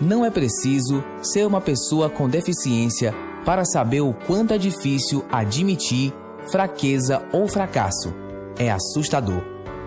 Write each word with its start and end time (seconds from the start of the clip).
Não 0.00 0.24
é 0.24 0.30
preciso 0.30 1.02
ser 1.20 1.44
uma 1.44 1.60
pessoa 1.60 2.08
com 2.08 2.28
deficiência 2.28 3.12
para 3.44 3.64
saber 3.64 4.00
o 4.00 4.14
quanto 4.14 4.54
é 4.54 4.58
difícil 4.58 5.24
admitir 5.30 6.12
fraqueza 6.52 7.20
ou 7.32 7.48
fracasso. 7.48 8.14
É 8.56 8.70
assustador. 8.70 9.42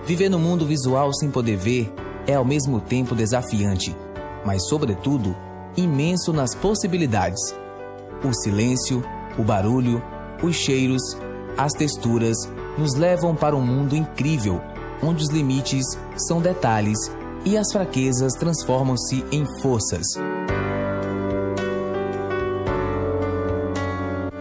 Viver 0.05 0.27
no 0.27 0.37
mundo 0.37 0.65
visual 0.65 1.13
sem 1.13 1.31
poder 1.31 1.55
ver 1.55 1.93
é 2.27 2.33
ao 2.33 2.43
mesmo 2.43 2.81
tempo 2.81 3.15
desafiante, 3.15 3.95
mas, 4.45 4.67
sobretudo, 4.67 5.33
imenso 5.78 6.33
nas 6.33 6.53
possibilidades. 6.55 7.55
O 8.21 8.33
silêncio, 8.33 9.01
o 9.37 9.43
barulho, 9.43 10.03
os 10.43 10.55
cheiros, 10.57 11.01
as 11.57 11.71
texturas 11.71 12.35
nos 12.78 12.96
levam 12.96 13.33
para 13.33 13.55
um 13.55 13.65
mundo 13.65 13.96
incrível, 13.96 14.62
onde 15.01 15.23
os 15.23 15.29
limites 15.29 15.85
são 16.17 16.41
detalhes 16.41 16.99
e 17.45 17.58
as 17.58 17.71
fraquezas 17.71 18.34
transformam-se 18.34 19.26
em 19.31 19.45
forças. 19.62 20.05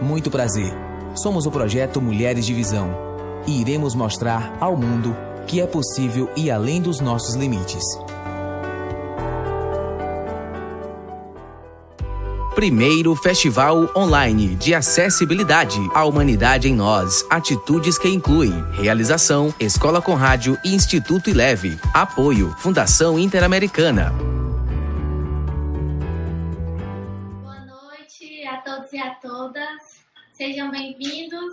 Muito 0.01 0.29
prazer. 0.29 0.71
Somos 1.15 1.45
o 1.45 1.51
projeto 1.51 2.01
Mulheres 2.01 2.45
de 2.45 2.53
Visão 2.53 2.93
e 3.47 3.61
iremos 3.61 3.95
mostrar 3.95 4.55
ao 4.59 4.75
mundo 4.75 5.15
que 5.47 5.59
é 5.59 5.67
possível 5.67 6.29
ir 6.35 6.51
além 6.51 6.81
dos 6.81 6.99
nossos 6.99 7.35
limites. 7.35 7.83
Primeiro 12.61 13.15
Festival 13.15 13.91
Online 13.97 14.55
de 14.55 14.75
Acessibilidade. 14.75 15.79
A 15.95 16.05
Humanidade 16.05 16.67
em 16.67 16.75
Nós. 16.75 17.25
Atitudes 17.27 17.97
que 17.97 18.07
incluem. 18.07 18.51
Realização: 18.73 19.51
Escola 19.59 19.99
com 19.99 20.13
Rádio 20.13 20.55
e 20.63 20.75
Instituto 20.75 21.27
Ileve. 21.27 21.71
Apoio: 21.91 22.51
Fundação 22.59 23.17
Interamericana. 23.17 24.11
Boa 27.41 27.65
noite 27.65 28.45
a 28.45 28.57
todos 28.57 28.93
e 28.93 28.99
a 28.99 29.15
todas. 29.15 29.81
Sejam 30.31 30.69
bem-vindos 30.69 31.49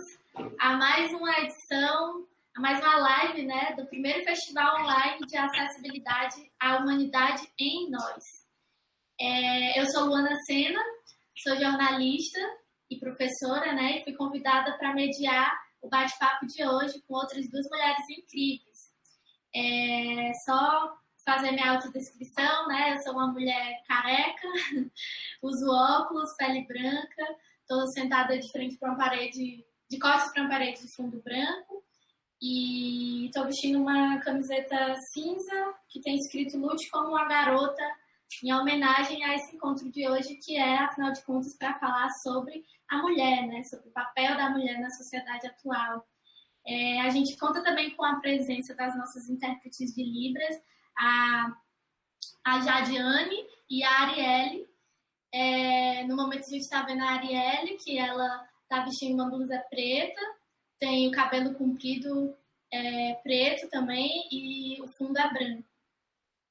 a 0.59 0.77
mais 0.77 1.11
uma 1.11 1.31
edição, 1.39 2.23
a 2.55 2.61
mais 2.61 2.79
uma 2.83 2.97
live, 2.97 3.47
né, 3.47 3.73
do 3.75 3.83
primeiro 3.87 4.23
Festival 4.23 4.83
Online 4.83 5.25
de 5.25 5.35
Acessibilidade 5.35 6.35
à 6.61 6.77
Humanidade 6.77 7.49
em 7.59 7.89
Nós. 7.89 8.23
É, 9.19 9.81
eu 9.81 9.85
sou 9.89 10.05
Luana 10.05 10.33
Sena, 10.45 10.79
sou 11.43 11.55
jornalista 11.57 12.39
e 12.89 12.99
professora, 12.99 13.73
né? 13.73 13.97
E 13.97 14.03
fui 14.03 14.13
convidada 14.13 14.77
para 14.77 14.93
mediar 14.93 15.51
o 15.81 15.89
bate-papo 15.89 16.45
de 16.47 16.65
hoje 16.65 17.01
com 17.07 17.15
outras 17.15 17.49
duas 17.49 17.67
mulheres 17.69 18.03
incríveis. 18.09 18.89
É, 19.55 20.31
só 20.45 20.97
fazer 21.25 21.51
minha 21.51 21.71
autodescrição, 21.71 22.67
né? 22.67 22.93
Eu 22.93 23.01
sou 23.01 23.13
uma 23.13 23.27
mulher 23.27 23.81
careca, 23.87 24.47
uso 25.41 25.71
óculos, 25.71 26.35
pele 26.37 26.65
branca, 26.65 27.23
estou 27.61 27.87
sentada 27.93 28.37
de 28.37 28.51
frente 28.51 28.77
para 28.77 28.89
uma 28.89 28.97
parede, 28.97 29.63
de 29.89 29.99
costas 29.99 30.31
para 30.33 30.41
uma 30.41 30.49
parede 30.49 30.81
de 30.81 30.95
fundo 30.95 31.21
branco 31.21 31.83
e 32.41 33.25
estou 33.25 33.45
vestindo 33.45 33.79
uma 33.79 34.17
camiseta 34.19 34.95
cinza 35.13 35.73
que 35.89 36.01
tem 36.01 36.15
escrito 36.15 36.57
Lute 36.57 36.89
como 36.89 37.09
uma 37.09 37.25
garota 37.25 37.83
em 38.43 38.53
homenagem 38.53 39.23
a 39.23 39.35
esse 39.35 39.55
encontro 39.55 39.91
de 39.91 40.07
hoje, 40.07 40.35
que 40.35 40.55
é, 40.55 40.77
afinal 40.77 41.11
de 41.11 41.21
contas, 41.23 41.55
para 41.55 41.79
falar 41.79 42.09
sobre 42.09 42.63
a 42.89 42.97
mulher, 42.97 43.47
né? 43.47 43.63
sobre 43.63 43.89
o 43.89 43.91
papel 43.91 44.37
da 44.37 44.49
mulher 44.49 44.79
na 44.79 44.89
sociedade 44.89 45.47
atual. 45.47 46.07
É, 46.65 47.01
a 47.01 47.09
gente 47.09 47.37
conta 47.37 47.63
também 47.63 47.95
com 47.95 48.05
a 48.05 48.19
presença 48.19 48.75
das 48.75 48.95
nossas 48.97 49.29
intérpretes 49.29 49.93
de 49.93 50.03
Libras, 50.03 50.61
a, 50.97 51.55
a 52.43 52.61
Jadiane 52.61 53.45
e 53.69 53.83
a 53.83 54.01
Arielle. 54.01 54.67
É, 55.31 56.03
no 56.05 56.15
momento 56.15 56.45
a 56.45 56.49
gente 56.49 56.61
está 56.61 56.83
vendo 56.83 57.03
a 57.03 57.11
Arielle, 57.11 57.77
que 57.77 57.97
ela 57.97 58.47
está 58.63 58.83
vestindo 58.83 59.15
uma 59.15 59.29
blusa 59.29 59.57
preta, 59.69 60.21
tem 60.79 61.07
o 61.07 61.11
cabelo 61.11 61.55
comprido 61.55 62.35
é, 62.71 63.15
preto 63.15 63.67
também 63.69 64.27
e 64.31 64.81
o 64.81 64.87
fundo 64.87 65.17
é 65.17 65.33
branco. 65.33 65.68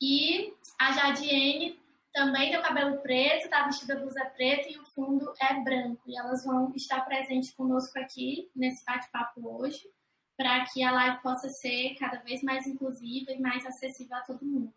E 0.00 0.52
a 0.78 0.92
Jadiene 0.92 1.78
também 2.12 2.50
tem 2.50 2.58
o 2.58 2.62
cabelo 2.62 2.98
preto, 2.98 3.44
está 3.44 3.64
vestida 3.64 3.96
blusa 3.96 4.24
preta 4.36 4.68
e 4.68 4.78
o 4.78 4.84
fundo 4.86 5.32
é 5.40 5.54
branco. 5.62 6.02
E 6.06 6.18
elas 6.18 6.44
vão 6.44 6.72
estar 6.74 7.00
presentes 7.02 7.52
conosco 7.52 7.98
aqui 7.98 8.50
nesse 8.54 8.84
bate-papo 8.84 9.40
hoje, 9.46 9.88
para 10.36 10.64
que 10.66 10.82
a 10.82 10.90
live 10.90 11.22
possa 11.22 11.48
ser 11.48 11.94
cada 11.98 12.18
vez 12.18 12.42
mais 12.42 12.66
inclusiva 12.66 13.32
e 13.32 13.40
mais 13.40 13.64
acessível 13.66 14.16
a 14.16 14.22
todo 14.22 14.44
mundo. 14.44 14.72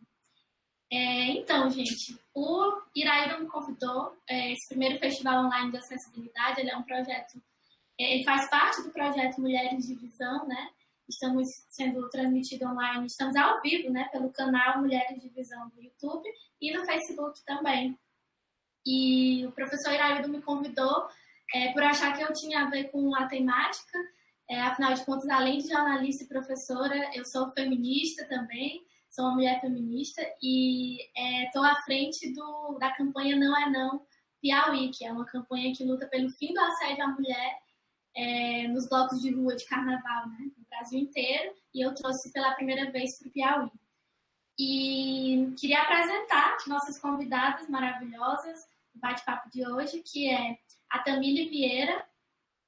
É, 0.92 1.32
então, 1.38 1.70
gente, 1.70 2.20
o 2.36 2.82
Iraíra 2.94 3.40
me 3.40 3.48
convidou, 3.48 4.14
é, 4.28 4.52
esse 4.52 4.68
primeiro 4.68 5.00
festival 5.00 5.46
online 5.46 5.72
de 5.72 5.78
acessibilidade, 5.78 6.60
ele 6.60 6.70
é 6.70 6.76
um 6.76 6.84
projeto, 6.84 7.42
é, 7.98 8.16
ele 8.16 8.26
faz 8.26 8.50
parte 8.50 8.82
do 8.82 8.92
projeto 8.92 9.40
Mulheres 9.40 9.88
de 9.88 9.96
Visão, 9.96 10.46
né? 10.48 10.70
Estamos 11.12 11.48
sendo 11.68 12.10
transmitidos 12.10 12.68
online, 12.68 13.06
estamos 13.06 13.36
ao 13.36 13.62
vivo, 13.62 13.92
né, 13.92 14.08
pelo 14.14 14.32
canal 14.32 14.80
Mulheres 14.80 15.22
de 15.22 15.28
Visão 15.30 15.70
do 15.70 15.82
YouTube 15.82 16.24
e 16.62 16.76
no 16.76 16.86
Facebook 16.86 17.44
também. 17.46 18.00
E 18.86 19.46
o 19.46 19.52
professor 19.52 19.94
Iraildo 19.94 20.30
me 20.30 20.42
convidou 20.42 21.06
é, 21.54 21.74
por 21.74 21.84
achar 21.84 22.16
que 22.16 22.24
eu 22.24 22.32
tinha 22.32 22.62
a 22.64 22.70
ver 22.70 22.86
com 22.92 23.14
a 23.14 23.28
temática. 23.28 23.98
É, 24.50 24.62
afinal 24.62 24.94
de 24.94 25.06
contas, 25.06 25.30
além 25.30 25.60
de 25.60 25.68
jornalista 25.68 26.24
e 26.24 26.28
professora, 26.28 27.12
eu 27.14 27.26
sou 27.26 27.52
feminista 27.52 28.26
também, 28.28 28.82
sou 29.10 29.26
uma 29.26 29.36
mulher 29.36 29.60
feminista 29.60 30.22
e 30.42 30.98
estou 31.46 31.66
é, 31.66 31.72
à 31.72 31.76
frente 31.84 32.34
do, 32.34 32.78
da 32.80 32.92
campanha 32.92 33.36
Não 33.36 33.56
é 33.58 33.70
Não 33.70 34.02
Piauí, 34.42 34.90
que 34.92 35.06
é 35.06 35.12
uma 35.12 35.26
campanha 35.26 35.74
que 35.76 35.84
luta 35.84 36.08
pelo 36.08 36.30
fim 36.30 36.54
do 36.54 36.60
assédio 36.62 37.04
à 37.04 37.08
mulher 37.10 37.60
é, 38.16 38.68
nos 38.70 38.88
blocos 38.90 39.22
de 39.22 39.32
rua 39.32 39.56
de 39.56 39.66
carnaval, 39.66 40.30
né, 40.30 40.52
Brasil 40.72 41.00
inteiro, 41.00 41.54
e 41.74 41.86
eu 41.86 41.94
trouxe 41.94 42.32
pela 42.32 42.56
primeira 42.56 42.90
vez 42.92 43.20
para 43.20 43.28
o 43.28 43.32
Piauí. 43.32 43.72
E 44.58 45.54
queria 45.60 45.82
apresentar 45.82 46.58
nossas 46.68 47.00
convidadas 47.00 47.70
maravilhosas 47.70 48.66
do 48.94 49.00
bate-papo 49.00 49.50
de 49.50 49.68
hoje, 49.68 50.02
que 50.02 50.30
é 50.30 50.58
a 50.90 51.00
Tamília 51.00 51.50
Vieira. 51.50 52.06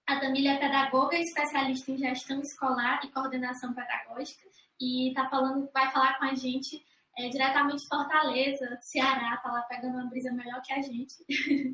A 0.06 0.19
Tamília 0.19 0.53
é 0.53 0.59
pedagoga 0.59 1.18
especialista 1.18 1.91
em 1.91 1.97
gestão 1.97 2.41
escolar 2.41 3.02
e 3.03 3.12
coordenação 3.12 3.74
pedagógica 3.74 4.44
e 4.80 5.14
tá 5.14 5.30
falando, 5.30 5.70
vai 5.74 5.91
falar 5.91 6.18
com 6.18 6.25
a 6.25 6.35
gente 6.35 6.84
é, 7.18 7.30
diretamente 7.30 7.84
de 7.84 7.88
Fortaleza, 7.88 8.78
Ceará, 8.81 9.38
tá 9.38 9.52
lá 9.52 9.62
pegando 9.62 9.96
uma 9.96 10.09
brisa 10.09 10.31
melhor 10.31 10.62
que 10.62 10.74
a 10.74 10.81
gente. 10.81 11.14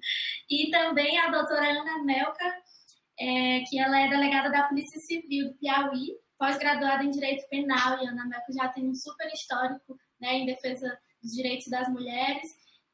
e 0.49 0.69
também 0.69 1.17
a 1.17 1.29
doutora 1.29 1.65
Ana 1.71 2.03
Melka 2.03 2.61
é, 3.19 3.61
que 3.61 3.79
ela 3.79 3.99
é 3.99 4.07
delegada 4.07 4.49
da 4.49 4.63
Polícia 4.63 4.99
Civil 5.01 5.49
do 5.49 5.55
Piauí, 5.55 6.17
pós-graduada 6.37 7.03
em 7.03 7.11
Direito 7.11 7.47
Penal, 7.49 8.01
e 8.01 8.07
a 8.07 8.11
Ana 8.11 8.25
Melco 8.25 8.53
já 8.53 8.69
tem 8.69 8.87
um 8.87 8.95
super 8.95 9.27
histórico 9.27 9.97
né, 10.19 10.35
em 10.35 10.45
defesa 10.45 10.97
dos 11.21 11.33
direitos 11.33 11.67
das 11.67 11.89
mulheres 11.89 12.47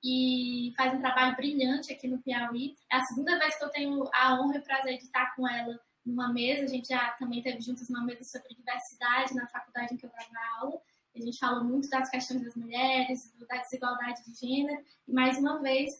e 0.03 0.73
faz 0.75 0.93
um 0.93 0.99
trabalho 0.99 1.35
brilhante 1.35 1.93
aqui 1.93 2.07
no 2.07 2.21
Piauí. 2.21 2.73
É 2.91 2.97
a 2.97 3.03
segunda 3.05 3.37
vez 3.37 3.55
que 3.57 3.63
eu 3.63 3.69
tenho 3.69 4.09
a 4.13 4.39
honra 4.39 4.55
e 4.55 4.59
o 4.59 4.63
prazer 4.63 4.97
de 4.97 5.03
estar 5.03 5.35
com 5.35 5.47
ela 5.47 5.79
numa 6.05 6.31
mesa. 6.31 6.63
A 6.63 6.67
gente 6.67 6.87
já 6.87 7.11
também 7.19 7.41
teve 7.41 7.61
juntos 7.61 7.89
uma 7.89 8.03
mesa 8.03 8.23
sobre 8.23 8.55
diversidade 8.55 9.33
na 9.35 9.47
faculdade 9.47 9.93
em 9.93 9.97
que 9.97 10.05
eu 10.05 10.11
dava 10.11 10.61
aula. 10.61 10.81
A 11.15 11.19
gente 11.19 11.39
falou 11.39 11.63
muito 11.63 11.89
das 11.89 12.09
questões 12.09 12.43
das 12.43 12.55
mulheres, 12.55 13.33
da 13.47 13.57
desigualdade 13.57 14.23
de 14.25 14.33
gênero. 14.33 14.83
E 15.07 15.13
mais 15.13 15.37
uma 15.37 15.59
vez, 15.61 15.91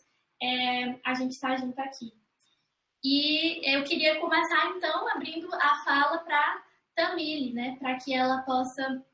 é, 0.41 0.99
a 1.03 1.13
gente 1.13 1.31
está 1.31 1.55
junto 1.55 1.79
aqui. 1.79 2.13
E 3.07 3.61
eu 3.63 3.83
queria 3.83 4.19
começar 4.19 4.65
então 4.75 5.07
abrindo 5.09 5.47
a 5.53 5.75
fala 5.85 6.17
para 6.17 6.63
Tamile, 6.95 7.53
né, 7.53 7.75
para 7.77 7.97
que 7.99 8.11
ela 8.11 8.41
possa 8.41 9.05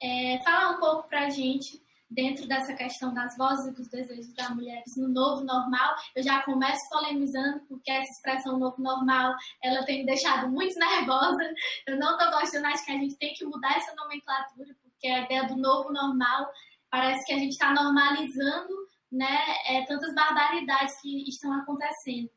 é, 0.00 0.38
falar 0.44 0.76
um 0.76 0.78
pouco 0.78 1.08
para 1.08 1.26
a 1.26 1.30
gente 1.30 1.84
dentro 2.08 2.46
dessa 2.46 2.72
questão 2.74 3.12
das 3.12 3.36
vozes 3.36 3.66
e 3.66 3.74
dos 3.74 3.88
desejos 3.88 4.32
das 4.32 4.50
mulheres 4.50 4.96
no 4.96 5.08
novo 5.08 5.42
normal. 5.42 5.96
Eu 6.14 6.22
já 6.22 6.40
começo 6.44 6.88
polemizando 6.88 7.64
porque 7.68 7.90
essa 7.90 8.12
expressão 8.12 8.60
novo 8.60 8.80
normal 8.80 9.34
ela 9.60 9.84
tem 9.84 10.02
me 10.02 10.06
deixado 10.06 10.48
muito 10.48 10.78
nervosa. 10.78 11.52
Eu 11.84 11.98
não 11.98 12.12
estou 12.16 12.30
gostando, 12.30 12.68
acho 12.68 12.84
que 12.84 12.92
a 12.92 12.98
gente 12.98 13.16
tem 13.16 13.34
que 13.34 13.44
mudar 13.44 13.76
essa 13.76 13.92
nomenclatura 13.96 14.72
porque 14.84 15.08
a 15.08 15.24
ideia 15.24 15.48
do 15.48 15.56
novo 15.56 15.92
normal 15.92 16.48
parece 16.88 17.26
que 17.26 17.32
a 17.32 17.38
gente 17.38 17.54
está 17.54 17.74
normalizando, 17.74 18.72
né, 19.10 19.36
é, 19.66 19.84
tantas 19.84 20.14
barbaridades 20.14 21.00
que 21.00 21.28
estão 21.28 21.52
acontecendo. 21.52 22.30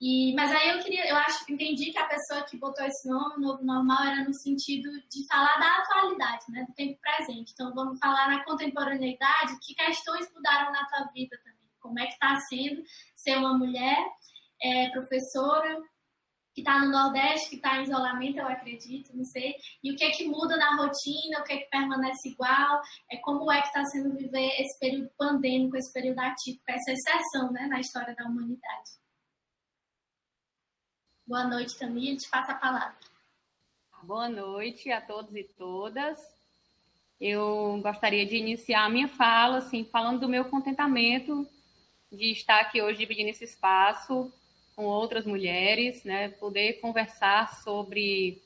E, 0.00 0.32
mas 0.34 0.52
aí 0.52 0.68
eu 0.70 0.78
queria, 0.78 1.08
eu 1.08 1.16
acho, 1.16 1.44
entendi 1.50 1.90
que 1.90 1.98
a 1.98 2.06
pessoa 2.06 2.44
que 2.44 2.56
botou 2.56 2.84
esse 2.84 3.08
nome, 3.08 3.42
novo 3.42 3.64
normal, 3.64 4.04
era 4.04 4.24
no 4.24 4.32
sentido 4.32 4.88
de 5.10 5.26
falar 5.26 5.58
da 5.58 5.78
atualidade, 5.78 6.44
né, 6.50 6.64
do 6.64 6.72
tempo 6.74 7.00
presente. 7.00 7.52
Então 7.52 7.74
vamos 7.74 7.98
falar 7.98 8.28
na 8.28 8.44
contemporaneidade, 8.44 9.58
que 9.60 9.74
questões 9.74 10.32
mudaram 10.32 10.70
na 10.70 10.86
tua 10.86 11.06
vida 11.12 11.36
também? 11.38 11.58
Como 11.80 11.98
é 11.98 12.06
que 12.06 12.12
está 12.12 12.36
sendo 12.48 12.82
ser 13.16 13.38
uma 13.38 13.58
mulher 13.58 13.96
é, 14.62 14.88
professora 14.90 15.82
que 16.54 16.62
está 16.62 16.80
no 16.80 16.90
Nordeste, 16.90 17.50
que 17.50 17.56
está 17.56 17.76
em 17.76 17.84
isolamento, 17.84 18.38
eu 18.38 18.48
acredito, 18.48 19.16
não 19.16 19.24
sei. 19.24 19.54
E 19.82 19.92
o 19.92 19.96
que 19.96 20.04
é 20.04 20.10
que 20.10 20.26
muda 20.26 20.56
na 20.56 20.76
rotina, 20.76 21.38
o 21.38 21.44
que 21.44 21.52
é 21.52 21.58
que 21.58 21.70
permanece 21.70 22.30
igual, 22.30 22.80
é 23.12 23.16
como 23.18 23.50
é 23.52 23.60
que 23.60 23.68
está 23.68 23.84
sendo 23.84 24.16
viver 24.16 24.60
esse 24.60 24.76
período 24.80 25.08
pandêmico, 25.16 25.76
esse 25.76 25.92
período 25.92 26.18
atípico, 26.18 26.64
essa 26.68 26.92
exceção 26.92 27.52
né, 27.52 27.66
na 27.68 27.78
história 27.78 28.14
da 28.14 28.24
humanidade. 28.24 28.90
Boa 31.28 31.44
noite, 31.44 31.76
Tamir, 31.76 32.16
te 32.16 32.26
passo 32.26 32.52
a 32.52 32.54
palavra. 32.54 32.94
Boa 34.02 34.30
noite 34.30 34.90
a 34.90 34.98
todos 34.98 35.36
e 35.36 35.44
todas. 35.44 36.18
Eu 37.20 37.78
gostaria 37.82 38.24
de 38.24 38.34
iniciar 38.36 38.86
a 38.86 38.88
minha 38.88 39.08
fala, 39.08 39.58
assim, 39.58 39.84
falando 39.84 40.20
do 40.20 40.28
meu 40.28 40.46
contentamento 40.46 41.46
de 42.10 42.32
estar 42.32 42.60
aqui 42.60 42.80
hoje 42.80 42.96
dividindo 42.96 43.28
esse 43.28 43.44
espaço 43.44 44.32
com 44.74 44.86
outras 44.86 45.26
mulheres, 45.26 46.02
né, 46.02 46.30
poder 46.30 46.80
conversar 46.80 47.56
sobre 47.62 48.40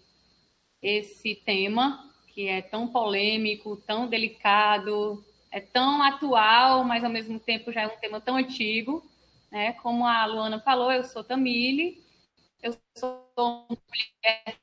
esse 0.82 1.36
tema 1.36 2.10
que 2.34 2.48
é 2.48 2.60
tão 2.62 2.88
polêmico, 2.88 3.76
tão 3.76 4.08
delicado, 4.08 5.24
é 5.52 5.60
tão 5.60 6.02
atual, 6.02 6.82
mas 6.82 7.04
ao 7.04 7.10
mesmo 7.10 7.38
tempo 7.38 7.70
já 7.70 7.82
é 7.82 7.86
um 7.86 8.00
tema 8.00 8.20
tão 8.20 8.34
antigo, 8.34 9.08
né? 9.52 9.74
Como 9.74 10.04
a 10.04 10.26
Luana 10.26 10.58
falou, 10.58 10.90
eu 10.90 11.04
sou 11.04 11.22
Tamile, 11.22 12.01
eu 12.62 12.76
sou 12.96 13.28
mulher 13.36 14.56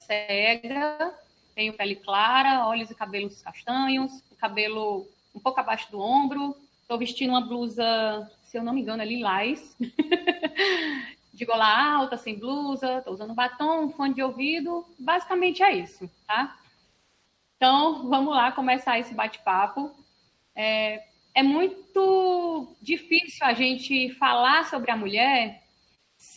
cega, 0.00 1.14
tenho 1.54 1.72
pele 1.74 1.96
clara, 1.96 2.66
olhos 2.66 2.90
e 2.90 2.94
cabelos 2.94 3.40
castanhos, 3.42 4.22
cabelo 4.38 5.06
um 5.34 5.40
pouco 5.40 5.60
abaixo 5.60 5.90
do 5.90 6.00
ombro, 6.00 6.56
estou 6.82 6.98
vestindo 6.98 7.30
uma 7.30 7.40
blusa 7.40 8.28
se 8.48 8.56
eu 8.56 8.64
não 8.64 8.72
me 8.72 8.80
engano, 8.80 9.02
é 9.02 9.04
lilás, 9.04 9.76
de 11.34 11.44
gola 11.44 11.66
alta, 11.66 12.16
sem 12.16 12.38
blusa, 12.38 12.98
estou 12.98 13.12
usando 13.12 13.34
batom, 13.34 13.90
fone 13.90 14.14
de 14.14 14.22
ouvido, 14.22 14.86
basicamente 14.98 15.62
é 15.62 15.70
isso, 15.76 16.10
tá? 16.26 16.56
Então, 17.56 18.08
vamos 18.08 18.34
lá 18.34 18.50
começar 18.50 18.98
esse 18.98 19.12
bate-papo. 19.12 19.94
É, 20.54 21.04
é 21.34 21.42
muito 21.42 22.74
difícil 22.80 23.46
a 23.46 23.52
gente 23.52 24.14
falar 24.14 24.64
sobre 24.64 24.90
a 24.90 24.96
mulher 24.96 25.62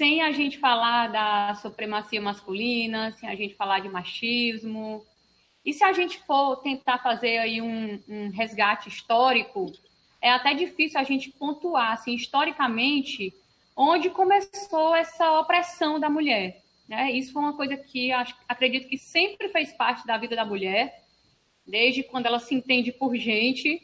sem 0.01 0.23
a 0.23 0.31
gente 0.31 0.57
falar 0.57 1.09
da 1.09 1.53
supremacia 1.53 2.19
masculina, 2.19 3.11
sem 3.19 3.29
a 3.29 3.35
gente 3.35 3.53
falar 3.53 3.81
de 3.81 3.87
machismo. 3.87 5.05
E 5.63 5.73
se 5.73 5.83
a 5.83 5.93
gente 5.93 6.17
for 6.25 6.55
tentar 6.55 6.97
fazer 6.97 7.37
aí 7.37 7.61
um, 7.61 8.01
um 8.09 8.31
resgate 8.31 8.89
histórico, 8.89 9.71
é 10.19 10.31
até 10.31 10.55
difícil 10.55 10.99
a 10.99 11.03
gente 11.03 11.29
pontuar, 11.29 11.91
assim, 11.91 12.15
historicamente, 12.15 13.31
onde 13.77 14.09
começou 14.09 14.95
essa 14.95 15.39
opressão 15.39 15.99
da 15.99 16.09
mulher. 16.09 16.63
Né? 16.89 17.11
Isso 17.11 17.31
foi 17.31 17.43
uma 17.43 17.55
coisa 17.55 17.77
que 17.77 18.11
acho, 18.11 18.35
acredito 18.49 18.87
que 18.87 18.97
sempre 18.97 19.49
fez 19.49 19.71
parte 19.71 20.07
da 20.07 20.17
vida 20.17 20.35
da 20.35 20.43
mulher, 20.43 21.03
desde 21.63 22.01
quando 22.01 22.25
ela 22.25 22.39
se 22.39 22.55
entende 22.55 22.91
por 22.91 23.15
gente. 23.15 23.79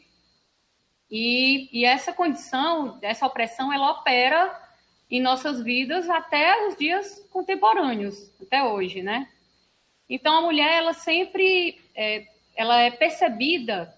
E, 1.08 1.68
e 1.72 1.84
essa 1.84 2.12
condição, 2.12 2.98
essa 3.02 3.24
opressão, 3.24 3.72
ela 3.72 3.92
opera 3.92 4.66
em 5.10 5.20
nossas 5.20 5.62
vidas 5.62 6.08
até 6.08 6.68
os 6.68 6.76
dias 6.76 7.26
contemporâneos, 7.30 8.30
até 8.40 8.62
hoje, 8.62 9.02
né? 9.02 9.28
Então 10.08 10.38
a 10.38 10.42
mulher, 10.42 10.78
ela 10.78 10.92
sempre, 10.92 11.80
é, 11.94 12.26
ela 12.56 12.80
é 12.80 12.90
percebida 12.90 13.94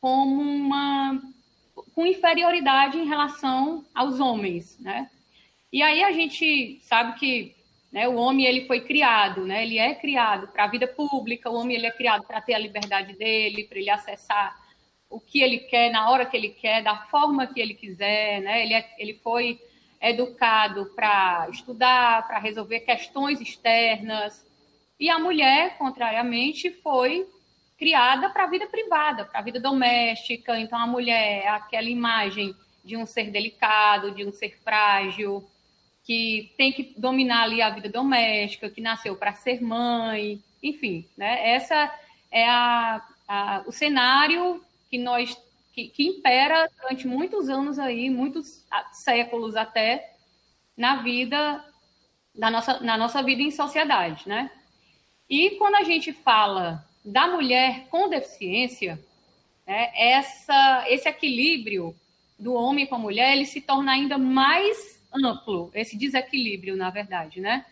como 0.00 0.40
uma 0.40 1.20
com 1.94 2.06
inferioridade 2.06 2.98
em 2.98 3.06
relação 3.06 3.84
aos 3.94 4.20
homens, 4.20 4.78
né? 4.78 5.10
E 5.72 5.82
aí 5.82 6.02
a 6.02 6.12
gente 6.12 6.80
sabe 6.82 7.18
que 7.18 7.54
né, 7.92 8.08
o 8.08 8.16
homem 8.16 8.46
ele 8.46 8.66
foi 8.66 8.80
criado, 8.80 9.44
né? 9.44 9.62
Ele 9.62 9.78
é 9.78 9.94
criado 9.94 10.48
para 10.48 10.64
a 10.64 10.68
vida 10.68 10.86
pública. 10.86 11.50
O 11.50 11.54
homem 11.54 11.76
ele 11.76 11.86
é 11.86 11.90
criado 11.90 12.24
para 12.24 12.40
ter 12.40 12.54
a 12.54 12.58
liberdade 12.58 13.14
dele, 13.14 13.64
para 13.64 13.78
ele 13.78 13.90
acessar 13.90 14.56
o 15.08 15.20
que 15.20 15.42
ele 15.42 15.58
quer 15.58 15.90
na 15.90 16.08
hora 16.10 16.24
que 16.24 16.36
ele 16.36 16.50
quer, 16.50 16.82
da 16.82 16.96
forma 17.06 17.46
que 17.46 17.60
ele 17.60 17.74
quiser, 17.74 18.40
né? 18.40 18.62
Ele, 18.62 18.74
é, 18.74 18.94
ele 18.98 19.14
foi 19.14 19.60
educado 20.00 20.86
para 20.96 21.48
estudar, 21.50 22.26
para 22.26 22.38
resolver 22.38 22.80
questões 22.80 23.40
externas. 23.40 24.46
E 24.98 25.10
a 25.10 25.18
mulher, 25.18 25.76
contrariamente, 25.76 26.70
foi 26.70 27.26
criada 27.78 28.30
para 28.30 28.44
a 28.44 28.46
vida 28.46 28.66
privada, 28.66 29.24
para 29.24 29.40
a 29.40 29.42
vida 29.42 29.60
doméstica. 29.60 30.58
Então, 30.58 30.78
a 30.78 30.86
mulher 30.86 31.44
é 31.44 31.48
aquela 31.48 31.88
imagem 31.88 32.54
de 32.84 32.96
um 32.96 33.06
ser 33.06 33.30
delicado, 33.30 34.12
de 34.12 34.24
um 34.24 34.32
ser 34.32 34.58
frágil, 34.62 35.46
que 36.04 36.52
tem 36.56 36.72
que 36.72 36.94
dominar 36.96 37.44
ali 37.44 37.62
a 37.62 37.70
vida 37.70 37.88
doméstica, 37.88 38.70
que 38.70 38.80
nasceu 38.80 39.16
para 39.16 39.34
ser 39.34 39.62
mãe, 39.62 40.42
enfim, 40.62 41.06
né? 41.16 41.50
Essa 41.50 41.92
é 42.30 42.48
a, 42.48 43.02
a, 43.28 43.62
o 43.66 43.72
cenário 43.72 44.62
que 44.90 44.98
nós 44.98 45.36
que, 45.72 45.88
que, 45.88 46.06
impera 46.06 46.68
durante 46.80 47.06
muitos 47.06 47.48
anos 47.48 47.78
aí, 47.78 48.10
muitos 48.10 48.66
séculos 48.92 49.56
até 49.56 50.14
na 50.76 51.02
vida 51.02 51.64
na 52.34 52.50
nossa, 52.50 52.80
na 52.80 52.96
nossa 52.96 53.22
vida 53.22 53.42
em 53.42 53.50
sociedade, 53.50 54.28
né? 54.28 54.50
E 55.28 55.50
quando 55.50 55.76
a 55.76 55.84
gente 55.84 56.12
fala 56.12 56.84
da 57.04 57.26
mulher 57.28 57.86
com 57.88 58.08
deficiência, 58.08 58.98
né, 59.66 59.90
essa, 59.94 60.84
esse 60.88 61.08
equilíbrio 61.08 61.94
do 62.38 62.54
homem 62.54 62.86
com 62.86 62.96
a 62.96 62.98
mulher, 62.98 63.32
ele 63.32 63.46
se 63.46 63.60
torna 63.60 63.92
ainda 63.92 64.18
mais 64.18 65.00
amplo, 65.12 65.70
esse 65.74 65.96
desequilíbrio, 65.96 66.76
na 66.76 66.90
verdade, 66.90 67.40
né? 67.40 67.64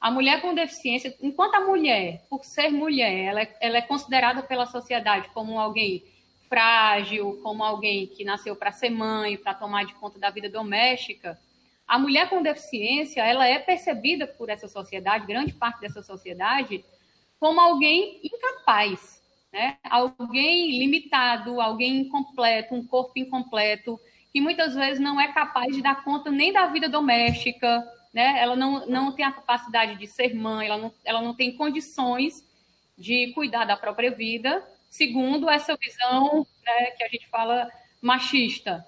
A 0.00 0.10
mulher 0.10 0.40
com 0.40 0.52
deficiência, 0.52 1.16
enquanto 1.22 1.54
a 1.54 1.60
mulher, 1.60 2.24
por 2.28 2.44
ser 2.44 2.70
mulher, 2.70 3.24
ela 3.24 3.42
é, 3.42 3.56
ela 3.60 3.78
é 3.78 3.82
considerada 3.82 4.42
pela 4.42 4.66
sociedade 4.66 5.28
como 5.28 5.60
alguém 5.60 6.02
frágil, 6.52 7.40
como 7.42 7.64
alguém 7.64 8.06
que 8.06 8.24
nasceu 8.24 8.54
para 8.54 8.70
ser 8.70 8.90
mãe, 8.90 9.38
para 9.38 9.54
tomar 9.54 9.86
de 9.86 9.94
conta 9.94 10.18
da 10.18 10.28
vida 10.28 10.50
doméstica, 10.50 11.38
a 11.88 11.98
mulher 11.98 12.28
com 12.28 12.42
deficiência, 12.42 13.22
ela 13.22 13.46
é 13.46 13.58
percebida 13.58 14.26
por 14.26 14.50
essa 14.50 14.68
sociedade, 14.68 15.26
grande 15.26 15.54
parte 15.54 15.80
dessa 15.80 16.02
sociedade, 16.02 16.84
como 17.40 17.58
alguém 17.58 18.20
incapaz, 18.22 19.22
né? 19.50 19.78
alguém 19.88 20.78
limitado, 20.78 21.58
alguém 21.58 22.00
incompleto, 22.02 22.74
um 22.74 22.86
corpo 22.86 23.12
incompleto, 23.16 23.98
que 24.30 24.38
muitas 24.38 24.74
vezes 24.74 25.00
não 25.00 25.18
é 25.18 25.32
capaz 25.32 25.74
de 25.74 25.80
dar 25.80 26.04
conta 26.04 26.30
nem 26.30 26.52
da 26.52 26.66
vida 26.66 26.86
doméstica, 26.86 27.82
né? 28.12 28.38
ela 28.38 28.54
não, 28.54 28.86
não 28.86 29.10
tem 29.12 29.24
a 29.24 29.32
capacidade 29.32 29.98
de 29.98 30.06
ser 30.06 30.34
mãe, 30.34 30.66
ela 30.66 30.76
não, 30.76 30.92
ela 31.02 31.22
não 31.22 31.32
tem 31.32 31.56
condições 31.56 32.46
de 32.98 33.32
cuidar 33.32 33.64
da 33.64 33.74
própria 33.74 34.10
vida, 34.10 34.62
segundo 34.92 35.48
essa 35.48 35.74
visão 35.74 36.46
né, 36.62 36.90
que 36.90 37.02
a 37.02 37.08
gente 37.08 37.26
fala 37.30 37.66
machista, 38.02 38.86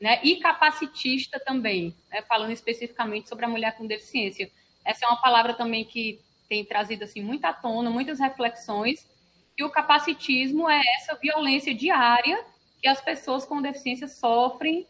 né, 0.00 0.18
e 0.24 0.36
capacitista 0.36 1.38
também, 1.38 1.94
né, 2.10 2.22
falando 2.22 2.52
especificamente 2.52 3.28
sobre 3.28 3.44
a 3.44 3.48
mulher 3.48 3.76
com 3.76 3.86
deficiência. 3.86 4.50
Essa 4.82 5.04
é 5.04 5.08
uma 5.08 5.20
palavra 5.20 5.52
também 5.52 5.84
que 5.84 6.18
tem 6.48 6.64
trazido 6.64 7.04
assim 7.04 7.20
muita 7.22 7.52
tona, 7.52 7.90
muitas 7.90 8.18
reflexões, 8.18 9.06
e 9.54 9.62
o 9.62 9.68
capacitismo 9.68 10.70
é 10.70 10.82
essa 10.96 11.14
violência 11.16 11.74
diária 11.74 12.42
que 12.80 12.88
as 12.88 13.02
pessoas 13.02 13.44
com 13.44 13.60
deficiência 13.60 14.08
sofrem 14.08 14.86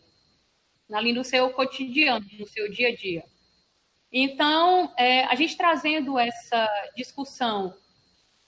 ali 0.92 1.12
no 1.12 1.24
seu 1.24 1.50
cotidiano, 1.50 2.24
no 2.38 2.46
seu 2.46 2.70
dia 2.70 2.90
a 2.90 2.94
dia. 2.94 3.24
Então, 4.12 4.94
é, 4.96 5.24
a 5.24 5.34
gente 5.34 5.56
trazendo 5.56 6.16
essa 6.16 6.68
discussão 6.94 7.74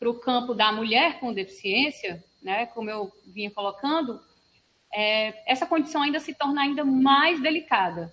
para 0.05 0.11
o 0.11 0.21
campo 0.21 0.53
da 0.53 0.71
mulher 0.71 1.19
com 1.19 1.33
deficiência, 1.33 2.23
né, 2.43 2.67
como 2.67 2.91
eu 2.91 3.11
vinha 3.25 3.51
colocando, 3.51 4.21
é, 4.93 5.43
essa 5.51 5.65
condição 5.65 6.03
ainda 6.03 6.21
se 6.21 6.35
torna 6.35 6.61
ainda 6.61 6.85
mais 6.85 7.41
delicada. 7.41 8.13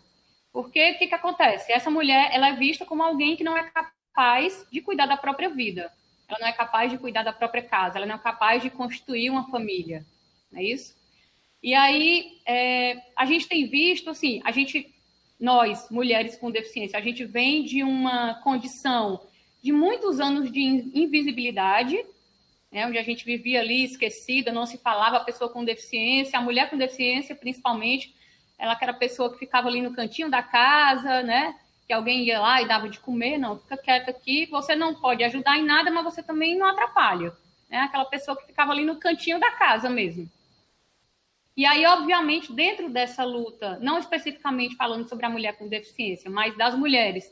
Porque 0.53 0.91
o 0.91 0.97
que, 0.97 1.07
que 1.07 1.15
acontece? 1.15 1.69
Essa 1.69 1.89
mulher 1.89 2.29
ela 2.31 2.47
é 2.47 2.55
vista 2.55 2.85
como 2.85 3.03
alguém 3.03 3.35
que 3.35 3.43
não 3.43 3.57
é 3.57 3.69
capaz 3.69 4.65
de 4.71 4.79
cuidar 4.79 5.05
da 5.05 5.17
própria 5.17 5.49
vida. 5.49 5.91
Ela 6.29 6.39
não 6.39 6.47
é 6.47 6.53
capaz 6.53 6.89
de 6.89 6.97
cuidar 6.97 7.23
da 7.23 7.33
própria 7.33 7.61
casa. 7.61 7.97
Ela 7.97 8.05
não 8.05 8.15
é 8.15 8.19
capaz 8.19 8.61
de 8.63 8.69
construir 8.69 9.29
uma 9.29 9.49
família. 9.49 10.05
Não 10.49 10.61
é 10.61 10.63
isso? 10.63 10.95
E 11.61 11.73
aí, 11.73 12.39
é, 12.45 13.01
a 13.17 13.25
gente 13.25 13.49
tem 13.49 13.67
visto, 13.67 14.09
assim, 14.09 14.41
a 14.45 14.51
gente, 14.51 14.93
nós, 15.37 15.89
mulheres 15.89 16.37
com 16.37 16.49
deficiência, 16.49 16.97
a 16.97 17.01
gente 17.01 17.25
vem 17.25 17.65
de 17.65 17.83
uma 17.83 18.35
condição 18.35 19.21
de 19.61 19.71
muitos 19.71 20.19
anos 20.19 20.51
de 20.51 20.61
invisibilidade, 20.61 22.03
né, 22.71 22.87
onde 22.87 22.97
a 22.97 23.03
gente 23.03 23.25
vivia 23.25 23.59
ali 23.59 23.83
esquecida, 23.83 24.51
não 24.51 24.65
se 24.65 24.77
falava 24.77 25.17
a 25.17 25.23
pessoa 25.23 25.51
com 25.51 25.63
deficiência, 25.63 26.39
a 26.39 26.41
mulher 26.41 26.69
com 26.69 26.77
deficiência, 26.77 27.35
principalmente, 27.35 28.15
ela 28.57 28.75
que 28.75 28.83
era 28.83 28.93
a 28.93 28.97
pessoa 28.97 29.31
que 29.31 29.39
ficava 29.39 29.67
ali 29.67 29.81
no 29.81 29.93
cantinho 29.93 30.29
da 30.29 30.41
casa, 30.41 31.21
né, 31.21 31.55
que 31.85 31.93
alguém 31.93 32.23
ia 32.23 32.39
lá 32.39 32.61
e 32.61 32.67
dava 32.67 32.87
de 32.87 32.99
comer, 32.99 33.37
não, 33.37 33.59
fica 33.59 33.77
quieta 33.77 34.11
aqui, 34.11 34.45
você 34.45 34.75
não 34.75 34.95
pode 34.95 35.23
ajudar 35.23 35.57
em 35.57 35.65
nada, 35.65 35.91
mas 35.91 36.03
você 36.03 36.23
também 36.23 36.57
não 36.57 36.65
atrapalha. 36.65 37.33
Né? 37.69 37.79
Aquela 37.79 38.05
pessoa 38.05 38.37
que 38.37 38.45
ficava 38.45 38.71
ali 38.71 38.85
no 38.85 38.97
cantinho 38.97 39.39
da 39.39 39.51
casa 39.51 39.89
mesmo. 39.89 40.29
E 41.55 41.65
aí, 41.65 41.85
obviamente, 41.85 42.53
dentro 42.53 42.89
dessa 42.89 43.23
luta, 43.23 43.77
não 43.81 43.99
especificamente 43.99 44.75
falando 44.75 45.07
sobre 45.07 45.25
a 45.25 45.29
mulher 45.29 45.57
com 45.57 45.67
deficiência, 45.67 46.31
mas 46.31 46.55
das 46.57 46.75
mulheres 46.75 47.29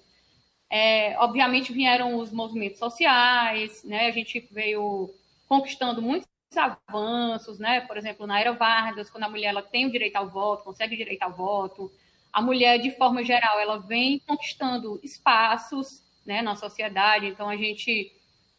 É, 0.69 1.17
obviamente 1.17 1.73
vieram 1.73 2.17
os 2.17 2.31
movimentos 2.31 2.77
sociais, 2.77 3.83
né? 3.83 4.07
A 4.07 4.11
gente 4.11 4.47
veio 4.51 5.09
conquistando 5.47 6.01
muitos 6.01 6.27
avanços, 6.55 7.57
né? 7.57 7.81
Por 7.81 7.97
exemplo, 7.97 8.27
na 8.27 8.39
era 8.39 8.53
Vargas, 8.53 9.09
quando 9.09 9.23
a 9.23 9.29
mulher 9.29 9.49
ela 9.49 9.63
tem 9.63 9.85
o 9.85 9.91
direito 9.91 10.15
ao 10.15 10.29
voto, 10.29 10.63
consegue 10.63 10.93
o 10.93 10.97
direito 10.97 11.23
ao 11.23 11.31
voto, 11.31 11.91
a 12.31 12.41
mulher 12.41 12.79
de 12.79 12.91
forma 12.91 13.23
geral 13.23 13.59
ela 13.59 13.79
vem 13.79 14.19
conquistando 14.19 14.99
espaços, 15.03 16.03
né, 16.25 16.41
na 16.41 16.55
sociedade. 16.55 17.25
Então 17.27 17.49
a 17.49 17.57
gente 17.57 18.11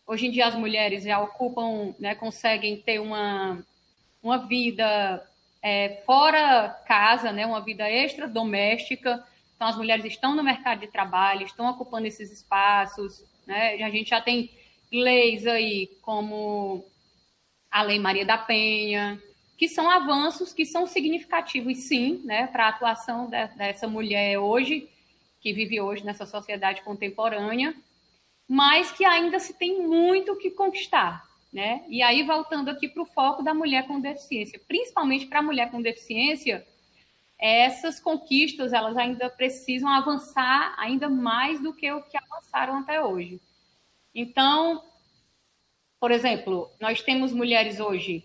hoje 0.07 0.27
em 0.27 0.31
dia 0.31 0.47
as 0.47 0.55
mulheres 0.57 1.05
já 1.05 1.21
ocupam, 1.21 1.95
né, 1.99 2.15
conseguem 2.15 2.77
ter 2.77 2.99
uma 2.99 3.65
uma 4.23 4.39
vida 4.39 5.25
é, 5.63 6.03
fora 6.05 6.69
casa, 6.87 7.33
né, 7.33 7.47
uma 7.47 7.61
vida 7.61 7.89
extra 7.89 8.29
doméstica 8.29 9.25
então, 9.61 9.69
as 9.69 9.77
mulheres 9.77 10.07
estão 10.07 10.35
no 10.35 10.43
mercado 10.43 10.81
de 10.81 10.87
trabalho, 10.87 11.45
estão 11.45 11.69
ocupando 11.69 12.07
esses 12.07 12.33
espaços. 12.33 13.23
Né? 13.47 13.75
A 13.83 13.91
gente 13.91 14.09
já 14.09 14.19
tem 14.19 14.51
leis 14.91 15.47
aí 15.47 15.87
como 16.01 16.83
a 17.71 17.83
Lei 17.83 17.99
Maria 17.99 18.25
da 18.25 18.39
Penha, 18.39 19.23
que 19.59 19.69
são 19.69 19.91
avanços 19.91 20.55
que 20.55 20.65
são 20.65 20.87
significativos, 20.87 21.77
sim, 21.77 22.23
né, 22.25 22.47
para 22.47 22.65
a 22.65 22.69
atuação 22.71 23.29
de, 23.29 23.49
dessa 23.49 23.87
mulher 23.87 24.39
hoje, 24.39 24.89
que 25.43 25.53
vive 25.53 25.79
hoje 25.79 26.07
nessa 26.07 26.25
sociedade 26.25 26.81
contemporânea, 26.81 27.75
mas 28.49 28.91
que 28.91 29.05
ainda 29.05 29.39
se 29.39 29.53
tem 29.53 29.87
muito 29.87 30.39
que 30.39 30.51
conquistar. 30.53 31.23
Né? 31.53 31.85
E 31.87 32.01
aí, 32.01 32.23
voltando 32.23 32.71
aqui 32.71 32.89
para 32.89 33.03
o 33.03 33.07
foco 33.07 33.43
da 33.43 33.53
mulher 33.53 33.87
com 33.87 34.01
deficiência, 34.01 34.59
principalmente 34.67 35.27
para 35.27 35.41
a 35.41 35.43
mulher 35.43 35.71
com 35.71 35.83
deficiência, 35.83 36.67
essas 37.41 37.99
conquistas 37.99 38.73
elas 38.75 38.97
ainda 38.97 39.31
precisam 39.31 39.89
avançar 39.89 40.75
ainda 40.77 41.09
mais 41.09 41.61
do 41.63 41.73
que 41.73 41.91
o 41.91 42.03
que 42.03 42.19
avançaram 42.19 42.79
até 42.79 43.03
hoje. 43.03 43.41
Então, 44.15 44.85
por 45.99 46.11
exemplo, 46.11 46.71
nós 46.79 47.01
temos 47.01 47.33
mulheres 47.33 47.81
hoje 47.81 48.25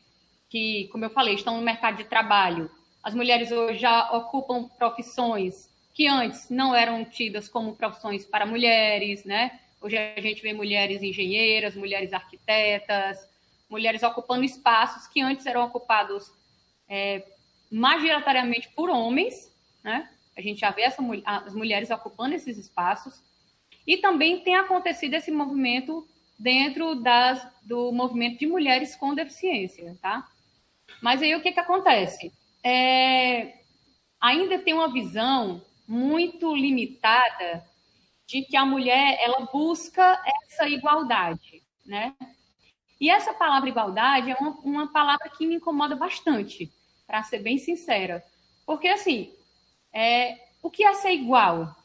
que, 0.49 0.89
como 0.89 1.05
eu 1.05 1.09
falei, 1.09 1.35
estão 1.35 1.55
no 1.55 1.63
mercado 1.63 1.97
de 1.97 2.03
trabalho. 2.03 2.69
As 3.01 3.13
mulheres 3.13 3.51
hoje 3.51 3.79
já 3.79 4.11
ocupam 4.11 4.67
profissões 4.67 5.69
que 5.93 6.07
antes 6.07 6.49
não 6.49 6.75
eram 6.75 7.05
tidas 7.05 7.47
como 7.47 7.75
profissões 7.75 8.25
para 8.25 8.45
mulheres, 8.45 9.23
né? 9.23 9.59
Hoje 9.79 9.97
a 9.97 10.19
gente 10.19 10.41
vê 10.41 10.51
mulheres 10.51 11.01
engenheiras, 11.01 11.75
mulheres 11.75 12.11
arquitetas, 12.11 13.17
mulheres 13.69 14.03
ocupando 14.03 14.43
espaços 14.43 15.07
que 15.07 15.21
antes 15.21 15.45
eram 15.45 15.63
ocupados 15.63 16.31
é, 16.89 17.23
majoritariamente 17.75 18.69
por 18.69 18.89
homens, 18.89 19.53
né? 19.83 20.09
A 20.37 20.41
gente 20.41 20.61
já 20.61 20.71
vê 20.71 20.83
essa, 20.83 21.01
as 21.25 21.53
mulheres 21.53 21.89
ocupando 21.89 22.33
esses 22.33 22.57
espaços. 22.57 23.21
E 23.85 23.97
também 23.97 24.39
tem 24.39 24.55
acontecido 24.55 25.13
esse 25.13 25.29
movimento 25.29 26.07
dentro 26.39 26.95
das, 26.95 27.45
do 27.63 27.91
movimento 27.91 28.39
de 28.39 28.47
mulheres 28.47 28.95
com 28.95 29.13
deficiência, 29.13 29.97
tá? 30.01 30.25
Mas 31.01 31.21
aí 31.21 31.35
o 31.35 31.41
que, 31.41 31.51
que 31.51 31.59
acontece? 31.59 32.31
É, 32.63 33.59
ainda 34.21 34.57
tem 34.57 34.73
uma 34.73 34.91
visão 34.91 35.61
muito 35.85 36.55
limitada 36.55 37.65
de 38.25 38.41
que 38.41 38.55
a 38.55 38.65
mulher 38.65 39.17
ela 39.21 39.47
busca 39.51 40.21
essa 40.43 40.67
igualdade, 40.67 41.61
né? 41.85 42.15
E 42.99 43.09
essa 43.09 43.33
palavra 43.33 43.69
igualdade 43.69 44.31
é 44.31 44.35
uma, 44.35 44.51
uma 44.61 44.87
palavra 44.91 45.29
que 45.29 45.45
me 45.45 45.55
incomoda 45.55 45.95
bastante, 45.95 46.71
para 47.07 47.23
ser 47.23 47.39
bem 47.39 47.57
sincera. 47.57 48.23
Porque, 48.65 48.87
assim, 48.87 49.33
é, 49.93 50.37
o 50.61 50.69
que 50.69 50.83
é 50.83 50.93
ser 50.95 51.11
igual? 51.11 51.75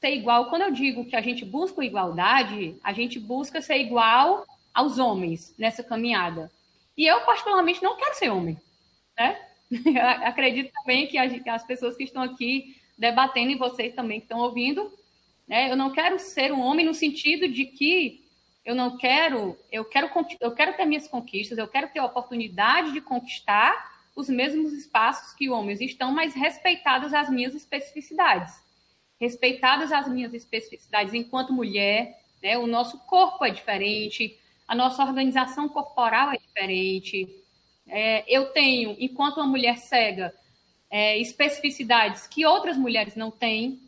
Ser 0.00 0.14
igual, 0.14 0.48
quando 0.48 0.62
eu 0.62 0.70
digo 0.70 1.04
que 1.04 1.16
a 1.16 1.20
gente 1.20 1.44
busca 1.44 1.84
igualdade, 1.84 2.76
a 2.82 2.92
gente 2.92 3.18
busca 3.18 3.60
ser 3.60 3.78
igual 3.78 4.46
aos 4.72 4.98
homens 4.98 5.54
nessa 5.58 5.82
caminhada. 5.82 6.50
E 6.96 7.06
eu, 7.06 7.20
particularmente, 7.22 7.82
não 7.82 7.96
quero 7.96 8.14
ser 8.14 8.30
homem, 8.30 8.58
né? 9.18 9.40
acredito 10.24 10.72
também 10.72 11.06
que 11.06 11.18
as 11.18 11.64
pessoas 11.64 11.96
que 11.96 12.04
estão 12.04 12.22
aqui 12.22 12.76
debatendo 12.96 13.50
e 13.50 13.56
vocês 13.56 13.94
também 13.94 14.20
que 14.20 14.26
estão 14.26 14.40
ouvindo, 14.40 14.92
né? 15.46 15.70
Eu 15.70 15.76
não 15.76 15.90
quero 15.90 16.18
ser 16.18 16.52
um 16.52 16.60
homem 16.60 16.84
no 16.84 16.94
sentido 16.94 17.48
de 17.48 17.64
que 17.64 18.22
eu 18.64 18.74
não 18.74 18.96
quero, 18.96 19.58
eu 19.70 19.84
quero, 19.84 20.08
eu 20.40 20.52
quero 20.52 20.76
ter 20.76 20.84
minhas 20.84 21.08
conquistas, 21.08 21.58
eu 21.58 21.66
quero 21.66 21.88
ter 21.88 21.98
a 21.98 22.04
oportunidade 22.04 22.92
de 22.92 23.00
conquistar 23.00 23.91
os 24.14 24.28
mesmos 24.28 24.72
espaços 24.72 25.34
que 25.34 25.48
homens 25.48 25.80
estão, 25.80 26.12
mas 26.12 26.34
respeitadas 26.34 27.14
as 27.14 27.30
minhas 27.30 27.54
especificidades. 27.54 28.52
Respeitadas 29.20 29.92
as 29.92 30.08
minhas 30.08 30.34
especificidades 30.34 31.14
enquanto 31.14 31.52
mulher, 31.52 32.20
né? 32.42 32.58
o 32.58 32.66
nosso 32.66 32.98
corpo 33.06 33.44
é 33.44 33.50
diferente, 33.50 34.38
a 34.66 34.74
nossa 34.74 35.02
organização 35.02 35.68
corporal 35.68 36.30
é 36.30 36.38
diferente. 36.38 37.28
É, 37.86 38.24
eu 38.26 38.52
tenho, 38.52 38.96
enquanto 38.98 39.38
uma 39.38 39.46
mulher 39.46 39.78
cega, 39.78 40.34
é, 40.90 41.16
especificidades 41.18 42.26
que 42.26 42.44
outras 42.44 42.76
mulheres 42.76 43.16
não 43.16 43.30
têm. 43.30 43.80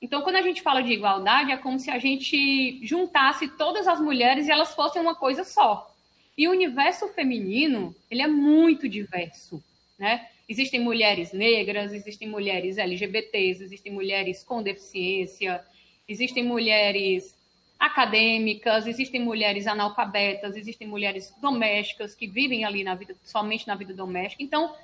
Então, 0.00 0.20
quando 0.22 0.36
a 0.36 0.42
gente 0.42 0.60
fala 0.60 0.82
de 0.82 0.92
igualdade, 0.92 1.52
é 1.52 1.56
como 1.56 1.78
se 1.78 1.90
a 1.90 1.98
gente 1.98 2.84
juntasse 2.84 3.48
todas 3.56 3.86
as 3.86 4.00
mulheres 4.00 4.46
e 4.46 4.50
elas 4.50 4.74
fossem 4.74 5.00
uma 5.00 5.14
coisa 5.14 5.44
só. 5.44 5.91
E 6.36 6.48
o 6.48 6.50
universo 6.50 7.08
feminino, 7.08 7.94
ele 8.10 8.22
é 8.22 8.26
muito 8.26 8.88
diverso, 8.88 9.62
né? 9.98 10.28
Existem 10.48 10.80
mulheres 10.80 11.32
negras, 11.32 11.92
existem 11.92 12.28
mulheres 12.28 12.78
LGBTs, 12.78 13.62
existem 13.62 13.92
mulheres 13.92 14.42
com 14.42 14.62
deficiência, 14.62 15.64
existem 16.08 16.44
mulheres 16.44 17.36
acadêmicas, 17.78 18.86
existem 18.86 19.20
mulheres 19.20 19.66
analfabetas, 19.66 20.56
existem 20.56 20.86
mulheres 20.86 21.34
domésticas 21.40 22.14
que 22.14 22.26
vivem 22.26 22.64
ali 22.64 22.84
na 22.84 22.94
vida, 22.94 23.14
somente 23.24 23.66
na 23.66 23.74
vida 23.74 23.92
doméstica. 23.92 24.42
Então, 24.42 24.74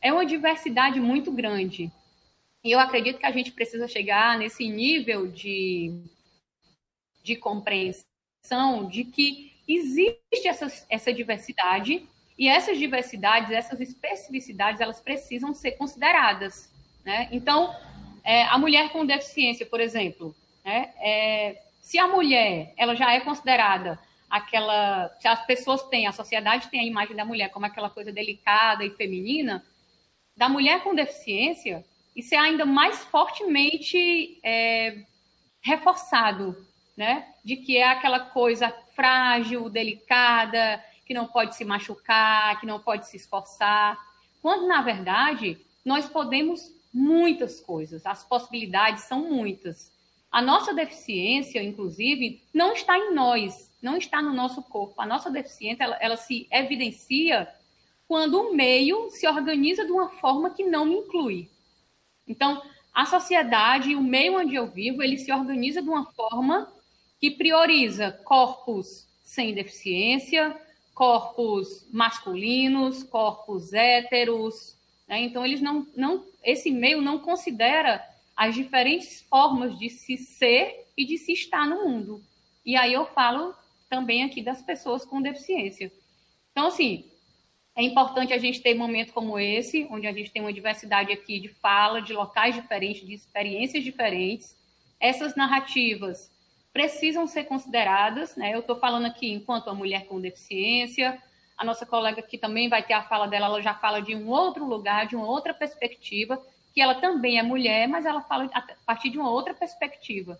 é 0.00 0.12
uma 0.12 0.26
diversidade 0.26 1.00
muito 1.00 1.30
grande. 1.30 1.90
E 2.64 2.72
eu 2.72 2.80
acredito 2.80 3.18
que 3.18 3.26
a 3.26 3.30
gente 3.30 3.52
precisa 3.52 3.86
chegar 3.86 4.38
nesse 4.38 4.68
nível 4.68 5.28
de, 5.28 6.02
de 7.22 7.36
compreensão 7.36 8.88
de 8.90 9.04
que 9.04 9.47
existe 9.68 10.46
essa, 10.48 10.66
essa 10.88 11.12
diversidade 11.12 12.08
e 12.38 12.48
essas 12.48 12.78
diversidades, 12.78 13.50
essas 13.50 13.80
especificidades, 13.80 14.80
elas 14.80 15.00
precisam 15.00 15.52
ser 15.52 15.72
consideradas. 15.72 16.72
Né? 17.04 17.28
Então, 17.32 17.74
é, 18.24 18.44
a 18.44 18.56
mulher 18.56 18.90
com 18.90 19.04
deficiência, 19.04 19.66
por 19.66 19.80
exemplo, 19.80 20.34
né? 20.64 20.92
é, 21.00 21.62
se 21.80 21.98
a 21.98 22.06
mulher 22.06 22.72
ela 22.76 22.94
já 22.94 23.12
é 23.12 23.20
considerada 23.20 23.98
aquela, 24.30 25.08
se 25.18 25.26
as 25.26 25.44
pessoas 25.46 25.82
têm, 25.84 26.06
a 26.06 26.12
sociedade 26.12 26.68
tem 26.68 26.80
a 26.80 26.84
imagem 26.84 27.16
da 27.16 27.24
mulher 27.24 27.50
como 27.50 27.66
aquela 27.66 27.90
coisa 27.90 28.12
delicada 28.12 28.84
e 28.84 28.90
feminina, 28.90 29.64
da 30.36 30.48
mulher 30.48 30.82
com 30.82 30.94
deficiência, 30.94 31.84
isso 32.14 32.34
é 32.34 32.38
ainda 32.38 32.64
mais 32.64 33.04
fortemente 33.04 34.38
é, 34.44 34.98
reforçado, 35.60 36.66
né? 36.96 37.26
De 37.44 37.56
que 37.56 37.76
é 37.76 37.88
aquela 37.88 38.20
coisa 38.20 38.74
frágil, 38.98 39.70
delicada, 39.70 40.82
que 41.06 41.14
não 41.14 41.28
pode 41.28 41.54
se 41.54 41.64
machucar, 41.64 42.58
que 42.58 42.66
não 42.66 42.80
pode 42.80 43.06
se 43.06 43.16
esforçar. 43.16 43.96
Quando, 44.42 44.66
na 44.66 44.82
verdade, 44.82 45.64
nós 45.84 46.08
podemos 46.08 46.74
muitas 46.92 47.60
coisas, 47.60 48.04
as 48.04 48.24
possibilidades 48.24 49.04
são 49.04 49.30
muitas. 49.30 49.92
A 50.32 50.42
nossa 50.42 50.74
deficiência, 50.74 51.62
inclusive, 51.62 52.42
não 52.52 52.72
está 52.72 52.98
em 52.98 53.14
nós, 53.14 53.72
não 53.80 53.96
está 53.96 54.20
no 54.20 54.32
nosso 54.32 54.64
corpo. 54.64 55.00
A 55.00 55.06
nossa 55.06 55.30
deficiência, 55.30 55.84
ela, 55.84 55.96
ela 56.00 56.16
se 56.16 56.48
evidencia 56.50 57.48
quando 58.08 58.40
o 58.40 58.52
meio 58.52 59.10
se 59.10 59.28
organiza 59.28 59.84
de 59.84 59.92
uma 59.92 60.08
forma 60.08 60.50
que 60.50 60.64
não 60.64 60.84
me 60.84 60.96
inclui. 60.96 61.48
Então, 62.26 62.60
a 62.92 63.06
sociedade, 63.06 63.94
o 63.94 64.02
meio 64.02 64.40
onde 64.40 64.56
eu 64.56 64.66
vivo, 64.66 65.04
ele 65.04 65.18
se 65.18 65.30
organiza 65.30 65.80
de 65.80 65.88
uma 65.88 66.04
forma 66.12 66.72
que 67.20 67.30
prioriza 67.30 68.12
corpos 68.12 69.08
sem 69.22 69.52
deficiência, 69.52 70.58
corpos 70.94 71.86
masculinos, 71.92 73.02
corpos 73.02 73.72
héteros. 73.72 74.76
Né? 75.06 75.20
Então, 75.20 75.44
eles 75.44 75.60
não, 75.60 75.86
não, 75.96 76.24
esse 76.42 76.70
meio 76.70 77.00
não 77.00 77.18
considera 77.18 78.04
as 78.36 78.54
diferentes 78.54 79.22
formas 79.22 79.78
de 79.78 79.90
se 79.90 80.16
ser 80.16 80.86
e 80.96 81.04
de 81.04 81.18
se 81.18 81.32
estar 81.32 81.66
no 81.66 81.84
mundo. 81.84 82.22
E 82.64 82.76
aí 82.76 82.92
eu 82.92 83.06
falo 83.06 83.54
também 83.88 84.22
aqui 84.22 84.42
das 84.42 84.62
pessoas 84.62 85.04
com 85.04 85.20
deficiência. 85.20 85.92
Então, 86.52 86.66
assim, 86.66 87.04
é 87.76 87.82
importante 87.82 88.32
a 88.32 88.38
gente 88.38 88.60
ter 88.60 88.74
momentos 88.74 89.12
como 89.12 89.38
esse, 89.38 89.86
onde 89.90 90.06
a 90.06 90.12
gente 90.12 90.30
tem 90.30 90.42
uma 90.42 90.52
diversidade 90.52 91.12
aqui 91.12 91.38
de 91.38 91.48
fala, 91.48 92.02
de 92.02 92.12
locais 92.12 92.54
diferentes, 92.54 93.06
de 93.06 93.14
experiências 93.14 93.84
diferentes. 93.84 94.56
Essas 94.98 95.36
narrativas 95.36 96.30
precisam 96.72 97.26
ser 97.26 97.44
consideradas, 97.44 98.36
né? 98.36 98.54
Eu 98.54 98.60
estou 98.60 98.76
falando 98.76 99.06
aqui 99.06 99.32
enquanto 99.32 99.66
uma 99.66 99.74
mulher 99.74 100.06
com 100.06 100.20
deficiência, 100.20 101.20
a 101.56 101.64
nossa 101.64 101.84
colega 101.84 102.20
aqui 102.20 102.38
também 102.38 102.68
vai 102.68 102.82
ter 102.84 102.92
a 102.92 103.02
fala 103.02 103.26
dela, 103.26 103.46
ela 103.46 103.60
já 103.60 103.74
fala 103.74 104.00
de 104.00 104.14
um 104.14 104.28
outro 104.28 104.64
lugar, 104.64 105.06
de 105.06 105.16
uma 105.16 105.26
outra 105.26 105.52
perspectiva, 105.52 106.40
que 106.72 106.80
ela 106.80 106.94
também 106.94 107.38
é 107.38 107.42
mulher, 107.42 107.88
mas 107.88 108.06
ela 108.06 108.20
fala 108.20 108.48
a 108.54 108.62
partir 108.86 109.10
de 109.10 109.18
uma 109.18 109.30
outra 109.30 109.52
perspectiva. 109.52 110.38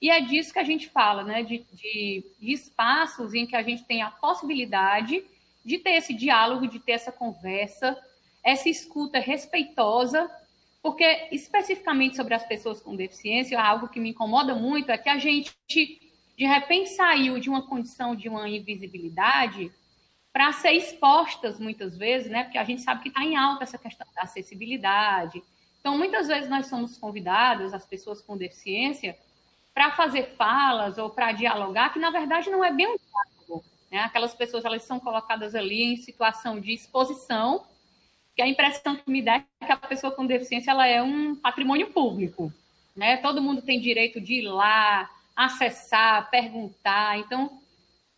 E 0.00 0.10
é 0.10 0.20
disso 0.20 0.52
que 0.52 0.58
a 0.58 0.64
gente 0.64 0.88
fala, 0.88 1.24
né? 1.24 1.42
De, 1.42 1.64
de, 1.72 2.24
de, 2.38 2.52
espaços 2.52 3.32
em 3.32 3.46
que 3.46 3.56
a 3.56 3.62
gente 3.62 3.84
tem 3.84 4.02
a 4.02 4.10
possibilidade 4.10 5.24
de 5.64 5.78
ter 5.78 5.92
esse 5.92 6.12
diálogo, 6.12 6.68
de 6.68 6.78
ter 6.78 6.92
essa 6.92 7.10
conversa, 7.10 7.98
essa 8.44 8.68
escuta 8.68 9.18
respeitosa, 9.18 10.30
porque 10.82 11.28
especificamente 11.32 12.16
sobre 12.16 12.34
as 12.34 12.46
pessoas 12.46 12.80
com 12.80 12.94
deficiência, 12.94 13.60
algo 13.60 13.88
que 13.88 14.00
me 14.00 14.10
incomoda 14.10 14.54
muito 14.54 14.90
é 14.90 14.98
que 14.98 15.08
a 15.08 15.18
gente, 15.18 15.52
de 15.68 16.46
repente, 16.46 16.90
saiu 16.90 17.38
de 17.38 17.50
uma 17.50 17.66
condição 17.66 18.14
de 18.14 18.28
uma 18.28 18.48
invisibilidade 18.48 19.72
para 20.32 20.52
ser 20.52 20.72
expostas 20.72 21.58
muitas 21.58 21.96
vezes, 21.96 22.30
né? 22.30 22.44
Porque 22.44 22.58
a 22.58 22.64
gente 22.64 22.82
sabe 22.82 23.02
que 23.02 23.08
está 23.08 23.24
em 23.24 23.36
alta 23.36 23.64
essa 23.64 23.78
questão 23.78 24.06
da 24.14 24.22
acessibilidade. 24.22 25.42
Então, 25.80 25.96
muitas 25.96 26.28
vezes 26.28 26.48
nós 26.48 26.66
somos 26.66 26.96
convidadas, 26.96 27.74
as 27.74 27.86
pessoas 27.86 28.20
com 28.20 28.36
deficiência, 28.36 29.18
para 29.74 29.92
fazer 29.92 30.34
falas 30.36 30.98
ou 30.98 31.10
para 31.10 31.32
dialogar, 31.32 31.92
que 31.92 31.98
na 31.98 32.10
verdade 32.10 32.50
não 32.50 32.64
é 32.64 32.72
bem 32.72 32.86
um 32.86 32.96
diálogo. 32.96 33.64
Né? 33.90 34.00
Aquelas 34.00 34.34
pessoas 34.34 34.64
elas 34.64 34.82
são 34.82 34.98
colocadas 35.00 35.54
ali 35.54 35.82
em 35.82 35.96
situação 35.96 36.60
de 36.60 36.72
exposição, 36.72 37.64
que 38.38 38.42
a 38.42 38.46
impressão 38.46 38.94
que 38.94 39.10
me 39.10 39.20
dá 39.20 39.44
é 39.60 39.66
que 39.66 39.72
a 39.72 39.76
pessoa 39.76 40.12
com 40.12 40.24
deficiência 40.24 40.70
ela 40.70 40.86
é 40.86 41.02
um 41.02 41.34
patrimônio 41.34 41.88
público. 41.88 42.52
Né? 42.94 43.16
Todo 43.16 43.42
mundo 43.42 43.62
tem 43.62 43.80
direito 43.80 44.20
de 44.20 44.34
ir 44.34 44.42
lá, 44.42 45.10
acessar, 45.34 46.30
perguntar. 46.30 47.18
Então, 47.18 47.58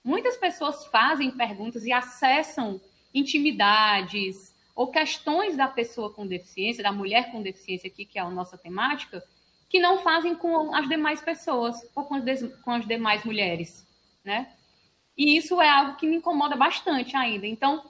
muitas 0.05 0.37
pessoas 0.37 0.85
fazem 0.89 1.31
perguntas 1.31 1.87
e 1.87 1.93
acessam 1.93 2.79
intimidades 3.15 4.55
ou 4.77 4.89
questões 4.89 5.57
da 5.57 5.67
pessoa 5.67 6.13
com 6.13 6.27
deficiência, 6.27 6.83
da 6.83 6.93
mulher 6.93 7.33
com 7.33 7.41
deficiência 7.41 7.89
aqui, 7.89 8.05
que 8.05 8.19
é 8.19 8.23
a 8.23 8.29
nossa 8.29 8.59
temática, 8.59 9.25
que 9.71 9.81
não 9.81 10.01
fazem 10.01 10.35
com 10.35 10.75
as 10.75 10.87
demais 10.87 11.23
pessoas 11.23 11.77
ou 11.97 12.05
com 12.05 12.17
as, 12.17 12.43
com 12.63 12.73
as 12.73 12.87
demais 12.87 13.25
mulheres, 13.25 13.87
né? 14.23 14.53
E 15.17 15.39
isso 15.39 15.63
é 15.63 15.69
algo 15.71 15.97
que 15.97 16.07
me 16.07 16.17
incomoda 16.17 16.57
bastante 16.57 17.17
ainda. 17.17 17.47
Então, 17.47 17.83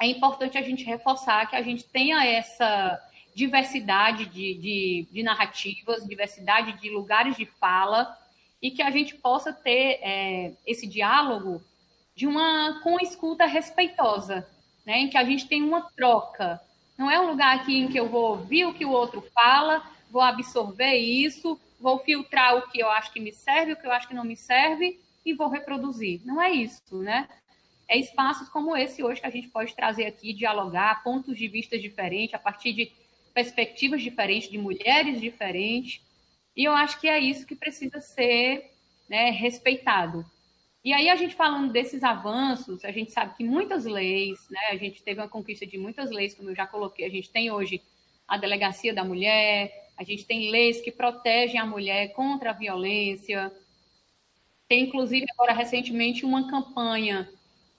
é 0.00 0.06
importante 0.06 0.58
a 0.58 0.62
gente 0.62 0.84
reforçar 0.84 1.48
que 1.48 1.56
a 1.56 1.62
gente 1.62 1.84
tenha 1.84 2.24
essa 2.24 3.00
diversidade 3.34 4.26
de, 4.26 4.54
de, 4.54 5.08
de 5.10 5.22
narrativas, 5.22 6.06
diversidade 6.06 6.80
de 6.80 6.90
lugares 6.90 7.36
de 7.36 7.46
fala 7.46 8.16
e 8.60 8.70
que 8.70 8.82
a 8.82 8.90
gente 8.90 9.14
possa 9.14 9.52
ter 9.52 9.98
é, 10.02 10.52
esse 10.66 10.86
diálogo 10.86 11.62
de 12.14 12.26
uma 12.26 12.80
com 12.82 12.98
escuta 12.98 13.44
respeitosa, 13.44 14.48
né? 14.86 15.00
Em 15.00 15.08
que 15.08 15.18
a 15.18 15.24
gente 15.24 15.46
tem 15.46 15.62
uma 15.62 15.82
troca. 15.94 16.60
Não 16.96 17.10
é 17.10 17.20
um 17.20 17.28
lugar 17.28 17.54
aqui 17.56 17.76
em 17.76 17.88
que 17.88 18.00
eu 18.00 18.08
vou 18.08 18.30
ouvir 18.30 18.64
o 18.64 18.72
que 18.72 18.86
o 18.86 18.90
outro 18.90 19.22
fala 19.34 19.82
vou 20.10 20.22
absorver 20.22 20.94
isso, 20.94 21.58
vou 21.80 21.98
filtrar 21.98 22.56
o 22.56 22.68
que 22.70 22.80
eu 22.80 22.88
acho 22.90 23.12
que 23.12 23.20
me 23.20 23.32
serve, 23.32 23.72
o 23.72 23.76
que 23.76 23.86
eu 23.86 23.92
acho 23.92 24.08
que 24.08 24.14
não 24.14 24.24
me 24.24 24.36
serve 24.36 24.98
e 25.24 25.34
vou 25.34 25.48
reproduzir. 25.48 26.20
Não 26.24 26.40
é 26.40 26.50
isso, 26.50 26.96
né? 26.98 27.28
É 27.88 27.98
espaços 27.98 28.48
como 28.48 28.76
esse 28.76 29.02
hoje 29.02 29.20
que 29.20 29.26
a 29.26 29.30
gente 29.30 29.48
pode 29.48 29.74
trazer 29.74 30.06
aqui, 30.06 30.32
dialogar, 30.32 31.02
pontos 31.02 31.36
de 31.36 31.46
vista 31.46 31.78
diferentes, 31.78 32.34
a 32.34 32.38
partir 32.38 32.72
de 32.72 32.92
perspectivas 33.32 34.02
diferentes, 34.02 34.50
de 34.50 34.58
mulheres 34.58 35.20
diferentes. 35.20 36.00
E 36.56 36.64
eu 36.64 36.72
acho 36.72 37.00
que 37.00 37.08
é 37.08 37.18
isso 37.18 37.46
que 37.46 37.54
precisa 37.54 38.00
ser 38.00 38.70
né, 39.08 39.30
respeitado. 39.30 40.24
E 40.84 40.92
aí, 40.92 41.08
a 41.08 41.16
gente 41.16 41.34
falando 41.34 41.72
desses 41.72 42.02
avanços, 42.04 42.84
a 42.84 42.92
gente 42.92 43.10
sabe 43.10 43.36
que 43.36 43.44
muitas 43.44 43.84
leis, 43.84 44.38
né, 44.48 44.68
a 44.70 44.76
gente 44.76 45.02
teve 45.02 45.20
uma 45.20 45.28
conquista 45.28 45.66
de 45.66 45.76
muitas 45.76 46.10
leis, 46.10 46.34
como 46.34 46.50
eu 46.50 46.54
já 46.54 46.66
coloquei, 46.66 47.04
a 47.04 47.10
gente 47.10 47.28
tem 47.28 47.50
hoje 47.50 47.82
a 48.26 48.36
Delegacia 48.38 48.94
da 48.94 49.04
Mulher, 49.04 49.90
a 49.96 50.04
gente 50.04 50.24
tem 50.24 50.50
leis 50.50 50.80
que 50.80 50.92
protegem 50.92 51.58
a 51.58 51.66
mulher 51.66 52.12
contra 52.12 52.50
a 52.50 52.52
violência. 52.52 53.52
Tem, 54.68 54.84
inclusive, 54.84 55.26
agora 55.32 55.52
recentemente 55.52 56.24
uma 56.24 56.48
campanha, 56.48 57.28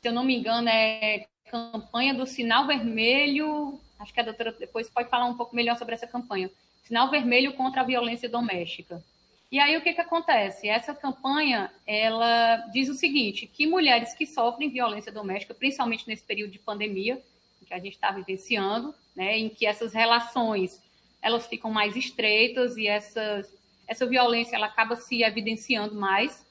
se 0.08 0.10
eu 0.10 0.14
não 0.14 0.24
me 0.24 0.38
engano, 0.38 0.70
é 0.70 1.26
campanha 1.52 2.14
do 2.14 2.26
Sinal 2.26 2.66
Vermelho. 2.66 3.78
Acho 4.00 4.14
que 4.14 4.22
a 4.22 4.24
doutora 4.24 4.54
depois 4.54 4.90
pode 4.90 5.10
falar 5.10 5.26
um 5.26 5.36
pouco 5.36 5.54
melhor 5.54 5.78
sobre 5.78 5.96
essa 5.96 6.08
campanha. 6.08 6.50
Sinal 6.86 7.12
Vermelho 7.12 7.52
contra 7.56 7.82
a 7.82 7.84
Violência 7.84 8.30
Doméstica. 8.30 9.04
E 9.52 9.60
aí 9.60 9.76
o 9.76 9.82
que, 9.82 9.94
que 9.94 10.00
acontece? 10.00 10.70
Essa 10.70 10.96
campanha 10.96 11.70
ela 11.86 12.56
diz 12.72 12.88
o 12.88 12.94
seguinte: 12.94 13.46
que 13.48 13.68
mulheres 13.68 14.14
que 14.14 14.26
sofrem 14.26 14.70
violência 14.70 15.12
doméstica, 15.12 15.54
principalmente 15.54 16.08
nesse 16.08 16.24
período 16.24 16.52
de 16.52 16.60
pandemia 16.60 17.22
que 17.66 17.74
a 17.74 17.80
gente 17.80 17.96
está 17.96 18.10
vivenciando, 18.12 18.96
né, 19.14 19.38
em 19.38 19.50
que 19.50 19.66
essas 19.66 19.92
relações 19.92 20.82
elas 21.22 21.48
ficam 21.48 21.70
mais 21.70 21.98
estreitas 21.98 22.78
e 22.78 22.88
essa 22.88 23.46
essa 23.86 24.06
violência 24.06 24.56
ela 24.56 24.68
acaba 24.68 24.96
se 24.96 25.22
evidenciando 25.22 25.96
mais. 25.96 26.47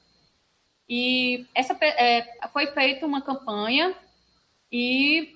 E 0.89 1.45
essa 1.53 1.77
é, 1.81 2.37
foi 2.53 2.67
feita 2.67 3.05
uma 3.05 3.21
campanha 3.21 3.93
e 4.71 5.35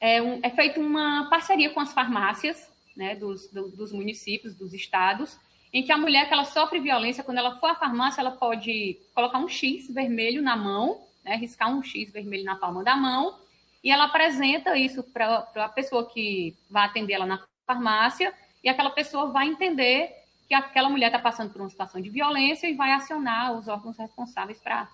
é, 0.00 0.22
um, 0.22 0.40
é 0.42 0.50
feita 0.50 0.78
uma 0.78 1.28
parceria 1.28 1.70
com 1.70 1.80
as 1.80 1.92
farmácias 1.92 2.70
né, 2.96 3.16
dos, 3.16 3.48
do, 3.48 3.68
dos 3.68 3.92
municípios, 3.92 4.54
dos 4.54 4.72
estados, 4.72 5.38
em 5.72 5.82
que 5.82 5.90
a 5.90 5.98
mulher 5.98 6.28
que 6.28 6.32
ela 6.32 6.44
sofre 6.44 6.78
violência, 6.78 7.24
quando 7.24 7.38
ela 7.38 7.58
for 7.58 7.70
à 7.70 7.74
farmácia, 7.74 8.20
ela 8.20 8.30
pode 8.30 8.96
colocar 9.14 9.38
um 9.38 9.48
X 9.48 9.92
vermelho 9.92 10.40
na 10.40 10.56
mão, 10.56 11.02
né, 11.24 11.34
riscar 11.36 11.74
um 11.74 11.82
X 11.82 12.12
vermelho 12.12 12.44
na 12.44 12.54
palma 12.54 12.84
da 12.84 12.94
mão, 12.94 13.36
e 13.82 13.90
ela 13.90 14.04
apresenta 14.04 14.76
isso 14.76 15.02
para 15.02 15.48
a 15.56 15.68
pessoa 15.68 16.08
que 16.08 16.56
vai 16.70 16.86
atender 16.86 17.14
ela 17.14 17.26
na 17.26 17.42
farmácia, 17.66 18.32
e 18.62 18.68
aquela 18.68 18.90
pessoa 18.90 19.32
vai 19.32 19.48
entender 19.48 20.23
que 20.62 20.68
aquela 20.68 20.88
mulher 20.88 21.06
está 21.06 21.18
passando 21.18 21.52
por 21.52 21.60
uma 21.60 21.70
situação 21.70 22.00
de 22.00 22.10
violência 22.10 22.68
e 22.68 22.74
vai 22.74 22.92
acionar 22.92 23.56
os 23.56 23.68
órgãos 23.68 23.96
responsáveis 23.96 24.60
para. 24.60 24.88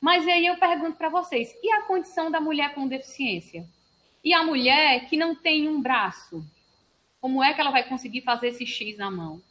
Mas 0.00 0.26
aí 0.26 0.46
eu 0.46 0.56
pergunto 0.58 0.96
para 0.96 1.08
vocês: 1.08 1.54
e 1.62 1.72
a 1.72 1.82
condição 1.82 2.30
da 2.30 2.40
mulher 2.40 2.74
com 2.74 2.86
deficiência? 2.86 3.66
E 4.24 4.32
a 4.34 4.42
mulher 4.42 5.08
que 5.08 5.16
não 5.16 5.34
tem 5.34 5.68
um 5.68 5.80
braço? 5.80 6.44
Como 7.20 7.42
é 7.42 7.52
que 7.54 7.60
ela 7.60 7.70
vai 7.70 7.88
conseguir 7.88 8.22
fazer 8.22 8.48
esse 8.48 8.66
X 8.66 8.96
na 8.96 9.10
mão? 9.10 9.42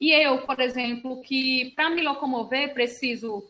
E 0.00 0.12
eu, 0.12 0.42
por 0.46 0.60
exemplo, 0.60 1.20
que 1.22 1.72
para 1.74 1.90
me 1.90 2.02
locomover 2.02 2.72
preciso 2.72 3.44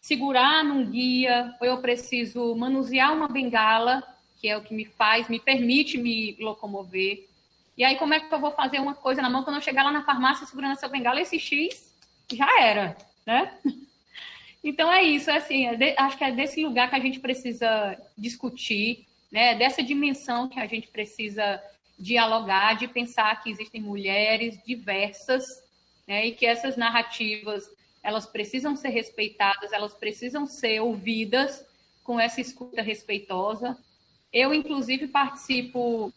segurar 0.00 0.64
num 0.64 0.88
guia, 0.88 1.54
ou 1.60 1.66
eu 1.66 1.78
preciso 1.78 2.54
manusear 2.54 3.12
uma 3.12 3.28
bengala, 3.28 4.02
que 4.40 4.48
é 4.48 4.56
o 4.56 4.62
que 4.62 4.72
me 4.72 4.84
faz, 4.84 5.28
me 5.28 5.38
permite 5.38 5.98
me 5.98 6.36
locomover. 6.40 7.28
E 7.76 7.84
aí, 7.84 7.96
como 7.96 8.14
é 8.14 8.20
que 8.20 8.32
eu 8.32 8.40
vou 8.40 8.52
fazer 8.52 8.78
uma 8.78 8.94
coisa 8.94 9.22
na 9.22 9.30
mão 9.30 9.42
quando 9.42 9.56
eu 9.56 9.62
chegar 9.62 9.82
lá 9.82 9.90
na 9.90 10.04
farmácia 10.04 10.46
segurando 10.46 10.72
essa 10.72 10.88
bengala? 10.88 11.20
Esse 11.20 11.38
X 11.38 11.94
já 12.32 12.60
era, 12.60 12.96
né? 13.26 13.52
Então 14.62 14.92
é 14.92 15.02
isso, 15.02 15.30
é 15.30 15.38
assim, 15.38 15.66
é 15.66 15.74
de, 15.74 15.94
acho 15.96 16.18
que 16.18 16.24
é 16.24 16.32
desse 16.32 16.62
lugar 16.62 16.90
que 16.90 16.96
a 16.96 17.00
gente 17.00 17.18
precisa 17.18 17.98
discutir, 18.14 19.06
né? 19.32 19.54
Dessa 19.54 19.82
dimensão 19.82 20.50
que 20.50 20.60
a 20.60 20.66
gente 20.66 20.88
precisa 20.88 21.58
dialogar, 21.98 22.74
de 22.74 22.86
pensar 22.86 23.42
que 23.42 23.50
existem 23.50 23.80
mulheres 23.80 24.62
diversas, 24.62 25.44
né? 26.06 26.26
E 26.26 26.32
que 26.32 26.44
essas 26.44 26.76
narrativas 26.76 27.70
elas 28.02 28.26
precisam 28.26 28.76
ser 28.76 28.90
respeitadas, 28.90 29.72
elas 29.72 29.94
precisam 29.94 30.46
ser 30.46 30.80
ouvidas 30.80 31.64
com 32.02 32.18
essa 32.18 32.40
escuta 32.40 32.82
respeitosa. 32.82 33.76
Eu, 34.32 34.54
inclusive, 34.54 35.08
participo 35.08 36.12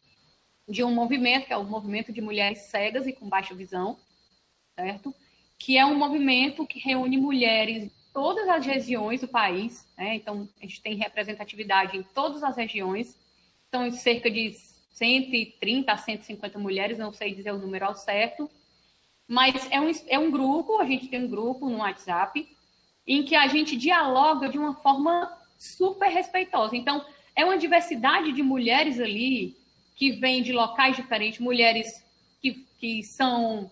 de 0.68 0.84
um 0.84 0.94
movimento, 0.94 1.48
que 1.48 1.54
é 1.54 1.58
o 1.58 1.64
movimento 1.64 2.12
de 2.12 2.22
mulheres 2.22 2.60
cegas 2.64 3.06
e 3.06 3.14
com 3.14 3.28
baixa 3.28 3.54
visão, 3.54 3.98
certo? 4.76 5.14
Que 5.58 5.78
é 5.78 5.86
um 5.86 5.98
movimento 5.98 6.66
que 6.66 6.80
reúne 6.80 7.18
mulheres 7.18 7.84
de 7.84 7.92
todas 8.14 8.48
as 8.48 8.66
regiões 8.66 9.22
do 9.22 9.28
país, 9.28 9.88
né? 9.98 10.16
Então, 10.16 10.48
a 10.62 10.66
gente 10.66 10.82
tem 10.82 10.96
representatividade 10.96 11.98
em 11.98 12.04
todas 12.04 12.44
as 12.44 12.56
regiões, 12.56 13.20
são 13.70 13.92
cerca 13.92 14.30
de 14.30 14.52
130 14.92 15.92
a 15.92 15.98
150 15.98 16.60
mulheres, 16.60 16.98
não 16.98 17.12
sei 17.12 17.34
dizer 17.34 17.52
o 17.52 17.58
número 17.58 17.86
ao 17.86 17.96
certo, 17.96 18.50
mas 19.28 19.68
é 19.72 19.82
um, 19.82 19.92
é 20.08 20.20
um 20.20 20.30
grupo, 20.30 20.80
a 20.80 20.86
gente 20.86 21.08
tem 21.08 21.24
um 21.24 21.30
grupo 21.30 21.70
no 21.70 21.78
WhatsApp, 21.78 22.48
em 23.06 23.24
que 23.24 23.36
a 23.36 23.48
gente 23.48 23.76
dialoga 23.76 24.48
de 24.48 24.58
uma 24.58 24.76
forma 24.76 25.32
super 25.58 26.10
respeitosa. 26.10 26.76
Então, 26.76 27.04
é 27.36 27.44
uma 27.44 27.58
diversidade 27.58 28.32
de 28.32 28.44
mulheres 28.44 29.00
ali 29.00 29.58
que 30.04 30.12
vêm 30.12 30.44
de 30.44 30.52
locais 30.52 30.98
diferentes, 30.98 31.40
mulheres 31.40 32.04
que, 32.42 32.66
que 32.78 33.04
são 33.04 33.72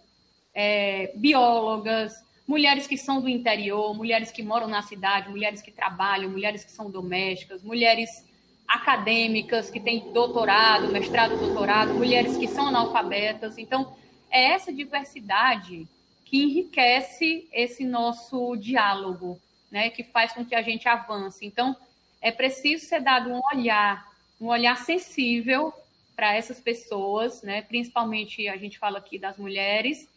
é, 0.55 1.11
biólogas, 1.13 2.23
mulheres 2.47 2.87
que 2.87 2.95
são 2.97 3.19
do 3.19 3.27
interior, 3.27 3.93
mulheres 3.93 4.31
que 4.31 4.41
moram 4.41 4.69
na 4.69 4.81
cidade, 4.81 5.27
mulheres 5.27 5.61
que 5.61 5.71
trabalham, 5.71 6.29
mulheres 6.29 6.63
que 6.63 6.71
são 6.71 6.89
domésticas, 6.89 7.61
mulheres 7.61 8.25
acadêmicas 8.65 9.69
que 9.69 9.77
têm 9.77 10.13
doutorado, 10.13 10.87
mestrado, 10.87 11.37
doutorado, 11.37 11.93
mulheres 11.95 12.37
que 12.37 12.47
são 12.47 12.67
analfabetas. 12.67 13.57
Então, 13.57 13.93
é 14.29 14.53
essa 14.53 14.71
diversidade 14.71 15.85
que 16.23 16.43
enriquece 16.43 17.45
esse 17.51 17.83
nosso 17.83 18.55
diálogo, 18.55 19.37
né, 19.69 19.89
que 19.89 20.01
faz 20.01 20.31
com 20.31 20.45
que 20.45 20.55
a 20.55 20.61
gente 20.61 20.87
avance. 20.87 21.45
Então, 21.45 21.75
é 22.21 22.31
preciso 22.31 22.85
ser 22.85 23.01
dado 23.01 23.29
um 23.29 23.41
olhar, 23.53 24.09
um 24.39 24.47
olhar 24.47 24.77
sensível 24.77 25.73
para 26.21 26.35
essas 26.35 26.61
pessoas, 26.61 27.41
né? 27.41 27.63
principalmente 27.63 28.47
a 28.47 28.55
gente 28.55 28.77
fala 28.77 28.99
aqui 28.99 29.17
das 29.17 29.39
mulheres, 29.39 30.07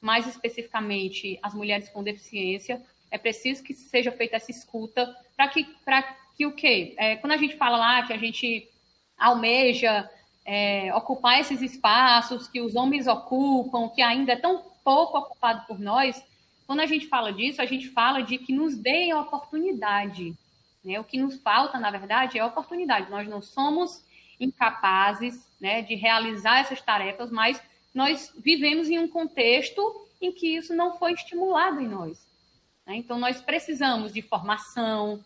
mais 0.00 0.24
especificamente 0.28 1.36
as 1.42 1.52
mulheres 1.52 1.88
com 1.88 2.00
deficiência. 2.00 2.80
É 3.10 3.18
preciso 3.18 3.60
que 3.60 3.74
seja 3.74 4.12
feita 4.12 4.36
essa 4.36 4.52
escuta 4.52 5.16
para 5.36 5.48
que, 5.48 5.66
que 6.36 6.46
o 6.46 6.52
quê? 6.52 6.94
É, 6.96 7.16
quando 7.16 7.32
a 7.32 7.36
gente 7.36 7.56
fala 7.56 7.76
lá 7.76 8.06
que 8.06 8.12
a 8.12 8.16
gente 8.16 8.70
almeja 9.18 10.08
é, 10.44 10.94
ocupar 10.94 11.40
esses 11.40 11.60
espaços 11.60 12.46
que 12.46 12.60
os 12.60 12.76
homens 12.76 13.08
ocupam, 13.08 13.88
que 13.88 14.00
ainda 14.00 14.34
é 14.34 14.36
tão 14.36 14.62
pouco 14.84 15.18
ocupado 15.18 15.66
por 15.66 15.80
nós, 15.80 16.24
quando 16.68 16.78
a 16.78 16.86
gente 16.86 17.08
fala 17.08 17.32
disso, 17.32 17.60
a 17.60 17.66
gente 17.66 17.88
fala 17.88 18.22
de 18.22 18.38
que 18.38 18.52
nos 18.52 18.76
deem 18.76 19.10
a 19.10 19.22
oportunidade. 19.22 20.38
Né? 20.84 21.00
O 21.00 21.04
que 21.04 21.18
nos 21.18 21.34
falta, 21.42 21.80
na 21.80 21.90
verdade, 21.90 22.38
é 22.38 22.42
a 22.42 22.46
oportunidade. 22.46 23.10
Nós 23.10 23.26
não 23.26 23.42
somos 23.42 24.04
incapazes 24.42 25.48
né, 25.60 25.82
de 25.82 25.94
realizar 25.94 26.58
essas 26.58 26.80
tarefas, 26.80 27.30
mas 27.30 27.62
nós 27.94 28.34
vivemos 28.38 28.88
em 28.88 28.98
um 28.98 29.08
contexto 29.08 30.08
em 30.20 30.32
que 30.32 30.56
isso 30.56 30.74
não 30.74 30.98
foi 30.98 31.12
estimulado 31.12 31.80
em 31.80 31.88
nós. 31.88 32.26
Né? 32.86 32.96
Então, 32.96 33.18
nós 33.18 33.40
precisamos 33.40 34.12
de 34.12 34.22
formação. 34.22 35.22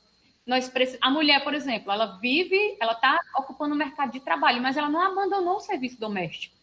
Nós 0.46 0.70
A 1.00 1.10
mulher, 1.10 1.42
por 1.42 1.54
exemplo, 1.54 1.92
ela 1.92 2.18
vive, 2.18 2.76
ela 2.80 2.92
está 2.92 3.18
ocupando 3.38 3.74
o 3.74 3.78
mercado 3.78 4.12
de 4.12 4.20
trabalho, 4.20 4.62
mas 4.62 4.76
ela 4.76 4.88
não 4.88 5.00
abandonou 5.00 5.56
o 5.56 5.60
serviço 5.60 5.98
doméstico. 5.98 6.56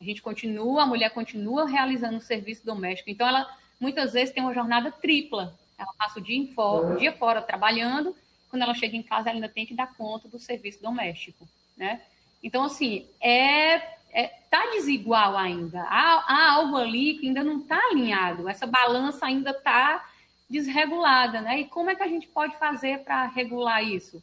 A 0.00 0.04
gente 0.04 0.22
continua, 0.22 0.82
a 0.82 0.86
mulher 0.86 1.10
continua 1.10 1.66
realizando 1.66 2.18
o 2.18 2.22
serviço 2.22 2.64
doméstico. 2.64 3.10
Então, 3.10 3.26
ela 3.26 3.48
muitas 3.80 4.12
vezes 4.12 4.32
tem 4.32 4.42
uma 4.42 4.54
jornada 4.54 4.90
tripla. 4.90 5.58
Ela 5.76 5.92
passa 5.98 6.18
o 6.18 6.22
dia, 6.22 6.52
fora, 6.54 6.94
o 6.94 6.96
dia 6.96 7.12
fora 7.12 7.42
trabalhando, 7.42 8.14
quando 8.48 8.62
ela 8.62 8.74
chega 8.74 8.96
em 8.96 9.02
casa, 9.02 9.28
ela 9.28 9.36
ainda 9.36 9.48
tem 9.48 9.66
que 9.66 9.74
dar 9.74 9.94
conta 9.94 10.28
do 10.28 10.38
serviço 10.38 10.82
doméstico, 10.82 11.48
né? 11.78 12.02
Então, 12.42 12.64
assim, 12.64 13.08
é 13.20 13.98
é, 14.12 14.26
tá 14.50 14.70
desigual 14.72 15.36
ainda. 15.36 15.82
Há, 15.82 16.24
há, 16.26 16.52
algo 16.52 16.76
ali 16.76 17.14
que 17.18 17.28
ainda 17.28 17.44
não 17.44 17.58
está 17.60 17.78
alinhado, 17.90 18.48
essa 18.48 18.66
balança 18.66 19.26
ainda 19.26 19.50
está 19.50 20.04
desregulada, 20.48 21.40
né? 21.40 21.60
E 21.60 21.64
como 21.66 21.90
é 21.90 21.94
que 21.94 22.02
a 22.02 22.08
gente 22.08 22.26
pode 22.26 22.56
fazer 22.58 23.04
para 23.04 23.26
regular 23.26 23.84
isso? 23.84 24.22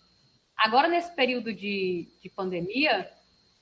Agora, 0.57 0.87
nesse 0.87 1.13
período 1.15 1.53
de, 1.53 2.07
de 2.21 2.29
pandemia, 2.29 3.09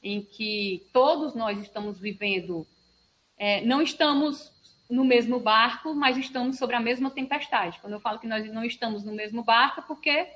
em 0.02 0.22
que 0.22 0.88
todos 0.94 1.36
nós 1.36 1.60
estamos 1.60 2.00
vivendo, 2.00 2.66
é, 3.38 3.62
não 3.62 3.82
estamos 3.82 4.52
no 4.90 5.04
mesmo 5.04 5.40
barco, 5.40 5.94
mas 5.94 6.18
estamos 6.18 6.58
sobre 6.58 6.76
a 6.76 6.80
mesma 6.80 7.10
tempestade. 7.10 7.80
Quando 7.80 7.94
eu 7.94 8.00
falo 8.00 8.20
que 8.20 8.28
nós 8.28 8.46
não 8.52 8.64
estamos 8.64 9.04
no 9.04 9.12
mesmo 9.12 9.44
barco, 9.44 9.82
é 9.82 9.84
porque 9.84 10.28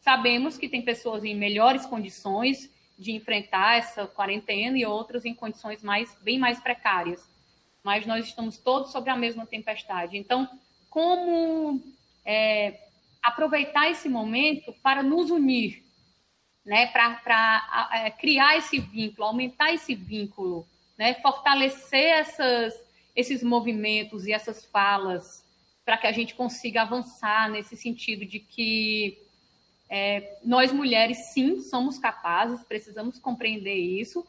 sabemos 0.00 0.58
que 0.58 0.68
tem 0.68 0.82
pessoas 0.82 1.24
em 1.24 1.34
melhores 1.34 1.86
condições, 1.86 2.70
de 3.02 3.12
enfrentar 3.12 3.78
essa 3.78 4.06
quarentena 4.06 4.78
e 4.78 4.86
outras 4.86 5.24
em 5.24 5.34
condições 5.34 5.82
mais, 5.82 6.16
bem 6.22 6.38
mais 6.38 6.60
precárias. 6.60 7.28
Mas 7.82 8.06
nós 8.06 8.26
estamos 8.26 8.56
todos 8.56 8.92
sobre 8.92 9.10
a 9.10 9.16
mesma 9.16 9.44
tempestade. 9.44 10.16
Então, 10.16 10.48
como 10.88 11.82
é, 12.24 12.78
aproveitar 13.22 13.90
esse 13.90 14.08
momento 14.08 14.72
para 14.82 15.02
nos 15.02 15.30
unir, 15.30 15.82
né, 16.64 16.86
para 16.86 17.90
é, 17.92 18.10
criar 18.10 18.56
esse 18.56 18.78
vínculo, 18.78 19.26
aumentar 19.26 19.72
esse 19.72 19.94
vínculo, 19.94 20.66
né, 20.96 21.14
fortalecer 21.14 22.04
essas, 22.04 22.74
esses 23.16 23.42
movimentos 23.42 24.26
e 24.26 24.32
essas 24.32 24.64
falas, 24.66 25.44
para 25.84 25.96
que 25.96 26.06
a 26.06 26.12
gente 26.12 26.34
consiga 26.34 26.82
avançar 26.82 27.50
nesse 27.50 27.76
sentido 27.76 28.24
de 28.24 28.38
que 28.38 29.21
é, 29.94 30.38
nós 30.42 30.72
mulheres, 30.72 31.18
sim, 31.34 31.60
somos 31.60 31.98
capazes, 31.98 32.64
precisamos 32.64 33.18
compreender 33.18 33.74
isso 33.74 34.26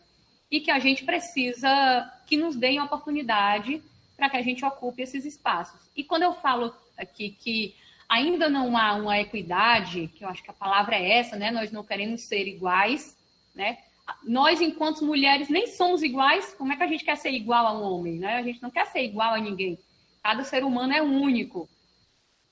e 0.52 0.60
que 0.60 0.70
a 0.70 0.78
gente 0.78 1.06
precisa 1.06 2.14
que 2.28 2.36
nos 2.36 2.58
deem 2.58 2.82
oportunidade 2.82 3.82
para 4.18 4.30
que 4.30 4.36
a 4.36 4.42
gente 4.42 4.66
ocupe 4.66 5.02
esses 5.02 5.24
espaços. 5.24 5.80
E 5.96 6.04
quando 6.04 6.24
eu 6.24 6.34
falo 6.34 6.76
aqui 6.98 7.30
que 7.30 7.74
ainda 8.10 8.50
não 8.50 8.76
há 8.76 8.94
uma 8.96 9.18
equidade, 9.22 10.10
que 10.14 10.26
eu 10.26 10.28
acho 10.28 10.44
que 10.44 10.52
a 10.52 10.54
palavra 10.54 10.98
é 10.98 11.20
essa, 11.20 11.38
né? 11.38 11.50
Nós 11.50 11.72
não 11.72 11.82
queremos 11.82 12.24
ser 12.24 12.46
iguais, 12.46 13.18
né? 13.56 13.78
Nós, 14.22 14.60
enquanto 14.60 15.06
mulheres, 15.06 15.48
nem 15.48 15.68
somos 15.68 16.04
iguais. 16.04 16.54
Como 16.58 16.74
é 16.74 16.76
que 16.76 16.84
a 16.84 16.88
gente 16.88 17.06
quer 17.06 17.16
ser 17.16 17.32
igual 17.32 17.66
a 17.66 17.80
um 17.80 17.84
homem, 17.84 18.20
né? 18.20 18.36
A 18.36 18.44
gente 18.44 18.62
não 18.62 18.70
quer 18.70 18.86
ser 18.88 19.02
igual 19.06 19.34
a 19.34 19.40
ninguém. 19.40 19.80
Cada 20.22 20.44
ser 20.44 20.66
humano 20.66 20.92
é 20.92 21.02
único. 21.02 21.70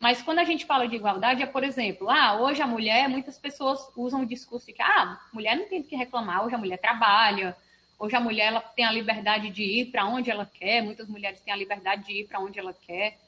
Mas 0.02 0.20
quando 0.20 0.40
a 0.40 0.44
gente 0.44 0.66
fala 0.66 0.88
de 0.88 0.96
igualdade, 0.96 1.44
é, 1.44 1.46
por 1.46 1.64
exemplo, 1.64 2.10
ah, 2.10 2.42
hoje 2.42 2.60
a 2.60 2.66
mulher, 2.66 3.08
muitas 3.08 3.38
pessoas 3.38 3.88
usam 3.96 4.24
o 4.24 4.26
discurso 4.26 4.66
de 4.66 4.74
que 4.74 4.82
ah, 4.82 4.88
a 4.88 5.30
mulher 5.32 5.56
não 5.56 5.70
tem 5.70 5.80
o 5.80 5.84
que 5.84 5.96
reclamar, 5.96 6.44
hoje 6.44 6.56
a 6.56 6.58
mulher 6.58 6.78
trabalha, 6.78 7.56
hoje 8.00 8.16
a 8.16 8.20
mulher 8.20 8.48
ela 8.48 8.62
tem 8.62 8.84
a 8.84 8.92
liberdade 8.92 9.52
de 9.52 9.62
ir 9.62 9.92
para 9.92 10.08
onde 10.08 10.32
ela 10.32 10.44
quer, 10.44 10.82
muitas 10.82 11.08
mulheres 11.08 11.40
têm 11.42 11.54
a 11.54 11.56
liberdade 11.56 12.04
de 12.04 12.14
ir 12.14 12.28
para 12.28 12.40
onde 12.40 12.58
ela 12.58 12.74
quer. 12.74 13.20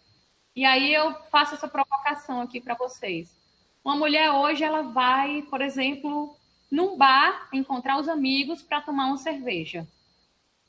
E 0.56 0.66
aí 0.66 0.92
eu 0.92 1.14
faço 1.30 1.54
essa 1.54 1.68
provocação 1.68 2.42
aqui 2.42 2.60
para 2.60 2.74
vocês. 2.74 3.32
Uma 3.86 3.96
mulher 3.96 4.32
hoje 4.32 4.64
ela 4.64 4.82
vai, 4.82 5.44
por 5.44 5.62
exemplo, 5.62 6.36
num 6.72 6.98
bar 6.98 7.50
encontrar 7.54 8.00
os 8.00 8.10
amigos 8.10 8.64
para 8.64 8.82
tomar 8.82 9.06
uma 9.06 9.18
cerveja. 9.18 9.88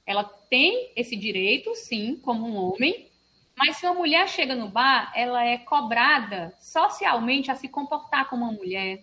Ela 0.04 0.22
tem 0.22 0.92
esse 0.94 1.16
direito, 1.16 1.74
sim, 1.74 2.20
como 2.22 2.46
um 2.46 2.56
homem, 2.56 3.08
mas 3.56 3.76
se 3.76 3.86
uma 3.86 3.94
mulher 3.94 4.28
chega 4.28 4.54
no 4.54 4.68
bar, 4.68 5.12
ela 5.14 5.44
é 5.44 5.58
cobrada 5.58 6.54
socialmente 6.60 7.50
a 7.50 7.54
se 7.54 7.68
comportar 7.68 8.28
como 8.28 8.44
uma 8.44 8.52
mulher. 8.52 9.02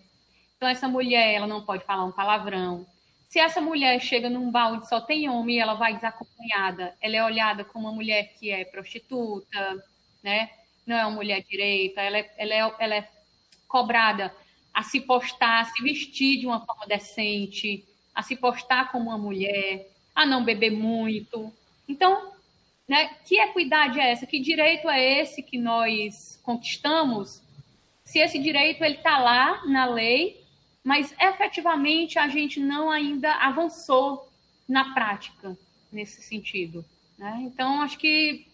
Então 0.56 0.68
essa 0.68 0.88
mulher, 0.88 1.34
ela 1.34 1.46
não 1.46 1.64
pode 1.64 1.84
falar 1.84 2.04
um 2.04 2.12
palavrão. 2.12 2.86
Se 3.28 3.38
essa 3.38 3.60
mulher 3.60 3.98
chega 4.00 4.28
num 4.28 4.50
bar 4.50 4.72
onde 4.72 4.88
só 4.88 5.00
tem 5.00 5.28
homem 5.28 5.58
ela 5.58 5.74
vai 5.74 5.94
desacompanhada, 5.94 6.94
ela 7.00 7.16
é 7.16 7.24
olhada 7.24 7.64
como 7.64 7.88
uma 7.88 7.94
mulher 7.94 8.34
que 8.38 8.50
é 8.50 8.64
prostituta, 8.64 9.82
né? 10.22 10.50
Não 10.86 10.96
é 10.96 11.06
uma 11.06 11.16
mulher 11.16 11.42
direita, 11.42 12.00
ela 12.02 12.18
é, 12.18 12.34
ela 12.36 12.54
é, 12.54 12.74
ela 12.78 12.94
é 12.96 13.08
cobrada 13.66 14.34
a 14.74 14.82
se 14.82 15.00
postar, 15.00 15.60
a 15.60 15.64
se 15.64 15.82
vestir 15.82 16.40
de 16.40 16.46
uma 16.46 16.60
forma 16.60 16.86
decente, 16.86 17.84
a 18.14 18.22
se 18.22 18.36
postar 18.36 18.92
como 18.92 19.08
uma 19.08 19.18
mulher, 19.18 19.88
a 20.14 20.26
não 20.26 20.44
beber 20.44 20.70
muito. 20.70 21.52
Então, 21.88 22.31
né? 22.92 23.08
Que 23.24 23.40
equidade 23.40 23.98
é 23.98 24.10
essa? 24.10 24.26
Que 24.26 24.38
direito 24.38 24.86
é 24.86 25.20
esse 25.20 25.42
que 25.42 25.56
nós 25.56 26.38
conquistamos? 26.42 27.42
Se 28.04 28.18
esse 28.18 28.38
direito 28.38 28.84
ele 28.84 28.96
está 28.96 29.18
lá 29.18 29.64
na 29.64 29.86
lei, 29.86 30.44
mas 30.84 31.14
efetivamente 31.18 32.18
a 32.18 32.28
gente 32.28 32.60
não 32.60 32.90
ainda 32.90 33.32
avançou 33.36 34.30
na 34.68 34.92
prática 34.92 35.56
nesse 35.90 36.20
sentido. 36.20 36.84
Né? 37.16 37.38
Então, 37.44 37.80
acho 37.80 37.96
que 37.96 38.46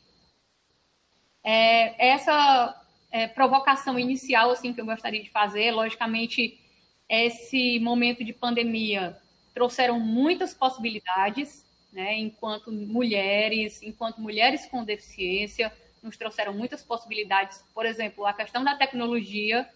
é, 1.42 2.10
essa 2.10 2.80
é, 3.10 3.26
provocação 3.26 3.98
inicial 3.98 4.52
assim 4.52 4.72
que 4.72 4.80
eu 4.80 4.86
gostaria 4.86 5.20
de 5.20 5.30
fazer, 5.30 5.72
logicamente, 5.72 6.60
esse 7.08 7.80
momento 7.80 8.22
de 8.22 8.32
pandemia 8.32 9.18
trouxeram 9.52 9.98
muitas 9.98 10.54
possibilidades, 10.54 11.66
né, 11.92 12.18
enquanto 12.18 12.70
mulheres, 12.70 13.82
enquanto 13.82 14.20
mulheres 14.20 14.66
com 14.66 14.84
deficiência, 14.84 15.72
nos 16.02 16.16
trouxeram 16.16 16.52
muitas 16.52 16.82
possibilidades. 16.82 17.64
Por 17.74 17.86
exemplo, 17.86 18.26
a 18.26 18.32
questão 18.32 18.62
da 18.62 18.76
tecnologia 18.76 19.68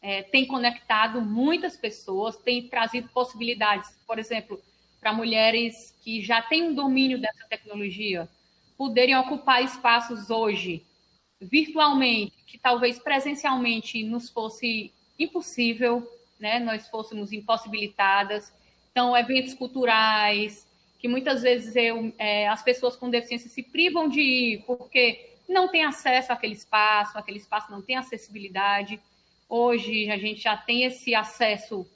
é, 0.00 0.22
tem 0.22 0.46
conectado 0.46 1.20
muitas 1.20 1.76
pessoas, 1.76 2.36
tem 2.36 2.68
trazido 2.68 3.08
possibilidades, 3.08 3.90
por 4.06 4.18
exemplo, 4.18 4.60
para 5.00 5.12
mulheres 5.12 5.94
que 6.02 6.22
já 6.22 6.42
têm 6.42 6.64
um 6.64 6.74
domínio 6.74 7.20
dessa 7.20 7.44
tecnologia, 7.48 8.28
poderem 8.76 9.16
ocupar 9.16 9.62
espaços 9.62 10.30
hoje 10.30 10.84
virtualmente, 11.40 12.32
que 12.46 12.58
talvez 12.58 12.98
presencialmente 12.98 14.02
nos 14.02 14.30
fosse 14.30 14.92
impossível, 15.18 16.10
né? 16.38 16.58
Nós 16.58 16.88
fôssemos 16.88 17.32
impossibilitadas. 17.32 18.52
Então, 18.90 19.16
eventos 19.16 19.54
culturais, 19.54 20.66
que 20.98 21.08
muitas 21.08 21.42
vezes 21.42 21.76
eu, 21.76 22.12
é, 22.18 22.48
as 22.48 22.62
pessoas 22.62 22.96
com 22.96 23.10
deficiência 23.10 23.48
se 23.48 23.62
privam 23.62 24.08
de 24.08 24.20
ir 24.20 24.64
porque 24.66 25.34
não 25.48 25.68
tem 25.68 25.84
acesso 25.84 26.32
àquele 26.32 26.54
espaço, 26.54 27.16
aquele 27.16 27.38
espaço 27.38 27.70
não 27.70 27.82
tem 27.82 27.96
acessibilidade. 27.96 29.00
Hoje 29.48 30.10
a 30.10 30.18
gente 30.18 30.40
já 30.42 30.56
tem 30.56 30.84
esse 30.84 31.14
acesso 31.14 31.86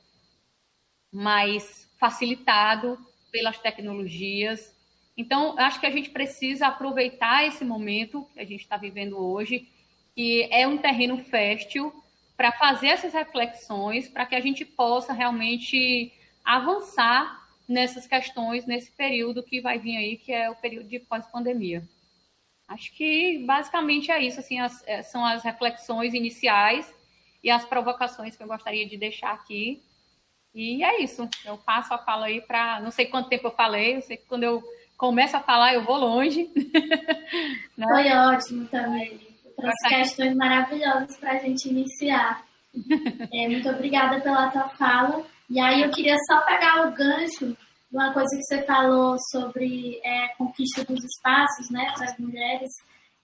mais 1.13 1.91
facilitado 1.99 2.99
pelas 3.33 3.59
tecnologias. 3.59 4.75
Então, 5.17 5.59
acho 5.59 5.81
que 5.81 5.87
a 5.87 5.91
gente 5.91 6.11
precisa 6.11 6.69
aproveitar 6.69 7.47
esse 7.47 7.65
momento 7.65 8.27
que 8.33 8.41
a 8.41 8.45
gente 8.45 8.61
está 8.61 8.77
vivendo 8.77 9.19
hoje, 9.19 9.69
que 10.15 10.49
é 10.51 10.67
um 10.67 10.79
terreno 10.79 11.19
fértil, 11.19 11.93
para 12.37 12.53
fazer 12.53 12.89
essas 12.89 13.13
reflexões, 13.13 14.09
para 14.09 14.25
que 14.25 14.35
a 14.35 14.41
gente 14.41 14.65
possa 14.65 15.13
realmente 15.13 16.13
avançar 16.45 17.40
nessas 17.71 18.07
questões 18.07 18.67
nesse 18.67 18.91
período 18.91 19.45
que 19.45 19.61
vai 19.61 19.79
vir 19.79 19.97
aí, 19.97 20.17
que 20.17 20.33
é 20.33 20.51
o 20.51 20.57
período 20.57 20.89
de 20.89 20.99
pós-pandemia. 20.99 21.83
Acho 22.67 22.93
que 22.93 23.39
basicamente 23.47 24.11
é 24.11 24.21
isso, 24.23 24.41
assim, 24.41 24.59
as, 24.59 24.87
é, 24.87 25.03
são 25.03 25.25
as 25.25 25.43
reflexões 25.43 26.13
iniciais 26.13 26.93
e 27.43 27.51
as 27.51 27.65
provocações 27.65 28.37
que 28.37 28.43
eu 28.43 28.49
gostaria 28.49 28.87
de 28.89 28.97
deixar 28.97 29.33
aqui. 29.33 29.83
E 30.53 30.83
é 30.83 31.01
isso. 31.01 31.29
Eu 31.45 31.57
passo 31.59 31.95
a 31.95 31.99
fala 31.99 32.27
aí 32.27 32.41
para. 32.41 32.81
Não 32.81 32.91
sei 32.91 33.07
quanto 33.07 33.29
tempo 33.29 33.47
eu 33.47 33.53
falei, 33.53 33.97
eu 33.97 34.03
sei 34.03 34.17
que 34.17 34.27
quando 34.27 34.43
eu 34.43 34.63
começa 34.97 35.39
a 35.39 35.43
falar, 35.43 35.73
eu 35.73 35.85
vou 35.85 35.97
longe. 35.97 36.51
né? 37.79 37.87
Foi 37.89 38.13
ótimo 38.13 38.67
também. 38.67 39.21
Trouxe 39.57 39.89
questões 39.89 40.35
maravilhosas 40.35 41.17
para 41.19 41.33
a 41.33 41.39
gente 41.39 41.69
iniciar. 41.69 42.45
É, 43.33 43.49
muito 43.49 43.69
obrigada 43.69 44.21
pela 44.21 44.49
tua 44.49 44.69
fala. 44.71 45.25
E 45.51 45.59
aí 45.59 45.83
eu 45.83 45.91
queria 45.91 46.17
só 46.29 46.41
pegar 46.43 46.87
o 46.87 46.93
gancho 46.93 47.57
uma 47.91 48.13
coisa 48.13 48.29
que 48.37 48.43
você 48.43 48.63
falou 48.63 49.17
sobre 49.31 50.01
é, 50.05 50.29
conquista 50.37 50.85
dos 50.85 51.03
espaços 51.05 51.71
né, 51.71 51.93
para 51.97 52.07
as 52.07 52.19
mulheres. 52.19 52.71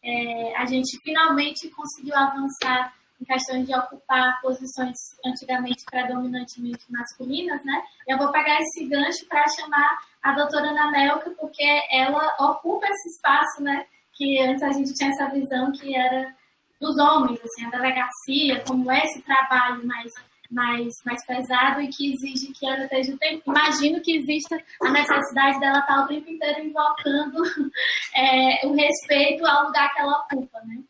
É, 0.03 0.57
a 0.57 0.67
gente 0.67 0.99
finalmente 1.03 1.69
conseguiu 1.71 2.17
avançar 2.17 2.95
em 3.21 3.25
questões 3.25 3.67
de 3.67 3.75
ocupar 3.75 4.41
posições 4.43 4.95
antigamente 5.25 5.85
predominantemente 5.91 6.85
masculinas, 6.91 7.65
né? 7.65 7.83
Eu 8.07 8.19
vou 8.19 8.31
pegar 8.31 8.61
esse 8.61 8.87
gancho 8.87 9.27
para 9.27 9.43
chamar 9.49 9.99
a 10.23 10.33
doutora 10.33 10.69
Ana 10.69 10.91
Melka, 10.91 11.31
porque 11.31 11.65
ela 11.91 12.37
ocupa 12.39 12.87
esse 12.87 13.09
espaço, 13.11 13.63
né? 13.63 13.87
Que 14.13 14.39
antes 14.41 14.63
a 14.63 14.71
gente 14.73 14.93
tinha 14.93 15.11
essa 15.11 15.31
visão 15.31 15.73
que 15.73 15.97
era 15.97 16.35
dos 16.79 16.99
homens, 16.99 17.41
assim, 17.43 17.65
a 17.67 17.71
delegacia, 17.71 18.63
como 18.67 18.91
é 18.91 19.03
esse 19.05 19.23
trabalho 19.23 19.87
mais 19.87 20.13
mais, 20.51 20.95
mais 21.05 21.25
pesado 21.27 21.81
e 21.81 21.89
que 21.89 22.13
exige 22.13 22.53
que 22.53 22.67
ela 22.67 22.85
esteja 22.85 23.15
o 23.15 23.19
tempo. 23.19 23.51
Imagino 23.51 24.01
que 24.01 24.17
exista 24.17 24.63
a 24.83 24.91
necessidade 24.91 25.61
dela 25.61 25.81
estar 25.81 26.05
o 26.05 26.09
tempo 26.09 26.31
inteiro 26.31 26.61
invocando 26.61 27.43
é, 28.15 28.67
o 28.67 28.75
respeito 28.75 29.47
ao 29.47 29.67
lugar 29.67 29.93
que 29.93 30.01
ela 30.01 30.21
ocupa, 30.21 30.61
né? 30.63 30.83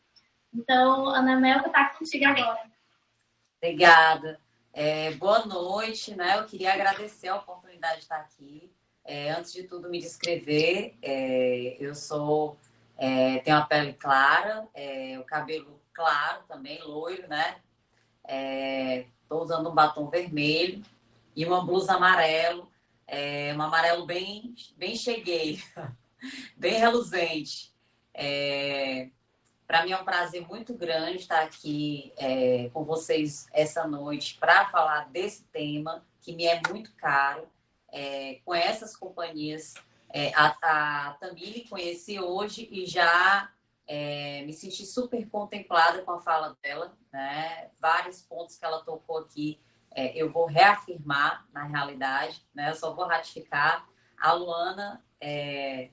Então, 0.55 1.09
Ana 1.09 1.37
Melka 1.37 1.67
está 1.67 1.91
contigo 1.91 2.25
agora. 2.25 2.71
Obrigada. 3.63 4.41
É, 4.73 5.11
boa 5.13 5.45
noite, 5.47 6.15
né? 6.15 6.39
Eu 6.39 6.45
queria 6.45 6.73
agradecer 6.73 7.29
a 7.29 7.37
oportunidade 7.37 7.97
de 7.97 8.03
estar 8.03 8.17
aqui. 8.17 8.71
É, 9.05 9.31
antes 9.31 9.53
de 9.53 9.63
tudo, 9.63 9.89
me 9.89 9.99
descrever. 9.99 10.97
É, 11.01 11.77
eu 11.79 11.95
sou, 11.95 12.59
é, 12.97 13.39
tenho 13.39 13.57
a 13.57 13.63
pele 13.63 13.93
clara, 13.93 14.67
é, 14.75 15.19
o 15.19 15.25
cabelo 15.25 15.81
claro 15.93 16.43
também, 16.49 16.83
loiro, 16.83 17.27
né? 17.29 17.57
Estou 19.27 19.41
é, 19.41 19.43
usando 19.43 19.69
um 19.69 19.75
batom 19.75 20.09
vermelho 20.09 20.85
e 21.35 21.45
uma 21.45 21.65
blusa 21.65 21.95
amarelo, 21.95 22.71
um 23.57 23.63
amarelo 23.63 24.07
bem, 24.07 24.55
bem 24.77 24.95
cheguei, 24.95 25.61
bem 26.57 26.75
reluzente. 26.75 27.75
É, 28.15 29.11
para 29.67 29.85
mim 29.85 29.91
é 29.91 29.99
um 30.01 30.05
prazer 30.05 30.47
muito 30.47 30.75
grande 30.75 31.19
estar 31.19 31.43
aqui 31.43 32.13
é, 32.17 32.71
com 32.73 32.85
vocês 32.85 33.49
essa 33.53 33.87
noite 33.87 34.39
para 34.39 34.67
falar 34.67 35.09
desse 35.11 35.43
tema 35.47 36.07
que 36.21 36.33
me 36.33 36.47
é 36.47 36.61
muito 36.69 36.93
caro, 36.95 37.49
é, 37.93 38.41
com 38.45 38.55
essas 38.55 38.97
companhias. 38.97 39.75
É, 40.09 40.33
a, 40.35 41.11
a 41.11 41.17
conheci 41.69 42.21
hoje 42.21 42.69
e 42.71 42.87
já 42.87 43.51
é, 43.87 44.43
me 44.45 44.53
senti 44.53 44.85
super 44.85 45.29
contemplada 45.29 46.03
com 46.03 46.13
a 46.13 46.21
fala 46.21 46.57
dela. 46.63 46.97
Né? 47.13 47.71
Vários 47.81 48.23
pontos 48.23 48.57
que 48.57 48.65
ela 48.65 48.85
tocou 48.85 49.19
aqui 49.19 49.61
é, 49.95 50.15
eu 50.15 50.31
vou 50.31 50.47
reafirmar 50.47 51.47
na 51.53 51.65
realidade, 51.65 52.47
né? 52.55 52.71
eu 52.71 52.75
só 52.75 52.93
vou 52.93 53.07
ratificar. 53.07 53.89
A 54.19 54.33
Luana 54.33 55.05
é, 55.21 55.91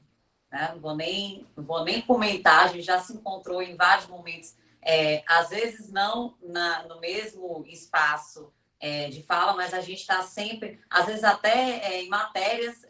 né? 0.53 0.69
Não, 0.71 0.79
vou 0.79 0.95
nem, 0.95 1.47
não 1.57 1.63
vou 1.63 1.83
nem 1.83 2.01
comentar, 2.01 2.65
a 2.65 2.67
gente 2.67 2.83
já 2.83 2.99
se 2.99 3.13
encontrou 3.13 3.61
em 3.61 3.75
vários 3.75 4.07
momentos, 4.07 4.55
é, 4.83 5.23
às 5.27 5.49
vezes 5.49 5.91
não 5.91 6.37
na, 6.41 6.83
no 6.83 6.99
mesmo 6.99 7.65
espaço 7.67 8.53
é, 8.79 9.09
de 9.09 9.23
fala, 9.23 9.53
mas 9.53 9.73
a 9.73 9.81
gente 9.81 10.01
está 10.01 10.21
sempre, 10.21 10.79
às 10.89 11.07
vezes 11.07 11.23
até 11.23 11.79
é, 11.79 12.03
em 12.03 12.09
matérias, 12.09 12.85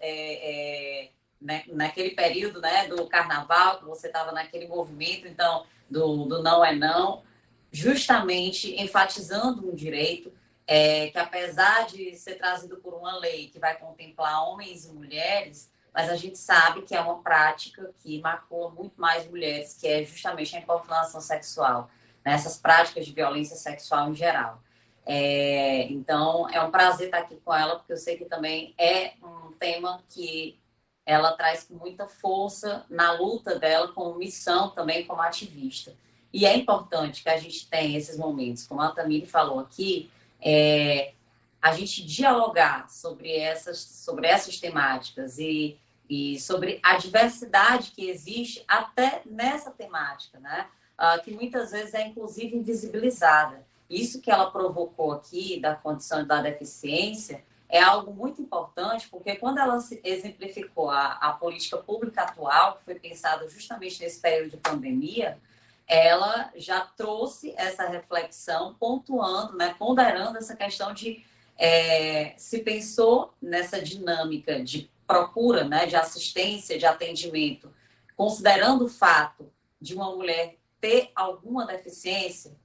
né, 1.44 1.64
naquele 1.68 2.12
período 2.12 2.62
né, 2.62 2.88
do 2.88 3.06
carnaval, 3.08 3.80
que 3.80 3.86
você 3.86 4.08
estava 4.08 4.32
naquele 4.32 4.68
movimento, 4.68 5.28
então, 5.28 5.66
do, 5.90 6.26
do 6.26 6.42
não 6.42 6.64
é 6.64 6.74
não, 6.74 7.24
justamente 7.72 8.80
enfatizando 8.82 9.70
um 9.70 9.76
direito 9.76 10.32
é, 10.66 11.10
que 11.10 11.18
apesar 11.18 11.88
de 11.88 12.16
ser 12.16 12.36
trazido 12.36 12.78
por 12.78 12.94
uma 12.94 13.18
lei 13.18 13.50
que 13.50 13.60
vai 13.60 13.78
contemplar 13.78 14.48
homens 14.48 14.86
e 14.86 14.94
mulheres, 14.94 15.72
mas 15.94 16.10
a 16.10 16.16
gente 16.16 16.38
sabe 16.38 16.82
que 16.84 16.96
é 16.96 17.02
uma 17.02 17.22
prática 17.22 17.94
que 18.00 18.20
marcou 18.22 18.72
muito 18.72 19.00
mais 19.00 19.30
mulheres, 19.30 19.78
que 19.80 19.88
é 19.88 20.04
justamente 20.04 20.56
a 20.56 20.60
importunação 20.60 21.22
sexual, 21.22 21.90
né? 22.26 22.34
essas 22.34 22.58
práticas 22.58 23.06
de 23.06 23.12
violência 23.12 23.56
sexual 23.56 24.10
em 24.10 24.16
geral. 24.16 24.62
É, 25.06 25.84
então, 25.92 26.50
é 26.50 26.62
um 26.62 26.72
prazer 26.72 27.08
estar 27.08 27.20
aqui 27.20 27.36
com 27.44 27.54
ela, 27.54 27.76
porque 27.76 27.92
eu 27.92 27.98
sei 27.98 28.18
que 28.18 28.26
também 28.26 28.74
é 28.78 29.14
um 29.22 29.52
tema 29.52 30.02
que 30.10 30.58
ela 31.06 31.34
traz 31.34 31.64
com 31.64 31.76
muita 31.76 32.08
força 32.08 32.86
na 32.90 33.12
luta 33.12 33.60
dela 33.60 33.90
como 33.90 34.18
missão, 34.18 34.70
também 34.70 35.06
como 35.06 35.22
ativista. 35.22 35.94
E 36.32 36.46
é 36.46 36.56
importante 36.56 37.22
que 37.22 37.30
a 37.30 37.38
gente 37.38 37.70
tenha 37.70 37.98
esses 37.98 38.18
momentos, 38.18 38.66
como 38.66 38.82
a 38.82 38.92
Tamiri 38.92 39.26
falou 39.26 39.60
aqui, 39.60 40.10
é, 40.42 41.14
a 41.62 41.74
gente 41.74 42.06
dialogar 42.06 42.90
sobre 42.90 43.36
essas, 43.36 43.80
sobre 43.80 44.28
essas 44.28 44.60
temáticas 44.60 45.38
e 45.38 45.78
e 46.10 46.40
sobre 46.40 46.80
a 46.84 46.98
diversidade 46.98 47.92
que 47.92 48.10
existe 48.10 48.64
até 48.68 49.22
nessa 49.26 49.72
temática, 49.72 50.40
né? 50.40 50.68
Uh, 50.94 51.24
que 51.24 51.32
muitas 51.32 51.72
vezes 51.72 51.94
é 51.94 52.06
inclusive 52.06 52.56
invisibilizada. 52.56 53.66
Isso 53.90 54.22
que 54.22 54.30
ela 54.30 54.52
provocou 54.52 55.12
aqui 55.12 55.60
da 55.60 55.76
condição 55.76 56.26
da 56.26 56.42
deficiência 56.42 57.44
é 57.74 57.82
algo 57.82 58.14
muito 58.14 58.40
importante, 58.40 59.08
porque 59.10 59.36
quando 59.36 59.58
ela 59.58 59.80
exemplificou 60.04 60.92
a, 60.92 61.14
a 61.14 61.34
política 61.34 61.76
pública 61.78 62.22
atual, 62.22 62.76
que 62.76 62.86
foi 62.86 62.94
pensada 62.94 63.50
justamente 63.50 64.00
nesse 64.00 64.22
período 64.22 64.52
de 64.52 64.58
pandemia, 64.58 65.40
ela 65.88 66.52
já 66.56 66.82
trouxe 66.82 67.52
essa 67.58 67.88
reflexão, 67.88 68.76
pontuando, 68.76 69.58
né, 69.58 69.74
ponderando 69.74 70.38
essa 70.38 70.56
questão 70.56 70.94
de 70.94 71.26
é, 71.58 72.36
se 72.38 72.60
pensou 72.60 73.34
nessa 73.42 73.82
dinâmica 73.82 74.64
de 74.64 74.92
procura 75.08 75.64
né, 75.64 75.88
de 75.88 75.96
assistência, 75.96 76.78
de 76.78 76.86
atendimento, 76.86 77.74
considerando 78.16 78.86
o 78.86 78.90
fato 78.90 79.52
de 79.82 79.96
uma 79.96 80.16
mulher 80.16 80.60
ter 80.80 81.10
alguma 81.16 81.66
deficiência, 81.66 82.56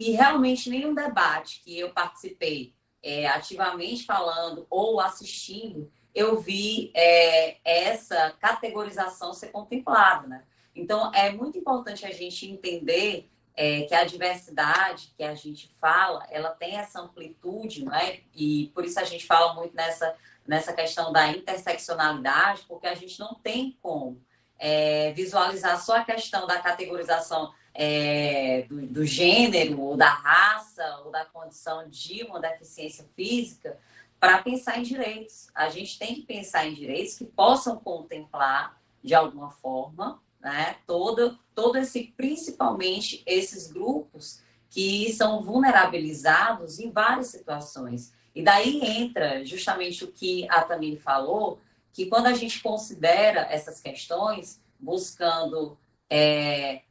e 0.00 0.12
realmente 0.12 0.70
nenhum 0.70 0.94
debate 0.94 1.60
que 1.62 1.78
eu 1.78 1.90
participei 1.90 2.77
é, 3.02 3.26
ativamente 3.26 4.04
falando 4.04 4.66
ou 4.68 5.00
assistindo, 5.00 5.90
eu 6.14 6.40
vi 6.40 6.90
é, 6.94 7.56
essa 7.64 8.30
categorização 8.40 9.32
ser 9.32 9.48
contemplada. 9.48 10.26
Né? 10.26 10.42
Então, 10.74 11.12
é 11.14 11.30
muito 11.30 11.58
importante 11.58 12.04
a 12.04 12.12
gente 12.12 12.50
entender 12.50 13.30
é, 13.54 13.82
que 13.82 13.94
a 13.94 14.04
diversidade 14.04 15.12
que 15.16 15.22
a 15.22 15.34
gente 15.34 15.74
fala, 15.80 16.26
ela 16.30 16.50
tem 16.50 16.76
essa 16.76 17.00
amplitude, 17.00 17.84
né? 17.84 18.20
e 18.34 18.70
por 18.74 18.84
isso 18.84 18.98
a 18.98 19.04
gente 19.04 19.26
fala 19.26 19.54
muito 19.54 19.74
nessa 19.74 20.16
nessa 20.48 20.72
questão 20.72 21.12
da 21.12 21.28
interseccionalidade, 21.28 22.62
porque 22.66 22.86
a 22.86 22.94
gente 22.94 23.20
não 23.20 23.34
tem 23.34 23.78
como 23.82 24.18
é, 24.58 25.12
visualizar 25.12 25.78
só 25.78 25.96
a 25.96 26.04
questão 26.04 26.46
da 26.46 26.58
categorização 26.58 27.52
é, 27.80 28.66
do, 28.68 28.84
do, 28.88 29.06
gênero, 29.06 29.80
ou 29.80 29.96
da 29.96 30.10
raça, 30.10 31.00
ou 31.04 31.12
da 31.12 31.24
condição 31.24 31.88
de 31.88 32.24
uma 32.24 32.40
deficiência 32.40 33.08
física, 33.14 33.78
para 34.18 34.42
pensar 34.42 34.80
em 34.80 34.82
direitos. 34.82 35.48
A 35.54 35.68
gente 35.68 35.96
tem 35.96 36.16
que 36.16 36.22
pensar 36.22 36.66
em 36.66 36.74
direitos 36.74 37.14
que 37.14 37.24
possam 37.24 37.76
contemplar, 37.76 38.76
de 39.00 39.14
alguma 39.14 39.52
forma, 39.52 40.20
né, 40.40 40.74
todo, 40.88 41.38
todo 41.54 41.78
esse, 41.78 42.12
principalmente 42.16 43.22
esses 43.24 43.70
grupos 43.70 44.42
que 44.68 45.12
são 45.12 45.44
vulnerabilizados 45.44 46.80
em 46.80 46.90
várias 46.90 47.28
situações. 47.28 48.12
E 48.34 48.42
daí 48.42 48.80
entra 48.82 49.44
justamente 49.44 50.04
o 50.04 50.10
que 50.10 50.48
a 50.50 50.62
Tamiri 50.62 50.96
falou, 50.96 51.60
que 51.92 52.06
quando 52.06 52.26
a 52.26 52.32
gente 52.32 52.60
considera 52.60 53.42
essas 53.42 53.80
questões, 53.80 54.60
buscando 54.80 55.78
é, 56.10 56.82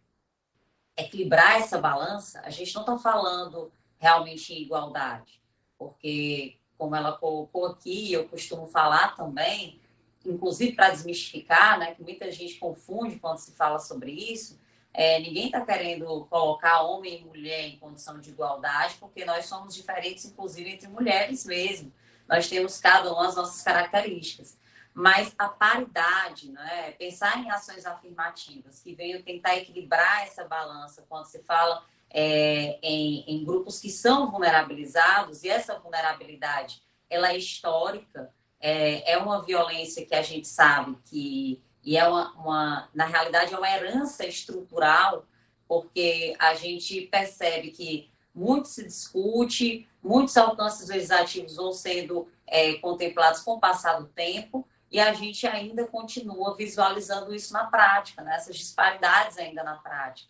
equilibrar 0.98 1.58
essa 1.58 1.80
balança, 1.80 2.42
a 2.44 2.50
gente 2.50 2.74
não 2.74 2.82
está 2.82 2.98
falando 2.98 3.72
realmente 4.00 4.54
em 4.54 4.62
igualdade, 4.62 5.42
porque, 5.78 6.58
como 6.78 6.96
ela 6.96 7.14
colocou 7.14 7.68
aqui, 7.68 8.12
eu 8.12 8.28
costumo 8.28 8.68
falar 8.68 9.16
também, 9.16 9.80
inclusive 10.26 10.74
para 10.74 10.90
desmistificar, 10.90 11.80
né, 11.80 11.94
que 11.94 12.02
muita 12.02 12.32
gente 12.32 12.56
confunde 12.56 13.20
quando 13.20 13.38
se 13.38 13.52
fala 13.52 13.80
sobre 13.80 14.12
isso, 14.12 14.60
é, 14.94 15.20
ninguém 15.20 15.46
está 15.46 15.62
querendo 15.62 16.26
colocar 16.26 16.82
homem 16.82 17.22
e 17.22 17.24
mulher 17.24 17.68
em 17.68 17.78
condição 17.78 18.20
de 18.20 18.32
igualdade, 18.32 18.96
porque 19.00 19.24
nós 19.26 19.46
somos 19.46 19.76
diferentes, 19.76 20.26
inclusive 20.26 20.72
entre 20.72 20.88
mulheres 20.88 21.46
mesmo. 21.46 21.94
Nós 22.28 22.50
temos 22.50 22.80
cada 22.80 23.14
uma 23.14 23.28
as 23.28 23.36
nossas 23.36 23.62
características. 23.62 24.58
Mas 24.98 25.32
a 25.38 25.48
paridade, 25.48 26.52
né? 26.52 26.90
pensar 26.94 27.38
em 27.38 27.52
ações 27.52 27.86
afirmativas 27.86 28.80
que 28.80 28.96
venham 28.96 29.22
tentar 29.22 29.56
equilibrar 29.56 30.24
essa 30.24 30.44
balança 30.44 31.06
quando 31.08 31.26
se 31.26 31.38
fala 31.44 31.86
é, 32.10 32.80
em, 32.82 33.24
em 33.28 33.46
grupos 33.46 33.80
que 33.80 33.92
são 33.92 34.32
vulnerabilizados, 34.32 35.44
e 35.44 35.50
essa 35.50 35.78
vulnerabilidade 35.78 36.82
ela 37.12 37.32
é 37.32 37.38
histórica, 37.38 38.34
é, 38.60 39.12
é 39.12 39.18
uma 39.20 39.44
violência 39.44 40.04
que 40.04 40.16
a 40.16 40.24
gente 40.24 40.48
sabe 40.48 40.98
que 41.06 41.62
E 41.84 41.96
é 41.96 42.08
uma, 42.08 42.32
uma, 42.32 42.90
na 42.92 43.06
realidade, 43.06 43.54
é 43.54 43.58
uma 43.58 43.70
herança 43.70 44.26
estrutural, 44.26 45.28
porque 45.68 46.36
a 46.40 46.56
gente 46.56 47.02
percebe 47.02 47.70
que 47.70 48.10
muito 48.34 48.68
se 48.68 48.84
discute, 48.84 49.88
muitos 50.02 50.36
alcances 50.38 50.90
legislativos 50.90 51.56
vão 51.56 51.72
sendo 51.72 52.28
é, 52.48 52.74
contemplados 52.80 53.42
com 53.42 53.54
o 53.54 53.60
passar 53.60 54.00
do 54.00 54.08
tempo, 54.08 54.68
e 54.92 55.00
a 55.00 55.14
gente 55.14 55.46
ainda 55.46 55.86
continua 55.86 56.56
visualizando 56.56 57.34
isso 57.34 57.52
na 57.54 57.66
prática, 57.66 58.22
né? 58.22 58.36
essas 58.36 58.56
disparidades 58.56 59.38
ainda 59.38 59.64
na 59.64 59.76
prática. 59.76 60.30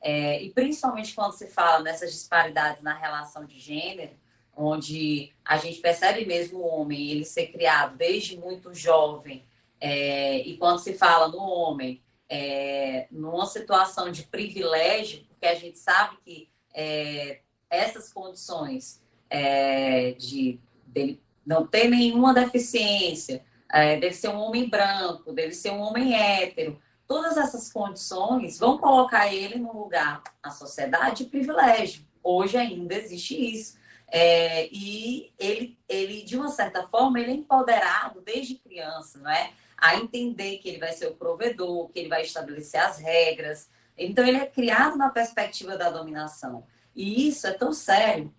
É, 0.00 0.42
e 0.42 0.50
principalmente 0.50 1.14
quando 1.14 1.32
se 1.32 1.46
fala 1.46 1.82
nessas 1.82 2.12
disparidades 2.12 2.82
na 2.82 2.92
relação 2.92 3.44
de 3.46 3.58
gênero, 3.58 4.12
onde 4.54 5.32
a 5.44 5.56
gente 5.56 5.80
percebe 5.80 6.26
mesmo 6.26 6.58
o 6.58 6.66
homem 6.66 7.10
ele 7.10 7.24
ser 7.24 7.46
criado 7.46 7.96
desde 7.96 8.36
muito 8.36 8.74
jovem, 8.74 9.44
é, 9.80 10.38
e 10.38 10.56
quando 10.58 10.78
se 10.78 10.92
fala 10.94 11.28
no 11.28 11.38
homem, 11.38 12.02
é, 12.28 13.06
numa 13.10 13.46
situação 13.46 14.10
de 14.10 14.24
privilégio, 14.24 15.24
porque 15.28 15.46
a 15.46 15.54
gente 15.54 15.78
sabe 15.78 16.16
que 16.24 16.48
é, 16.74 17.40
essas 17.70 18.12
condições 18.12 19.02
é, 19.28 20.12
de 20.12 20.60
dele 20.86 21.20
não 21.44 21.66
ter 21.66 21.88
nenhuma 21.88 22.32
deficiência, 22.32 23.44
é, 23.74 23.98
deve 23.98 24.14
ser 24.14 24.28
um 24.28 24.38
homem 24.38 24.68
branco, 24.68 25.32
deve 25.32 25.52
ser 25.52 25.72
um 25.72 25.80
homem 25.80 26.14
hétero. 26.14 26.80
Todas 27.08 27.36
essas 27.36 27.72
condições 27.72 28.56
vão 28.56 28.78
colocar 28.78 29.34
ele 29.34 29.56
no 29.56 29.76
lugar 29.76 30.22
na 30.44 30.52
sociedade 30.52 31.24
de 31.24 31.30
privilégio. 31.30 32.06
Hoje 32.22 32.56
ainda 32.56 32.94
existe 32.94 33.34
isso. 33.34 33.76
É, 34.06 34.68
e 34.70 35.32
ele, 35.36 35.76
ele, 35.88 36.22
de 36.22 36.36
uma 36.36 36.50
certa 36.50 36.86
forma, 36.86 37.18
ele 37.18 37.32
é 37.32 37.34
empoderado 37.34 38.20
desde 38.20 38.54
criança, 38.54 39.18
não 39.18 39.30
é? 39.30 39.50
A 39.76 39.96
entender 39.96 40.58
que 40.58 40.68
ele 40.68 40.78
vai 40.78 40.92
ser 40.92 41.08
o 41.08 41.16
provedor, 41.16 41.88
que 41.88 41.98
ele 41.98 42.08
vai 42.08 42.22
estabelecer 42.22 42.80
as 42.80 42.98
regras. 42.98 43.68
Então, 43.98 44.24
ele 44.24 44.36
é 44.36 44.46
criado 44.46 44.96
na 44.96 45.10
perspectiva 45.10 45.76
da 45.76 45.90
dominação. 45.90 46.64
E 46.94 47.26
isso 47.26 47.44
é 47.48 47.52
tão 47.52 47.72
sério. 47.72 48.32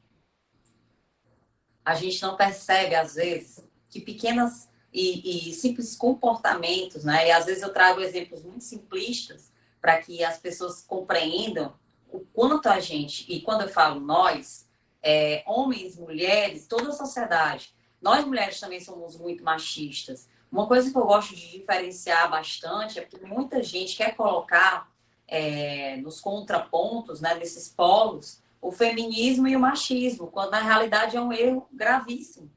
A 1.83 1.93
gente 1.93 2.21
não 2.21 2.37
percebe, 2.37 2.95
às 2.95 3.15
vezes, 3.15 3.67
que 3.89 3.99
pequenas 3.99 4.73
e, 4.95 5.49
e 5.49 5.53
simples 5.53 5.93
comportamentos, 5.93 7.03
né? 7.03 7.27
E 7.27 7.31
às 7.31 7.45
vezes 7.45 7.61
eu 7.61 7.73
trago 7.73 7.99
exemplos 7.99 8.41
muito 8.43 8.63
simplistas 8.63 9.51
para 9.81 9.97
que 10.01 10.23
as 10.23 10.37
pessoas 10.37 10.81
compreendam 10.81 11.73
o 12.09 12.21
quanto 12.21 12.69
a 12.69 12.79
gente, 12.79 13.29
e 13.31 13.41
quando 13.41 13.63
eu 13.63 13.67
falo 13.67 13.99
nós, 13.99 14.65
é, 15.03 15.43
homens, 15.45 15.97
mulheres, 15.97 16.65
toda 16.65 16.89
a 16.89 16.93
sociedade, 16.93 17.75
nós 18.01 18.23
mulheres 18.23 18.57
também 18.57 18.79
somos 18.79 19.17
muito 19.17 19.43
machistas. 19.43 20.29
Uma 20.49 20.65
coisa 20.65 20.89
que 20.89 20.97
eu 20.97 21.05
gosto 21.05 21.35
de 21.35 21.51
diferenciar 21.51 22.31
bastante 22.31 22.97
é 22.97 23.03
que 23.03 23.19
muita 23.25 23.61
gente 23.61 23.97
quer 23.97 24.15
colocar 24.15 24.89
é, 25.27 25.97
nos 25.97 26.21
contrapontos, 26.21 27.19
né, 27.19 27.35
desses 27.35 27.67
polos, 27.67 28.41
o 28.61 28.71
feminismo 28.71 29.45
e 29.45 29.55
o 29.57 29.59
machismo, 29.59 30.27
quando 30.27 30.51
na 30.51 30.61
realidade 30.61 31.17
é 31.17 31.21
um 31.21 31.33
erro 31.33 31.67
gravíssimo 31.73 32.49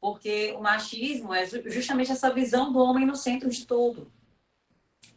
porque 0.00 0.52
o 0.56 0.60
machismo 0.60 1.34
é 1.34 1.46
justamente 1.46 2.12
essa 2.12 2.32
visão 2.32 2.72
do 2.72 2.78
homem 2.78 3.06
no 3.06 3.16
centro 3.16 3.48
de 3.48 3.66
tudo. 3.66 4.10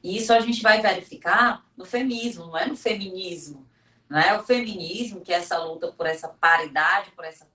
E 0.02 0.18
isso 0.18 0.34
a 0.34 0.40
gente 0.40 0.62
vai 0.62 0.82
verificar 0.82 1.66
no 1.76 1.86
feminismo, 1.86 2.48
não 2.48 2.58
é 2.58 2.66
no 2.66 2.76
feminismo. 2.76 3.68
Não 4.10 4.20
é 4.20 4.36
o 4.36 4.44
feminismo, 4.44 5.22
que 5.22 5.32
é 5.32 5.36
essa 5.36 5.58
luta 5.58 5.92
por 5.92 6.08
essa 6.08 6.28
paridade, 6.28 7.12
por 7.12 7.24
essa, 7.24 7.48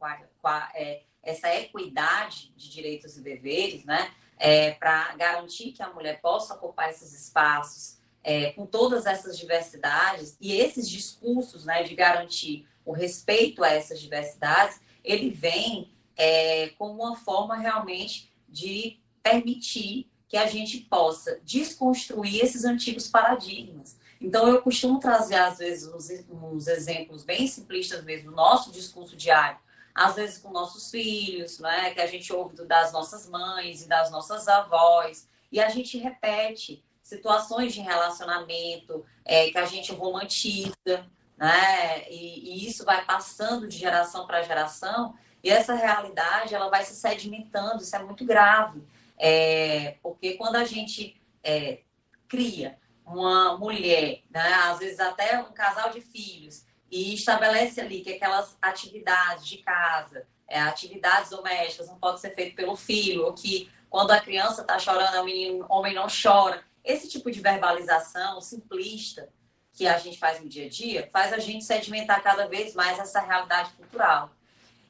é, 0.75 1.03
essa 1.23 1.53
equidade 1.57 2.53
de 2.57 2.71
direitos 2.71 3.17
e 3.17 3.21
deveres, 3.21 3.85
né? 3.85 4.13
É, 4.37 4.73
para 4.73 5.15
garantir 5.17 5.73
que 5.73 5.83
a 5.83 5.93
mulher 5.93 6.21
possa 6.21 6.55
ocupar 6.55 6.91
esses 6.91 7.13
espaços 7.13 7.99
é, 8.23 8.53
com 8.53 8.67
todas 8.67 9.07
essas 9.07 9.39
diversidades 9.39 10.37
e 10.41 10.53
esses 10.57 10.89
discursos 10.89 11.65
né, 11.65 11.83
de 11.83 11.95
garantir 11.95 12.67
o 12.85 12.93
respeito 12.93 13.63
a 13.63 13.69
essas 13.69 14.01
diversidades, 14.01 14.81
ele 15.05 15.31
vem 15.31 15.94
é, 16.17 16.69
como 16.79 17.03
uma 17.03 17.17
forma 17.17 17.57
realmente 17.57 18.33
de 18.49 19.01
permitir 19.23 20.11
que 20.29 20.37
a 20.37 20.47
gente 20.47 20.81
possa 20.81 21.41
desconstruir 21.45 22.43
esses 22.43 22.65
antigos 22.65 23.09
paradigmas. 23.09 23.97
Então, 24.21 24.49
eu 24.49 24.63
costumo 24.63 24.99
trazer, 24.99 25.37
às 25.37 25.59
vezes, 25.59 25.87
uns, 25.87 26.09
uns 26.31 26.67
exemplos 26.67 27.25
bem 27.25 27.47
simplistas 27.47 28.03
mesmo, 28.05 28.31
do 28.31 28.37
nosso 28.37 28.73
discurso 28.73 29.17
diário, 29.17 29.59
às 29.95 30.17
vezes 30.17 30.39
com 30.39 30.51
nossos 30.51 30.91
filhos, 30.91 31.59
né, 31.61 31.93
que 31.93 32.01
a 32.01 32.07
gente 32.07 32.33
ouve 32.33 32.57
das 32.65 32.93
nossas 32.93 33.29
mães 33.29 33.83
e 33.83 33.89
das 33.89 34.11
nossas 34.11 34.49
avós, 34.49 35.29
e 35.53 35.61
a 35.61 35.69
gente 35.69 35.97
repete 35.99 36.83
situações 37.03 37.73
de 37.73 37.81
relacionamento 37.81 39.05
é, 39.25 39.51
que 39.51 39.59
a 39.59 39.67
gente 39.67 39.93
romantiza, 39.93 41.07
né, 41.37 42.09
e, 42.11 42.55
e 42.55 42.67
isso 42.67 42.85
vai 42.85 43.05
passando 43.05 43.69
de 43.69 43.77
geração 43.77 44.27
para 44.27 44.43
geração, 44.43 45.15
e 45.45 45.51
essa 45.51 45.75
realidade 45.75 46.55
ela 46.55 46.71
vai 46.71 46.83
se 46.85 46.95
sedimentando, 46.95 47.83
isso 47.83 47.95
é 47.95 48.03
muito 48.03 48.25
grave. 48.25 48.83
É, 49.19 49.97
porque 50.03 50.39
quando 50.39 50.57
a 50.57 50.65
gente 50.65 51.21
é, 51.43 51.81
cria 52.27 52.79
uma 53.05 53.59
mulher, 53.59 54.23
né, 54.31 54.55
às 54.55 54.79
vezes 54.79 54.99
até 54.99 55.39
um 55.39 55.53
casal 55.53 55.91
de 55.91 56.01
filhos, 56.01 56.65
e 56.91 57.13
estabelece 57.13 57.79
ali 57.79 58.01
que 58.01 58.15
aquelas 58.15 58.57
atividades 58.63 59.47
de 59.47 59.59
casa, 59.59 60.27
é, 60.49 60.59
atividades 60.61 61.29
domésticas 61.29 61.89
não 61.89 61.99
podem 61.99 62.21
ser 62.21 62.35
feitas 62.35 62.55
pelo 62.55 62.75
filho, 62.75 63.27
ou 63.27 63.35
que 63.35 63.71
quando 63.91 64.13
a 64.13 64.21
criança 64.21 64.63
está 64.63 64.79
chorando, 64.79 65.21
o 65.21 65.25
menino, 65.25 65.67
o 65.69 65.75
homem 65.75 65.95
não 65.95 66.07
chora. 66.07 66.65
Esse 66.83 67.07
tipo 67.07 67.31
de 67.31 67.41
verbalização 67.41 68.41
simplista 68.41 69.29
que 69.75 69.87
a 69.87 69.99
gente 69.99 70.19
faz 70.19 70.41
no 70.41 70.49
dia 70.49 70.67
a 70.67 70.69
dia 70.71 71.11
faz 71.13 71.35
a 71.35 71.39
gente 71.39 71.65
sedimentar 71.65 72.23
cada 72.23 72.47
vez 72.47 72.75
mais 72.75 72.99
essa 72.99 73.21
realidade 73.21 73.73
cultural. 73.73 74.34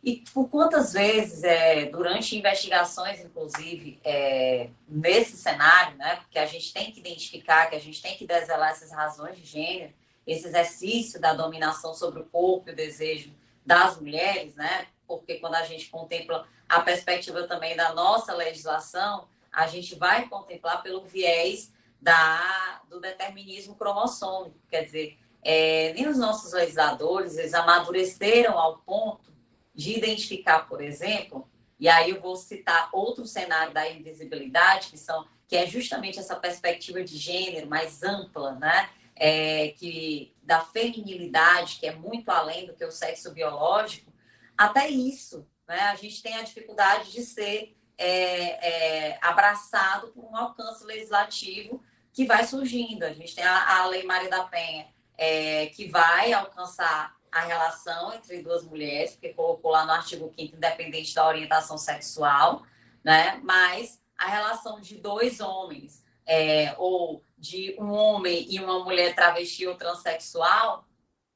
E 0.04 0.22
por 0.34 0.50
quantas 0.50 0.92
vezes, 0.92 1.42
é, 1.44 1.86
durante 1.86 2.36
investigações, 2.36 3.20
inclusive, 3.20 3.98
é, 4.04 4.68
nesse 4.86 5.34
cenário, 5.34 5.96
né, 5.96 6.16
porque 6.16 6.38
a 6.38 6.44
gente 6.44 6.74
tem 6.74 6.92
que 6.92 7.00
identificar, 7.00 7.70
que 7.70 7.76
a 7.76 7.80
gente 7.80 8.02
tem 8.02 8.14
que 8.14 8.26
deselar 8.26 8.72
essas 8.72 8.92
razões 8.92 9.38
de 9.38 9.46
gênero, 9.46 9.94
esse 10.26 10.46
exercício 10.46 11.18
da 11.18 11.32
dominação 11.32 11.94
sobre 11.94 12.20
o 12.20 12.26
corpo 12.26 12.68
e 12.68 12.72
o 12.72 12.76
desejo 12.76 13.32
das 13.64 13.98
mulheres, 13.98 14.54
né, 14.56 14.88
porque 15.08 15.36
quando 15.36 15.54
a 15.54 15.64
gente 15.64 15.88
contempla 15.88 16.46
a 16.68 16.82
perspectiva 16.82 17.44
também 17.44 17.74
da 17.74 17.94
nossa 17.94 18.34
legislação, 18.34 19.26
a 19.50 19.66
gente 19.66 19.94
vai 19.94 20.28
contemplar 20.28 20.82
pelo 20.82 21.02
viés 21.06 21.72
da, 21.98 22.82
do 22.90 23.00
determinismo 23.00 23.74
cromossômico, 23.74 24.58
quer 24.68 24.84
dizer, 24.84 25.18
é, 25.42 25.94
nem 25.94 26.06
os 26.06 26.18
nossos 26.18 26.52
legisladores, 26.52 27.38
eles 27.38 27.54
amadureceram 27.54 28.58
ao 28.58 28.78
ponto 28.78 29.33
de 29.74 29.96
identificar, 29.96 30.60
por 30.68 30.80
exemplo, 30.80 31.48
e 31.78 31.88
aí 31.88 32.10
eu 32.10 32.20
vou 32.20 32.36
citar 32.36 32.88
outro 32.92 33.26
cenário 33.26 33.74
da 33.74 33.90
invisibilidade, 33.90 34.88
que, 34.88 34.98
são, 34.98 35.26
que 35.48 35.56
é 35.56 35.66
justamente 35.66 36.18
essa 36.18 36.36
perspectiva 36.36 37.02
de 37.02 37.16
gênero 37.16 37.68
mais 37.68 38.02
ampla, 38.02 38.52
né? 38.54 38.90
É, 39.16 39.68
que 39.76 40.34
da 40.42 40.60
feminilidade, 40.60 41.76
que 41.78 41.86
é 41.86 41.94
muito 41.94 42.28
além 42.30 42.66
do 42.66 42.74
que 42.74 42.84
o 42.84 42.90
sexo 42.90 43.32
biológico, 43.32 44.12
até 44.56 44.88
isso, 44.88 45.46
né? 45.66 45.80
A 45.82 45.94
gente 45.94 46.22
tem 46.22 46.36
a 46.36 46.42
dificuldade 46.42 47.12
de 47.12 47.22
ser 47.22 47.76
é, 47.98 49.10
é, 49.12 49.18
abraçado 49.20 50.08
por 50.08 50.24
um 50.24 50.36
alcance 50.36 50.84
legislativo 50.84 51.82
que 52.12 52.24
vai 52.24 52.44
surgindo. 52.44 53.04
A 53.04 53.12
gente 53.12 53.34
tem 53.34 53.44
a, 53.44 53.78
a 53.78 53.86
Lei 53.86 54.04
Maria 54.04 54.30
da 54.30 54.44
Penha, 54.44 54.86
é, 55.16 55.66
que 55.66 55.88
vai 55.88 56.32
alcançar 56.32 57.16
a 57.34 57.40
relação 57.40 58.14
entre 58.14 58.40
duas 58.40 58.64
mulheres, 58.64 59.10
porque 59.10 59.34
colocou 59.34 59.72
lá 59.72 59.84
no 59.84 59.90
artigo 59.90 60.32
5 60.38 60.54
independente 60.54 61.12
da 61.12 61.26
orientação 61.26 61.76
sexual, 61.76 62.62
né? 63.02 63.40
Mas 63.42 64.00
a 64.16 64.28
relação 64.28 64.80
de 64.80 64.98
dois 64.98 65.40
homens, 65.40 66.04
é, 66.24 66.76
ou 66.78 67.24
de 67.36 67.74
um 67.76 67.90
homem 67.90 68.46
e 68.48 68.60
uma 68.60 68.84
mulher 68.84 69.16
travesti 69.16 69.66
ou 69.66 69.74
transexual, 69.74 70.86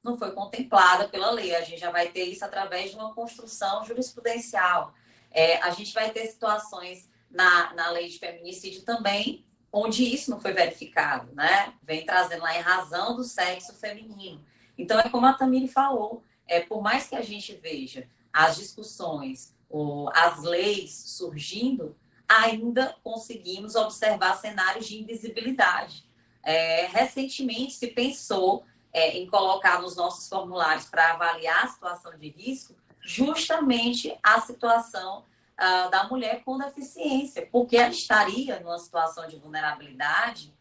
não 0.01 0.17
foi 0.17 0.31
contemplada 0.31 1.09
pela 1.09 1.33
lei. 1.33 1.57
A 1.57 1.63
gente 1.63 1.81
já 1.81 1.91
vai 1.91 2.09
ter 2.11 2.23
isso 2.23 2.45
através 2.45 2.93
de 2.93 2.97
uma 2.97 3.13
construção 3.13 3.85
jurisprudencial. 3.85 4.95
É, 5.33 5.57
a 5.63 5.71
gente 5.71 5.93
vai 5.93 6.11
ter 6.11 6.29
situações 6.29 7.11
na, 7.29 7.75
na 7.75 7.91
lei 7.91 8.09
de 8.09 8.21
feminicídio 8.21 8.85
também, 8.85 9.45
onde 9.73 10.05
isso 10.05 10.31
não 10.31 10.41
foi 10.41 10.53
verificado, 10.53 11.35
né? 11.35 11.75
Vem 11.83 12.07
trazendo 12.07 12.43
lá 12.43 12.57
em 12.57 12.63
razão 12.63 13.17
do 13.17 13.25
sexo 13.25 13.75
feminino. 13.75 14.47
Então, 14.79 14.99
é 14.99 15.09
como 15.09 15.27
a 15.27 15.35
Tamiri 15.35 15.69
falou, 15.69 16.23
é, 16.47 16.61
por 16.61 16.81
mais 16.81 17.09
que 17.09 17.17
a 17.17 17.21
gente 17.21 17.55
veja 17.55 18.09
as 18.33 18.57
discussões, 18.57 19.55
ou 19.69 20.09
as 20.15 20.43
leis 20.43 20.93
surgindo, 20.93 21.95
ainda 22.27 22.97
conseguimos 23.03 23.75
observar 23.75 24.37
cenários 24.37 24.87
de 24.87 25.01
invisibilidade. 25.01 26.09
É, 26.43 26.87
recentemente 26.87 27.73
se 27.73 27.89
pensou 27.89 28.65
é, 28.93 29.19
em 29.19 29.27
colocar 29.27 29.83
nos 29.83 29.97
nossos 29.97 30.29
formulários 30.29 30.87
para 30.87 31.13
avaliar 31.13 31.65
a 31.65 31.69
situação 31.69 32.17
de 32.17 32.29
risco 32.31 32.75
justamente 33.01 34.17
a 34.23 34.41
situação 34.41 35.25
uh, 35.59 35.91
da 35.91 36.05
mulher 36.05 36.43
com 36.45 36.59
deficiência, 36.59 37.49
porque 37.51 37.77
ela 37.77 37.91
estaria 37.91 38.61
numa 38.61 38.79
situação 38.79 39.27
de 39.27 39.37
vulnerabilidade 39.37 40.55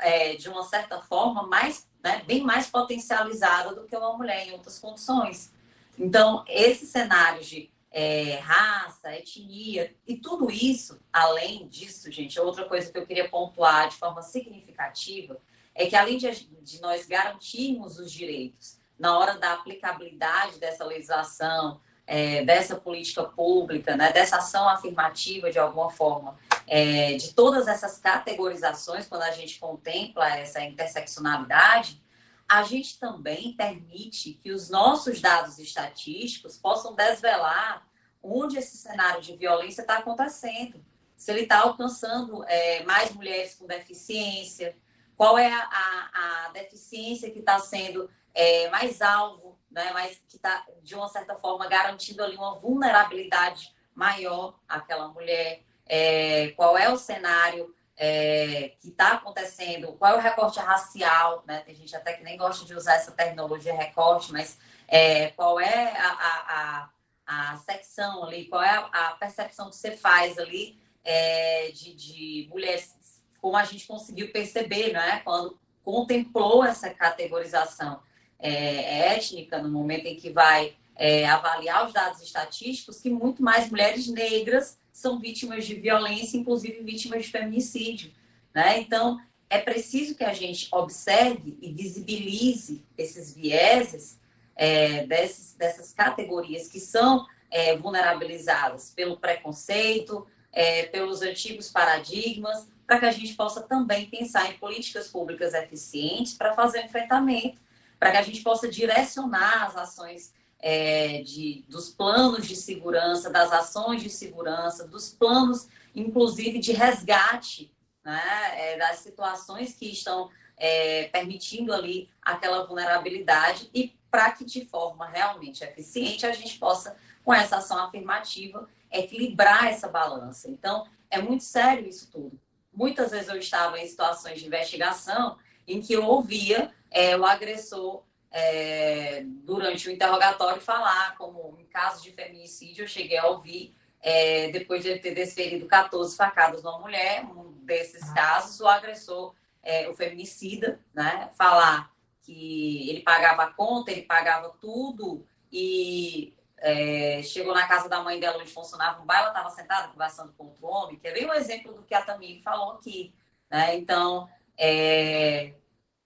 é, 0.00 0.34
de 0.34 0.48
uma 0.48 0.64
certa 0.64 1.00
forma, 1.02 1.46
mais, 1.46 1.88
né, 2.08 2.22
bem 2.26 2.42
mais 2.42 2.66
potencializada 2.66 3.74
do 3.74 3.84
que 3.84 3.96
uma 3.96 4.16
mulher 4.16 4.46
em 4.46 4.52
outras 4.52 4.78
condições. 4.78 5.52
Então, 5.98 6.44
esses 6.48 6.88
cenários 6.88 7.46
de 7.46 7.70
é, 7.90 8.36
raça, 8.36 9.14
etnia 9.14 9.94
e 10.06 10.16
tudo 10.16 10.50
isso, 10.50 10.98
além 11.12 11.66
disso, 11.68 12.10
gente, 12.10 12.38
outra 12.40 12.64
coisa 12.64 12.90
que 12.90 12.98
eu 12.98 13.06
queria 13.06 13.28
pontuar 13.28 13.88
de 13.88 13.96
forma 13.96 14.22
significativa 14.22 15.36
é 15.74 15.86
que 15.86 15.96
além 15.96 16.16
de, 16.18 16.30
de 16.62 16.80
nós 16.80 17.06
garantirmos 17.06 17.98
os 17.98 18.10
direitos 18.10 18.78
na 18.98 19.16
hora 19.16 19.38
da 19.38 19.52
aplicabilidade 19.52 20.58
dessa 20.58 20.84
legislação, 20.84 21.80
é, 22.06 22.42
dessa 22.44 22.74
política 22.74 23.24
pública, 23.24 23.96
né, 23.96 24.12
dessa 24.12 24.38
ação 24.38 24.68
afirmativa 24.68 25.50
de 25.50 25.58
alguma 25.58 25.90
forma, 25.90 26.36
é, 26.68 27.16
de 27.16 27.34
todas 27.34 27.66
essas 27.66 27.98
categorizações, 27.98 29.06
quando 29.06 29.22
a 29.22 29.30
gente 29.30 29.58
contempla 29.58 30.28
essa 30.36 30.62
interseccionalidade, 30.62 32.02
a 32.48 32.62
gente 32.62 32.98
também 32.98 33.52
permite 33.54 34.32
que 34.34 34.50
os 34.50 34.70
nossos 34.70 35.20
dados 35.20 35.58
estatísticos 35.58 36.56
possam 36.56 36.94
desvelar 36.94 37.86
onde 38.22 38.58
esse 38.58 38.76
cenário 38.76 39.20
de 39.20 39.36
violência 39.36 39.82
está 39.82 39.98
acontecendo. 39.98 40.84
Se 41.16 41.30
ele 41.30 41.42
está 41.42 41.60
alcançando 41.60 42.44
é, 42.44 42.82
mais 42.84 43.12
mulheres 43.12 43.54
com 43.54 43.66
deficiência, 43.66 44.76
qual 45.16 45.36
é 45.36 45.52
a, 45.52 45.60
a, 45.60 46.46
a 46.46 46.50
deficiência 46.52 47.30
que 47.30 47.40
está 47.40 47.58
sendo 47.58 48.08
é, 48.34 48.70
mais 48.70 49.02
alvo, 49.02 49.58
né, 49.70 49.90
mas 49.92 50.22
que 50.28 50.36
está, 50.36 50.64
de 50.82 50.94
uma 50.94 51.08
certa 51.08 51.34
forma, 51.34 51.66
garantindo 51.66 52.22
ali 52.22 52.36
uma 52.36 52.54
vulnerabilidade 52.58 53.74
maior 53.94 54.58
àquela 54.68 55.08
mulher, 55.08 55.64
é, 55.88 56.48
qual 56.56 56.76
é 56.76 56.90
o 56.90 56.96
cenário 56.96 57.74
é, 57.96 58.74
que 58.80 58.90
está 58.90 59.14
acontecendo, 59.14 59.92
qual 59.94 60.14
é 60.14 60.16
o 60.18 60.20
recorte 60.20 60.60
racial, 60.60 61.42
né? 61.46 61.62
Tem 61.66 61.74
gente 61.74 61.94
até 61.96 62.12
que 62.12 62.22
nem 62.22 62.36
gosta 62.36 62.64
de 62.64 62.74
usar 62.74 62.94
essa 62.94 63.10
terminologia 63.10 63.74
recorte, 63.74 64.32
mas 64.32 64.58
é, 64.86 65.28
qual 65.30 65.58
é 65.58 65.96
a, 65.98 66.08
a, 66.12 66.90
a, 67.26 67.52
a, 67.52 67.56
secção 67.56 68.22
ali, 68.24 68.44
qual 68.44 68.62
é 68.62 68.70
a, 68.70 69.16
percepção 69.18 69.68
que 69.68 69.76
você 69.76 69.96
faz 69.96 70.38
ali 70.38 70.78
é, 71.02 71.70
de, 71.72 71.94
de 71.94 72.48
mulheres, 72.50 72.94
como 73.40 73.56
a 73.56 73.64
gente 73.64 73.86
conseguiu 73.86 74.30
perceber, 74.30 74.92
né? 74.92 75.20
Quando 75.24 75.58
contemplou 75.82 76.64
essa 76.64 76.90
categorização 76.90 78.00
é, 78.38 79.14
étnica, 79.14 79.58
no 79.58 79.70
momento 79.70 80.06
em 80.06 80.14
que 80.14 80.30
vai 80.30 80.76
é, 80.94 81.26
avaliar 81.28 81.86
os 81.86 81.92
dados 81.92 82.22
estatísticos, 82.22 83.00
que 83.00 83.10
muito 83.10 83.42
mais 83.42 83.68
mulheres 83.70 84.06
negras 84.06 84.78
são 84.98 85.18
vítimas 85.18 85.64
de 85.64 85.74
violência, 85.74 86.36
inclusive 86.36 86.82
vítimas 86.82 87.24
de 87.24 87.30
feminicídio. 87.30 88.12
Né? 88.54 88.80
Então, 88.80 89.20
é 89.48 89.58
preciso 89.58 90.14
que 90.14 90.24
a 90.24 90.32
gente 90.32 90.68
observe 90.72 91.56
e 91.62 91.72
visibilize 91.72 92.84
esses 92.96 93.32
vieses 93.34 94.18
é, 94.56 95.06
desses, 95.06 95.54
dessas 95.54 95.92
categorias 95.92 96.66
que 96.66 96.80
são 96.80 97.26
é, 97.50 97.76
vulnerabilizadas 97.76 98.90
pelo 98.90 99.16
preconceito, 99.16 100.26
é, 100.52 100.86
pelos 100.86 101.22
antigos 101.22 101.70
paradigmas, 101.70 102.68
para 102.86 102.98
que 102.98 103.06
a 103.06 103.12
gente 103.12 103.34
possa 103.34 103.62
também 103.62 104.06
pensar 104.06 104.50
em 104.50 104.58
políticas 104.58 105.08
públicas 105.08 105.54
eficientes 105.54 106.34
para 106.34 106.54
fazer 106.54 106.80
o 106.80 106.84
enfrentamento 106.84 107.60
para 107.98 108.12
que 108.12 108.16
a 108.16 108.22
gente 108.22 108.42
possa 108.42 108.68
direcionar 108.68 109.66
as 109.66 109.76
ações 109.76 110.32
é, 110.60 111.22
de, 111.22 111.64
dos 111.68 111.88
planos 111.88 112.46
de 112.46 112.56
segurança, 112.56 113.30
das 113.30 113.52
ações 113.52 114.02
de 114.02 114.10
segurança, 114.10 114.86
dos 114.86 115.10
planos, 115.10 115.68
inclusive, 115.94 116.58
de 116.58 116.72
resgate 116.72 117.72
né, 118.04 118.22
é, 118.54 118.78
das 118.78 118.98
situações 118.98 119.74
que 119.74 119.86
estão 119.86 120.30
é, 120.56 121.04
permitindo 121.08 121.72
ali 121.72 122.10
aquela 122.20 122.66
vulnerabilidade 122.66 123.70
e 123.72 123.96
para 124.10 124.32
que 124.32 124.44
de 124.44 124.64
forma 124.64 125.06
realmente 125.06 125.62
eficiente 125.62 126.26
a 126.26 126.32
gente 126.32 126.58
possa, 126.58 126.96
com 127.24 127.32
essa 127.32 127.58
ação 127.58 127.78
afirmativa, 127.84 128.68
equilibrar 128.90 129.66
essa 129.66 129.88
balança. 129.88 130.50
Então, 130.50 130.86
é 131.10 131.20
muito 131.20 131.44
sério 131.44 131.86
isso 131.86 132.10
tudo. 132.10 132.40
Muitas 132.72 133.10
vezes 133.10 133.28
eu 133.28 133.36
estava 133.36 133.78
em 133.78 133.86
situações 133.86 134.40
de 134.40 134.46
investigação 134.46 135.36
em 135.66 135.80
que 135.80 135.92
eu 135.92 136.04
ouvia 136.04 136.72
é, 136.90 137.16
o 137.16 137.24
agressor 137.24 138.02
é, 138.30 139.22
durante 139.24 139.88
o 139.88 139.92
interrogatório 139.92 140.60
falar, 140.60 141.16
como 141.16 141.56
em 141.58 141.66
caso 141.66 142.02
de 142.02 142.12
feminicídio, 142.12 142.84
eu 142.84 142.88
cheguei 142.88 143.18
a 143.18 143.26
ouvir, 143.26 143.74
é, 144.00 144.50
depois 144.50 144.82
de 144.82 144.90
ele 144.90 145.00
ter 145.00 145.14
desferido 145.14 145.66
14 145.66 146.16
facadas 146.16 146.62
numa 146.62 146.78
mulher, 146.78 147.24
um 147.24 147.52
desses 147.64 148.02
ah. 148.10 148.14
casos, 148.14 148.60
o 148.60 148.68
agressor, 148.68 149.34
é, 149.62 149.88
o 149.88 149.94
feminicida, 149.94 150.80
né, 150.94 151.30
falar 151.36 151.92
que 152.22 152.90
ele 152.90 153.00
pagava 153.00 153.44
a 153.44 153.52
conta, 153.52 153.90
ele 153.90 154.02
pagava 154.02 154.50
tudo 154.60 155.26
e 155.50 156.34
é, 156.58 157.22
chegou 157.22 157.54
na 157.54 157.66
casa 157.66 157.88
da 157.88 158.02
mãe 158.02 158.20
dela 158.20 158.38
onde 158.38 158.50
funcionava 158.50 159.00
um 159.00 159.06
bar, 159.06 159.20
ela 159.20 159.28
estava 159.28 159.50
sentada 159.50 159.88
conversando 159.88 160.32
com 160.34 160.46
outro 160.46 160.66
homem, 160.66 160.98
que 160.98 161.08
é 161.08 161.12
bem 161.12 161.26
um 161.26 161.32
exemplo 161.32 161.72
do 161.72 161.82
que 161.82 161.94
a 161.94 162.02
Tamir 162.02 162.42
falou 162.42 162.72
aqui. 162.72 163.14
Né? 163.50 163.76
Então, 163.76 164.28
é, 164.58 165.54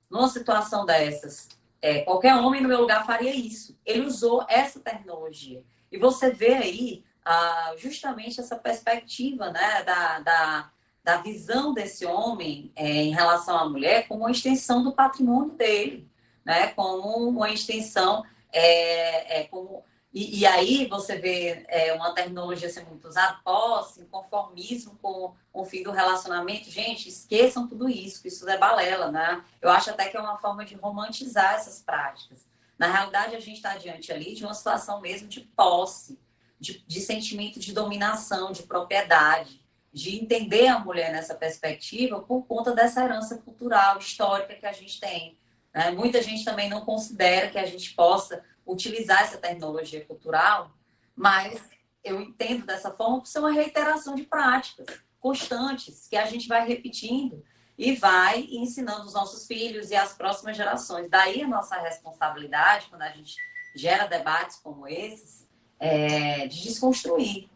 numa 0.09 0.29
situação 0.29 0.87
dessas, 0.87 1.49
é, 1.83 2.03
qualquer 2.03 2.37
homem 2.37 2.63
no 2.63 2.69
meu 2.69 2.81
lugar 2.81 3.05
faria 3.05 3.35
isso. 3.35 3.77
Ele 3.85 4.07
usou 4.07 4.47
essa 4.49 4.79
terminologia. 4.79 5.65
E 5.91 5.99
você 5.99 6.31
vê 6.31 6.55
aí 6.55 7.05
ah, 7.25 7.75
justamente 7.77 8.41
essa 8.41 8.57
perspectiva 8.57 9.51
né, 9.51 9.83
da, 9.83 10.21
da, 10.21 10.71
da 11.03 11.17
visão 11.19 11.75
desse 11.75 12.07
homem 12.07 12.73
é, 12.77 12.87
em 12.87 13.11
relação 13.13 13.59
à 13.59 13.69
mulher 13.69 14.07
como 14.07 14.21
uma 14.21 14.31
extensão 14.31 14.83
do 14.83 14.93
patrimônio 14.93 15.55
dele, 15.55 16.09
né, 16.45 16.69
como 16.69 17.29
uma 17.29 17.51
extensão, 17.51 18.25
é, 18.53 19.41
é 19.41 19.45
como 19.45 19.85
e, 20.13 20.41
e, 20.41 20.47
aí 20.47 20.87
você 20.89 21.17
vê 21.17 21.65
é, 21.69 21.95
uma 21.95 22.13
terminologia 22.13 22.69
ser 22.69 22.85
muito 22.85 23.09
usada, 23.09 23.41
posse, 23.43 24.05
conformismo 24.05 24.99
com, 25.01 25.35
o 25.53 25.65
fim 25.65 25.83
do 25.83 25.91
relacionamento. 25.91 26.71
Gente, 26.71 27.09
esqueçam 27.09 27.69
tudo 27.69 27.89
isso, 27.89 28.23
que 28.23 28.29
isso 28.29 28.49
é 28.49 28.59
balela, 28.59 29.11
né? 29.11 29.45
Eu 29.61 29.71
acho 29.71 29.91
até 29.91 30.09
que 30.09 30.17
é 30.17 30.21
uma 30.21 30.39
forma 30.39 30.65
de 30.65 30.75
romantizar 30.75 31.55
essas 31.55 31.83
práticas. 31.83 32.47
Na 32.79 32.91
realidade, 32.91 33.37
a 33.37 33.41
gente 33.41 33.57
está 33.57 33.77
diante 33.77 34.13
ali 34.13 34.35
de 34.35 34.45
uma 34.45 34.55
situação 34.55 35.01
mesmo 35.01 35.29
de 35.29 35.41
posse, 35.41 36.19
de, 36.59 36.85
de 36.87 37.01
sentimento 37.01 37.61
de 37.61 37.73
dominação, 37.73 38.53
de 38.53 38.63
propriedade, 38.63 39.63
de 39.93 40.17
entender 40.17 40.69
a 40.69 40.79
mulher 40.79 41.13
nessa 41.13 41.35
perspectiva 41.35 42.21
por 42.21 42.47
conta 42.47 42.75
dessa 42.75 43.05
herança 43.05 43.37
cultural, 43.39 43.99
histórica 43.99 44.55
que 44.55 44.67
a 44.67 44.73
gente 44.73 44.99
tem. 44.99 45.39
Né? 45.75 45.91
Muita 45.91 46.23
gente 46.23 46.45
também 46.45 46.69
não 46.69 46.85
considera 46.85 47.51
que 47.51 47.59
a 47.59 47.67
gente 47.67 47.95
possa 47.95 48.45
utilizar 48.67 49.23
essa 49.23 49.39
tecnologia 49.39 50.05
cultural, 50.05 50.71
mas 51.17 51.61
eu 52.05 52.21
entendo 52.21 52.67
dessa 52.67 52.91
forma 52.91 53.21
por 53.21 53.27
ser 53.27 53.39
uma 53.39 53.53
reiteração 53.53 54.15
de 54.15 54.25
práticas 54.25 54.87
constantes 55.21 56.09
que 56.09 56.17
a 56.17 56.27
gente 56.27 56.49
vai 56.49 56.67
repetindo 56.67 57.45
e 57.79 57.95
vai 57.95 58.41
ensinando 58.51 59.07
os 59.07 59.15
nossos 59.15 59.47
filhos 59.47 59.91
e 59.91 59.95
as 59.95 60.13
próximas 60.13 60.57
gerações. 60.57 61.09
Daí 61.09 61.43
a 61.43 61.49
nossa 61.49 61.77
responsabilidade, 61.79 62.87
quando 62.91 63.03
a 63.03 63.11
gente 63.11 63.37
gera 63.75 64.07
debates 64.07 64.57
como 64.57 64.87
esses, 64.87 65.49
é 65.79 66.47
de 66.47 66.63
desconstruir. 66.63 67.49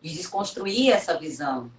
De 0.00 0.14
desconstruir 0.14 0.92
essa 0.92 1.18
visão, 1.18 1.72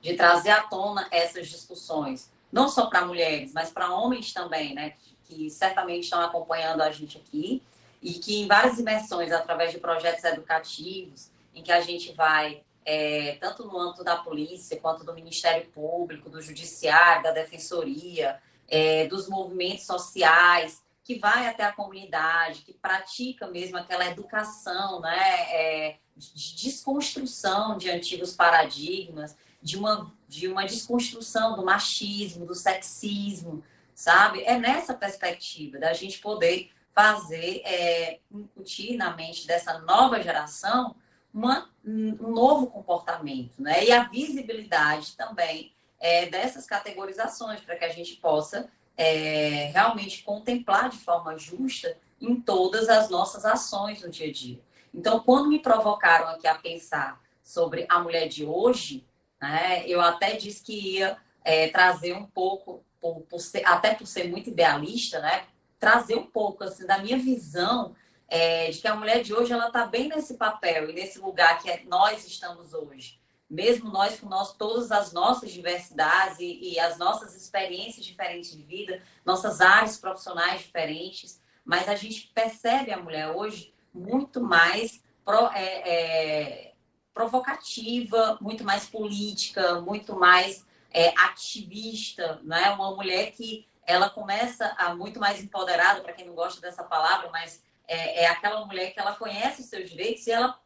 de 0.00 0.16
trazer 0.16 0.50
à 0.50 0.62
tona 0.62 1.06
essas 1.10 1.48
discussões, 1.48 2.31
não 2.52 2.68
só 2.68 2.86
para 2.86 3.06
mulheres, 3.06 3.52
mas 3.52 3.70
para 3.70 3.92
homens 3.92 4.32
também, 4.32 4.74
né? 4.74 4.94
que 5.24 5.50
certamente 5.50 6.04
estão 6.04 6.20
acompanhando 6.20 6.82
a 6.82 6.90
gente 6.90 7.16
aqui 7.16 7.62
e 8.00 8.14
que 8.14 8.42
em 8.42 8.46
várias 8.46 8.78
imersões, 8.78 9.32
através 9.32 9.72
de 9.72 9.78
projetos 9.78 10.22
educativos, 10.24 11.30
em 11.54 11.62
que 11.62 11.72
a 11.72 11.80
gente 11.80 12.12
vai, 12.12 12.62
é, 12.84 13.36
tanto 13.40 13.64
no 13.64 13.78
âmbito 13.78 14.02
da 14.04 14.16
polícia, 14.16 14.78
quanto 14.78 15.04
do 15.04 15.14
Ministério 15.14 15.66
Público, 15.68 16.28
do 16.28 16.42
Judiciário, 16.42 17.22
da 17.22 17.30
Defensoria, 17.30 18.40
é, 18.68 19.06
dos 19.06 19.28
movimentos 19.28 19.86
sociais, 19.86 20.82
que 21.04 21.18
vai 21.18 21.46
até 21.46 21.64
a 21.64 21.72
comunidade, 21.72 22.62
que 22.62 22.72
pratica 22.72 23.46
mesmo 23.46 23.76
aquela 23.76 24.06
educação 24.06 25.00
né, 25.00 25.52
é, 25.52 25.96
de 26.16 26.56
desconstrução 26.56 27.76
de 27.76 27.90
antigos 27.90 28.34
paradigmas, 28.34 29.36
de 29.60 29.76
uma, 29.76 30.12
de 30.32 30.48
uma 30.48 30.64
desconstrução 30.64 31.54
do 31.54 31.62
machismo, 31.62 32.46
do 32.46 32.54
sexismo, 32.54 33.62
sabe? 33.94 34.42
É 34.44 34.58
nessa 34.58 34.94
perspectiva 34.94 35.78
da 35.78 35.92
gente 35.92 36.20
poder 36.20 36.70
fazer, 36.94 37.60
é, 37.66 38.18
incutir 38.30 38.96
na 38.96 39.14
mente 39.14 39.46
dessa 39.46 39.78
nova 39.80 40.22
geração 40.22 40.96
uma, 41.34 41.70
um 41.84 42.30
novo 42.30 42.66
comportamento, 42.68 43.60
né? 43.60 43.84
E 43.84 43.92
a 43.92 44.04
visibilidade 44.04 45.14
também 45.16 45.74
é, 46.00 46.24
dessas 46.24 46.64
categorizações, 46.66 47.60
para 47.60 47.76
que 47.76 47.84
a 47.84 47.92
gente 47.92 48.16
possa 48.16 48.70
é, 48.96 49.70
realmente 49.74 50.22
contemplar 50.22 50.88
de 50.88 50.96
forma 50.96 51.36
justa 51.36 51.94
em 52.18 52.40
todas 52.40 52.88
as 52.88 53.10
nossas 53.10 53.44
ações 53.44 54.00
no 54.00 54.08
dia 54.08 54.28
a 54.28 54.32
dia. 54.32 54.60
Então, 54.94 55.20
quando 55.20 55.48
me 55.48 55.58
provocaram 55.58 56.28
aqui 56.28 56.46
a 56.46 56.54
pensar 56.54 57.20
sobre 57.42 57.84
a 57.88 57.98
mulher 57.98 58.28
de 58.28 58.46
hoje, 58.46 59.04
né, 59.42 59.84
eu 59.88 60.00
até 60.00 60.36
disse 60.36 60.62
que 60.62 60.98
ia 60.98 61.16
é, 61.44 61.68
trazer 61.68 62.14
um 62.14 62.24
pouco, 62.24 62.84
por, 63.00 63.22
por 63.22 63.40
ser, 63.40 63.66
até 63.66 63.92
por 63.92 64.06
ser 64.06 64.30
muito 64.30 64.50
idealista, 64.50 65.18
né? 65.18 65.44
Trazer 65.80 66.14
um 66.14 66.26
pouco 66.26 66.62
assim, 66.62 66.86
da 66.86 66.98
minha 66.98 67.18
visão 67.18 67.96
é, 68.28 68.70
de 68.70 68.78
que 68.78 68.86
a 68.86 68.94
mulher 68.94 69.20
de 69.20 69.34
hoje 69.34 69.52
ela 69.52 69.66
está 69.66 69.84
bem 69.84 70.08
nesse 70.08 70.34
papel 70.34 70.88
e 70.88 70.92
nesse 70.92 71.18
lugar 71.18 71.60
que 71.60 71.68
é, 71.68 71.82
nós 71.84 72.24
estamos 72.24 72.72
hoje. 72.72 73.20
Mesmo 73.50 73.90
nós 73.90 74.20
com 74.20 74.28
nós, 74.28 74.54
todas 74.54 74.92
as 74.92 75.12
nossas 75.12 75.50
diversidades 75.50 76.38
e, 76.38 76.74
e 76.74 76.78
as 76.78 76.96
nossas 76.96 77.34
experiências 77.34 78.06
diferentes 78.06 78.52
de 78.52 78.62
vida, 78.62 79.02
nossas 79.24 79.60
áreas 79.60 79.98
profissionais 79.98 80.62
diferentes, 80.62 81.42
mas 81.64 81.88
a 81.88 81.96
gente 81.96 82.30
percebe 82.32 82.92
a 82.92 82.96
mulher 82.96 83.30
hoje 83.32 83.74
muito 83.92 84.40
mais 84.40 85.02
pro, 85.24 85.48
é, 85.48 85.64
é, 85.88 86.71
provocativa, 87.14 88.38
muito 88.40 88.64
mais 88.64 88.86
política, 88.86 89.80
muito 89.80 90.18
mais 90.18 90.64
é, 90.90 91.08
ativista, 91.18 92.40
né? 92.42 92.70
Uma 92.70 92.94
mulher 92.94 93.32
que 93.32 93.66
ela 93.86 94.08
começa 94.08 94.74
a 94.78 94.94
muito 94.94 95.18
mais 95.18 95.42
empoderada, 95.42 96.00
para 96.00 96.12
quem 96.12 96.26
não 96.26 96.34
gosta 96.34 96.60
dessa 96.60 96.84
palavra, 96.84 97.30
mas 97.30 97.62
é, 97.86 98.24
é, 98.24 98.26
aquela 98.28 98.64
mulher 98.64 98.92
que 98.92 99.00
ela 99.00 99.14
conhece 99.14 99.62
os 99.62 99.68
seus 99.68 99.90
direitos 99.90 100.26
e 100.26 100.30
ela 100.30 100.58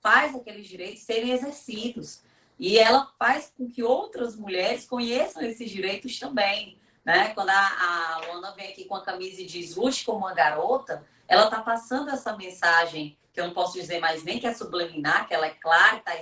faz 0.00 0.34
aqueles 0.34 0.66
direitos 0.66 1.02
serem 1.02 1.30
exercidos. 1.30 2.22
E 2.58 2.78
ela 2.78 3.10
faz 3.18 3.52
com 3.56 3.68
que 3.68 3.82
outras 3.82 4.36
mulheres 4.36 4.86
conheçam 4.86 5.42
esses 5.42 5.70
direitos 5.70 6.18
também. 6.18 6.78
Né? 7.04 7.34
Quando 7.34 7.50
a, 7.50 7.54
a 7.54 8.20
Luana 8.26 8.52
vem 8.52 8.70
aqui 8.70 8.84
com 8.84 8.94
a 8.94 9.04
camisa 9.04 9.40
e 9.40 9.46
diz 9.46 9.74
lute 9.74 10.04
como 10.04 10.18
uma 10.18 10.34
garota, 10.34 11.04
ela 11.26 11.44
está 11.44 11.60
passando 11.60 12.10
essa 12.10 12.36
mensagem, 12.36 13.18
que 13.32 13.40
eu 13.40 13.46
não 13.46 13.54
posso 13.54 13.74
dizer 13.74 13.98
mais 13.98 14.22
nem 14.22 14.38
que 14.38 14.46
é 14.46 14.54
subliminar, 14.54 15.26
que 15.26 15.34
ela 15.34 15.46
é 15.46 15.54
clara, 15.54 15.96
está 15.96 16.12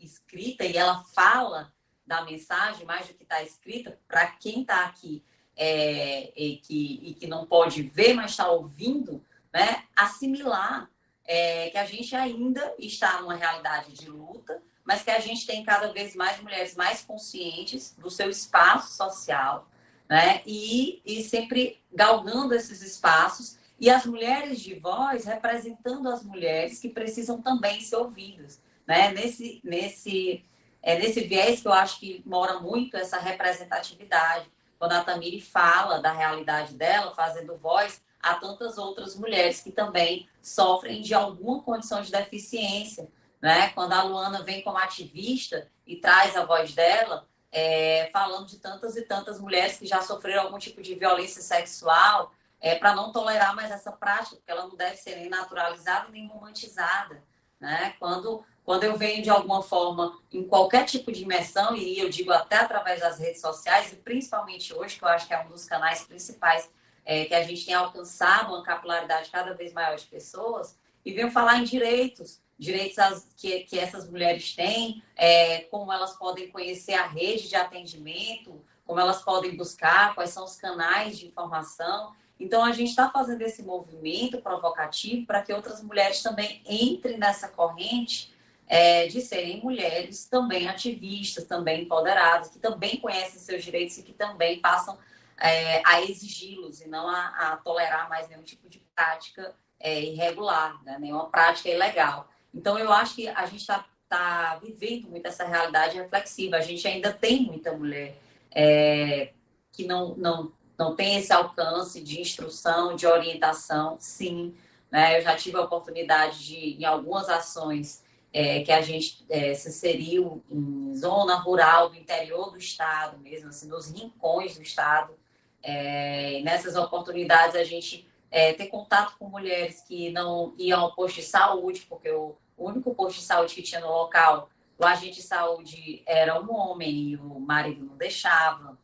escrita 0.00 0.64
e 0.64 0.76
ela 0.76 1.04
fala 1.14 1.72
da 2.06 2.22
mensagem 2.22 2.84
mais 2.84 3.06
do 3.06 3.14
que 3.14 3.22
está 3.22 3.42
escrita 3.42 3.98
para 4.08 4.26
quem 4.32 4.62
está 4.62 4.84
aqui 4.84 5.24
é, 5.56 6.32
e, 6.34 6.56
que, 6.56 7.00
e 7.04 7.14
que 7.14 7.26
não 7.26 7.46
pode 7.46 7.82
ver, 7.82 8.14
mas 8.14 8.32
está 8.32 8.50
ouvindo, 8.50 9.24
né? 9.52 9.84
assimilar 9.94 10.90
é, 11.24 11.70
que 11.70 11.78
a 11.78 11.84
gente 11.84 12.16
ainda 12.16 12.74
está 12.78 13.20
numa 13.20 13.36
realidade 13.36 13.92
de 13.92 14.08
luta, 14.08 14.60
mas 14.84 15.02
que 15.02 15.10
a 15.10 15.20
gente 15.20 15.46
tem 15.46 15.62
cada 15.62 15.92
vez 15.92 16.16
mais 16.16 16.40
mulheres 16.40 16.74
mais 16.74 17.02
conscientes 17.02 17.94
do 17.96 18.10
seu 18.10 18.28
espaço 18.28 18.96
social, 18.96 19.68
né? 20.10 20.42
E, 20.44 21.00
e 21.06 21.22
sempre 21.22 21.80
galgando 21.94 22.52
esses 22.52 22.82
espaços 22.82 23.56
e 23.78 23.88
as 23.88 24.04
mulheres 24.04 24.60
de 24.60 24.74
voz 24.74 25.24
representando 25.24 26.08
as 26.08 26.24
mulheres 26.24 26.80
que 26.80 26.88
precisam 26.88 27.40
também 27.40 27.80
ser 27.80 27.94
ouvidas, 27.94 28.60
né? 28.84 29.12
Nesse, 29.12 29.60
nesse, 29.62 30.44
é 30.82 30.98
nesse 30.98 31.20
viés 31.20 31.60
que 31.60 31.68
eu 31.68 31.72
acho 31.72 32.00
que 32.00 32.24
mora 32.26 32.58
muito 32.58 32.96
essa 32.96 33.20
representatividade. 33.20 34.50
Quando 34.80 34.92
a 34.92 35.04
Tamiri 35.04 35.40
fala 35.40 36.00
da 36.00 36.10
realidade 36.10 36.74
dela, 36.74 37.14
fazendo 37.14 37.56
voz 37.56 38.02
a 38.20 38.34
tantas 38.34 38.78
outras 38.78 39.14
mulheres 39.14 39.60
que 39.60 39.70
também 39.70 40.28
sofrem 40.42 41.02
de 41.02 41.14
alguma 41.14 41.62
condição 41.62 42.02
de 42.02 42.10
deficiência, 42.10 43.08
né? 43.40 43.68
Quando 43.68 43.92
a 43.92 44.02
Luana 44.02 44.42
vem 44.42 44.60
como 44.62 44.76
ativista 44.76 45.70
e 45.86 45.96
traz 45.96 46.34
a 46.36 46.44
voz 46.44 46.74
dela, 46.74 47.28
é, 47.52 48.08
falando 48.12 48.46
de 48.46 48.58
tantas 48.58 48.96
e 48.96 49.02
tantas 49.02 49.40
mulheres 49.40 49.78
que 49.78 49.86
já 49.86 50.02
sofreram 50.02 50.42
algum 50.42 50.58
tipo 50.58 50.80
de 50.80 50.94
violência 50.94 51.42
sexual, 51.42 52.32
é, 52.60 52.74
para 52.74 52.94
não 52.94 53.10
tolerar 53.10 53.54
mais 53.56 53.70
essa 53.70 53.90
prática, 53.90 54.36
porque 54.36 54.50
ela 54.50 54.66
não 54.66 54.76
deve 54.76 54.96
ser 54.96 55.16
nem 55.16 55.28
naturalizada 55.28 56.08
nem 56.10 56.26
romantizada. 56.28 57.22
Né? 57.58 57.94
Quando, 57.98 58.44
quando 58.64 58.84
eu 58.84 58.96
venho 58.96 59.22
de 59.22 59.30
alguma 59.30 59.62
forma 59.62 60.18
em 60.32 60.44
qualquer 60.44 60.84
tipo 60.84 61.10
de 61.10 61.22
imersão, 61.22 61.74
e 61.74 61.98
eu 61.98 62.08
digo 62.08 62.32
até 62.32 62.56
através 62.56 63.00
das 63.00 63.18
redes 63.18 63.40
sociais, 63.40 63.92
e 63.92 63.96
principalmente 63.96 64.74
hoje, 64.74 64.98
que 64.98 65.04
eu 65.04 65.08
acho 65.08 65.26
que 65.26 65.34
é 65.34 65.40
um 65.44 65.48
dos 65.48 65.64
canais 65.64 66.02
principais 66.04 66.70
é, 67.04 67.24
que 67.24 67.34
a 67.34 67.42
gente 67.42 67.64
tem 67.64 67.74
alcançado 67.74 68.54
uma 68.54 68.62
capilaridade 68.62 69.30
cada 69.30 69.54
vez 69.54 69.72
maior 69.72 69.96
de 69.96 70.06
pessoas, 70.06 70.78
e 71.04 71.12
venho 71.12 71.30
falar 71.30 71.58
em 71.58 71.64
direitos, 71.64 72.40
direitos 72.60 73.26
que, 73.36 73.60
que 73.60 73.78
essas 73.78 74.08
mulheres 74.08 74.54
têm, 74.54 75.02
é, 75.16 75.60
como 75.62 75.90
elas 75.90 76.12
podem 76.16 76.50
conhecer 76.50 76.92
a 76.92 77.06
rede 77.06 77.48
de 77.48 77.56
atendimento, 77.56 78.62
como 78.86 79.00
elas 79.00 79.22
podem 79.22 79.56
buscar, 79.56 80.14
quais 80.14 80.30
são 80.30 80.44
os 80.44 80.56
canais 80.56 81.18
de 81.18 81.26
informação. 81.26 82.12
Então, 82.38 82.62
a 82.62 82.72
gente 82.72 82.90
está 82.90 83.10
fazendo 83.10 83.40
esse 83.42 83.62
movimento 83.62 84.42
provocativo 84.42 85.26
para 85.26 85.42
que 85.42 85.52
outras 85.52 85.82
mulheres 85.82 86.22
também 86.22 86.62
entrem 86.68 87.16
nessa 87.16 87.48
corrente 87.48 88.32
é, 88.66 89.06
de 89.08 89.20
serem 89.22 89.60
mulheres 89.62 90.26
também 90.26 90.68
ativistas, 90.68 91.44
também 91.44 91.82
empoderadas, 91.82 92.50
que 92.50 92.58
também 92.58 92.98
conhecem 92.98 93.40
seus 93.40 93.64
direitos 93.64 93.96
e 93.98 94.02
que 94.02 94.12
também 94.12 94.60
passam 94.60 94.98
é, 95.38 95.82
a 95.84 96.02
exigi-los 96.02 96.82
e 96.82 96.88
não 96.88 97.08
a, 97.08 97.26
a, 97.28 97.56
tolerar 97.56 98.08
mais 98.08 98.28
nenhum 98.28 98.42
tipo 98.42 98.68
de 98.68 98.78
prática 98.94 99.54
é, 99.78 100.00
irregular, 100.02 100.82
né? 100.84 100.98
nenhuma 101.00 101.28
prática 101.30 101.70
ilegal. 101.70 102.28
Então, 102.54 102.78
eu 102.78 102.92
acho 102.92 103.14
que 103.14 103.28
a 103.28 103.46
gente 103.46 103.60
está 103.60 103.84
tá 104.08 104.58
vivendo 104.62 105.08
muito 105.08 105.26
essa 105.26 105.44
realidade 105.44 105.96
reflexiva. 105.96 106.56
A 106.56 106.60
gente 106.60 106.86
ainda 106.86 107.12
tem 107.12 107.42
muita 107.42 107.72
mulher 107.72 108.16
é, 108.50 109.32
que 109.72 109.86
não, 109.86 110.16
não, 110.16 110.52
não 110.76 110.96
tem 110.96 111.16
esse 111.16 111.32
alcance 111.32 112.00
de 112.00 112.20
instrução, 112.20 112.96
de 112.96 113.06
orientação, 113.06 113.96
sim. 114.00 114.54
Né? 114.90 115.18
Eu 115.18 115.22
já 115.22 115.36
tive 115.36 115.56
a 115.56 115.62
oportunidade 115.62 116.44
de, 116.44 116.76
em 116.80 116.84
algumas 116.84 117.28
ações 117.28 118.02
é, 118.32 118.60
que 118.60 118.72
a 118.72 118.80
gente 118.80 119.24
é, 119.28 119.54
se 119.54 119.68
inseriu 119.68 120.42
em 120.50 120.94
zona 120.96 121.36
rural 121.36 121.90
do 121.90 121.96
interior 121.96 122.50
do 122.50 122.58
estado, 122.58 123.18
mesmo 123.18 123.48
assim, 123.48 123.68
nos 123.68 123.90
rincões 123.90 124.56
do 124.56 124.62
estado. 124.62 125.14
É, 125.62 126.40
nessas 126.42 126.74
oportunidades, 126.74 127.54
a 127.54 127.64
gente 127.64 128.08
é, 128.30 128.52
ter 128.52 128.68
contato 128.68 129.16
com 129.18 129.28
mulheres 129.28 129.82
que 129.82 130.10
não 130.10 130.54
iam 130.56 130.80
ao 130.80 130.94
posto 130.94 131.16
de 131.16 131.22
saúde, 131.22 131.86
porque 131.88 132.10
o, 132.10 132.36
único 132.56 132.94
posto 132.94 133.18
de 133.18 133.24
saúde 133.24 133.54
que 133.54 133.62
tinha 133.62 133.80
no 133.80 133.88
local, 133.88 134.50
o 134.78 134.84
agente 134.84 135.16
de 135.16 135.22
saúde 135.22 136.02
era 136.06 136.40
um 136.40 136.54
homem 136.54 136.90
e 136.90 137.16
o 137.16 137.40
marido 137.40 137.84
não 137.84 137.96
deixava, 137.96 138.78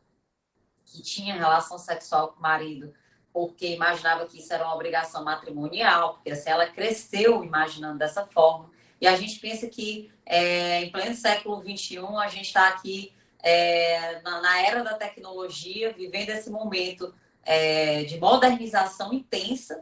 que 0.85 1.01
tinha 1.01 1.35
relação 1.35 1.77
sexual 1.77 2.29
com 2.29 2.39
o 2.39 2.41
marido, 2.41 2.93
porque 3.31 3.67
imaginava 3.67 4.25
que 4.25 4.39
isso 4.39 4.51
era 4.51 4.65
uma 4.65 4.73
obrigação 4.73 5.23
matrimonial, 5.23 6.15
porque 6.15 6.31
assim, 6.31 6.49
ela 6.49 6.65
cresceu 6.65 7.43
imaginando 7.43 7.99
dessa 7.99 8.25
forma. 8.25 8.71
E 8.99 9.05
a 9.05 9.15
gente 9.15 9.39
pensa 9.39 9.67
que 9.67 10.11
é, 10.25 10.81
em 10.81 10.91
pleno 10.91 11.15
século 11.15 11.61
XXI 11.61 11.99
a 12.19 12.27
gente 12.27 12.47
está 12.47 12.67
aqui 12.67 13.13
é, 13.43 14.19
na, 14.21 14.41
na, 14.41 14.61
era 14.61 14.83
da 14.83 14.95
tecnologia, 14.95 15.93
vivendo 15.93 16.29
esse 16.29 16.49
momento 16.49 17.13
é, 17.47 18.03
de 18.03 18.19
modernização 18.19 19.13
intensa 19.13 19.81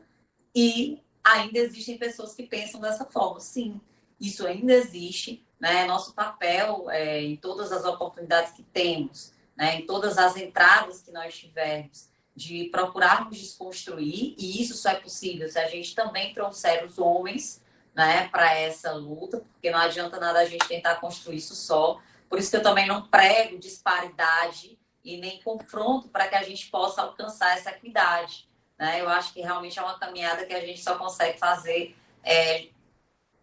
e 0.53 1.01
ainda 1.23 1.57
existem 1.57 1.97
pessoas 1.97 2.35
que 2.35 2.43
pensam 2.43 2.79
dessa 2.79 3.03
forma. 3.05 3.39
Sim, 3.39 3.81
isso 4.21 4.45
ainda 4.45 4.71
existe. 4.71 5.43
Né? 5.59 5.85
Nosso 5.85 6.13
papel 6.13 6.85
é, 6.91 7.21
em 7.21 7.35
todas 7.35 7.71
as 7.71 7.83
oportunidades 7.83 8.53
que 8.53 8.61
temos, 8.61 9.33
né? 9.57 9.77
em 9.77 9.85
todas 9.87 10.19
as 10.19 10.37
entradas 10.37 11.01
que 11.01 11.11
nós 11.11 11.35
tivermos, 11.35 12.07
de 12.35 12.65
procurarmos 12.65 13.37
desconstruir, 13.37 14.35
e 14.37 14.61
isso 14.61 14.75
só 14.75 14.89
é 14.89 14.95
possível 14.95 15.49
se 15.49 15.57
a 15.57 15.67
gente 15.67 15.95
também 15.95 16.33
trouxer 16.33 16.85
os 16.85 16.99
homens 16.99 17.63
né, 17.95 18.27
para 18.27 18.53
essa 18.53 18.91
luta, 18.91 19.41
porque 19.53 19.71
não 19.71 19.79
adianta 19.79 20.19
nada 20.19 20.39
a 20.39 20.45
gente 20.45 20.67
tentar 20.67 20.95
construir 20.95 21.37
isso 21.37 21.55
só. 21.55 21.97
Por 22.29 22.37
isso 22.37 22.51
que 22.51 22.57
eu 22.57 22.61
também 22.61 22.85
não 22.85 23.07
prego 23.07 23.57
disparidade 23.57 24.74
e 25.05 25.17
nem 25.17 25.41
confronto 25.41 26.09
para 26.09 26.27
que 26.27 26.35
a 26.35 26.43
gente 26.43 26.67
possa 26.69 27.03
alcançar 27.03 27.55
essa 27.55 27.69
equidade. 27.69 28.47
Né? 28.77 28.99
Eu 28.99 29.07
acho 29.07 29.31
que 29.31 29.39
realmente 29.39 29.77
é 29.77 29.81
uma 29.81 29.99
caminhada 29.99 30.45
que 30.45 30.53
a 30.53 30.59
gente 30.59 30.81
só 30.81 30.97
consegue 30.97 31.37
fazer 31.37 31.95
é, 32.23 32.67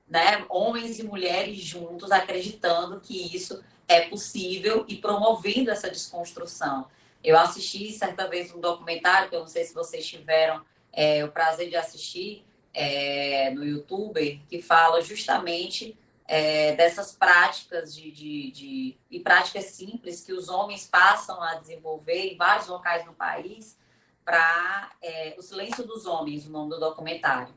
né, 0.09 0.45
homens 0.49 0.99
e 0.99 1.05
mulheres 1.05 1.59
juntos 1.59 2.11
acreditando 2.11 3.01
que 3.01 3.35
isso 3.35 3.65
é 3.89 4.09
possível 4.09 4.85
e 4.89 4.97
promovendo 4.97 5.71
essa 5.71 5.89
desconstrução. 5.89 6.87
Eu 7.23 7.39
assisti 7.39 7.93
certa 7.93 8.29
vez 8.29 8.53
um 8.53 8.61
documentário, 8.61 9.31
que 9.31 9.37
eu 9.37 9.41
não 9.41 9.47
sei 9.47 9.65
se 9.65 9.73
vocês 9.73 10.07
tiveram 10.07 10.65
é, 10.93 11.25
o 11.25 11.31
prazer 11.31 11.69
de 11.69 11.77
assistir 11.77 12.45
é, 12.75 13.51
no 13.51 13.65
YouTube, 13.65 14.43
que 14.49 14.61
fala 14.61 15.01
justamente 15.01 15.97
é, 16.27 16.75
dessas 16.77 17.13
práticas 17.13 17.95
de, 17.95 18.11
de, 18.11 18.51
de, 18.51 18.99
e 19.11 19.21
práticas 19.21 19.67
simples 19.67 20.21
que 20.23 20.33
os 20.33 20.49
homens 20.49 20.87
passam 20.87 21.43
a 21.43 21.55
desenvolver 21.55 22.33
em 22.33 22.37
vários 22.37 22.69
locais 22.69 23.05
no 23.05 23.13
país 23.13 23.79
para 24.25 24.93
é, 25.03 25.35
o 25.37 25.43
silêncio 25.43 25.85
dos 25.85 26.07
homens, 26.07 26.47
o 26.47 26.51
nome 26.51 26.71
do 26.71 26.81
documentário. 26.81 27.55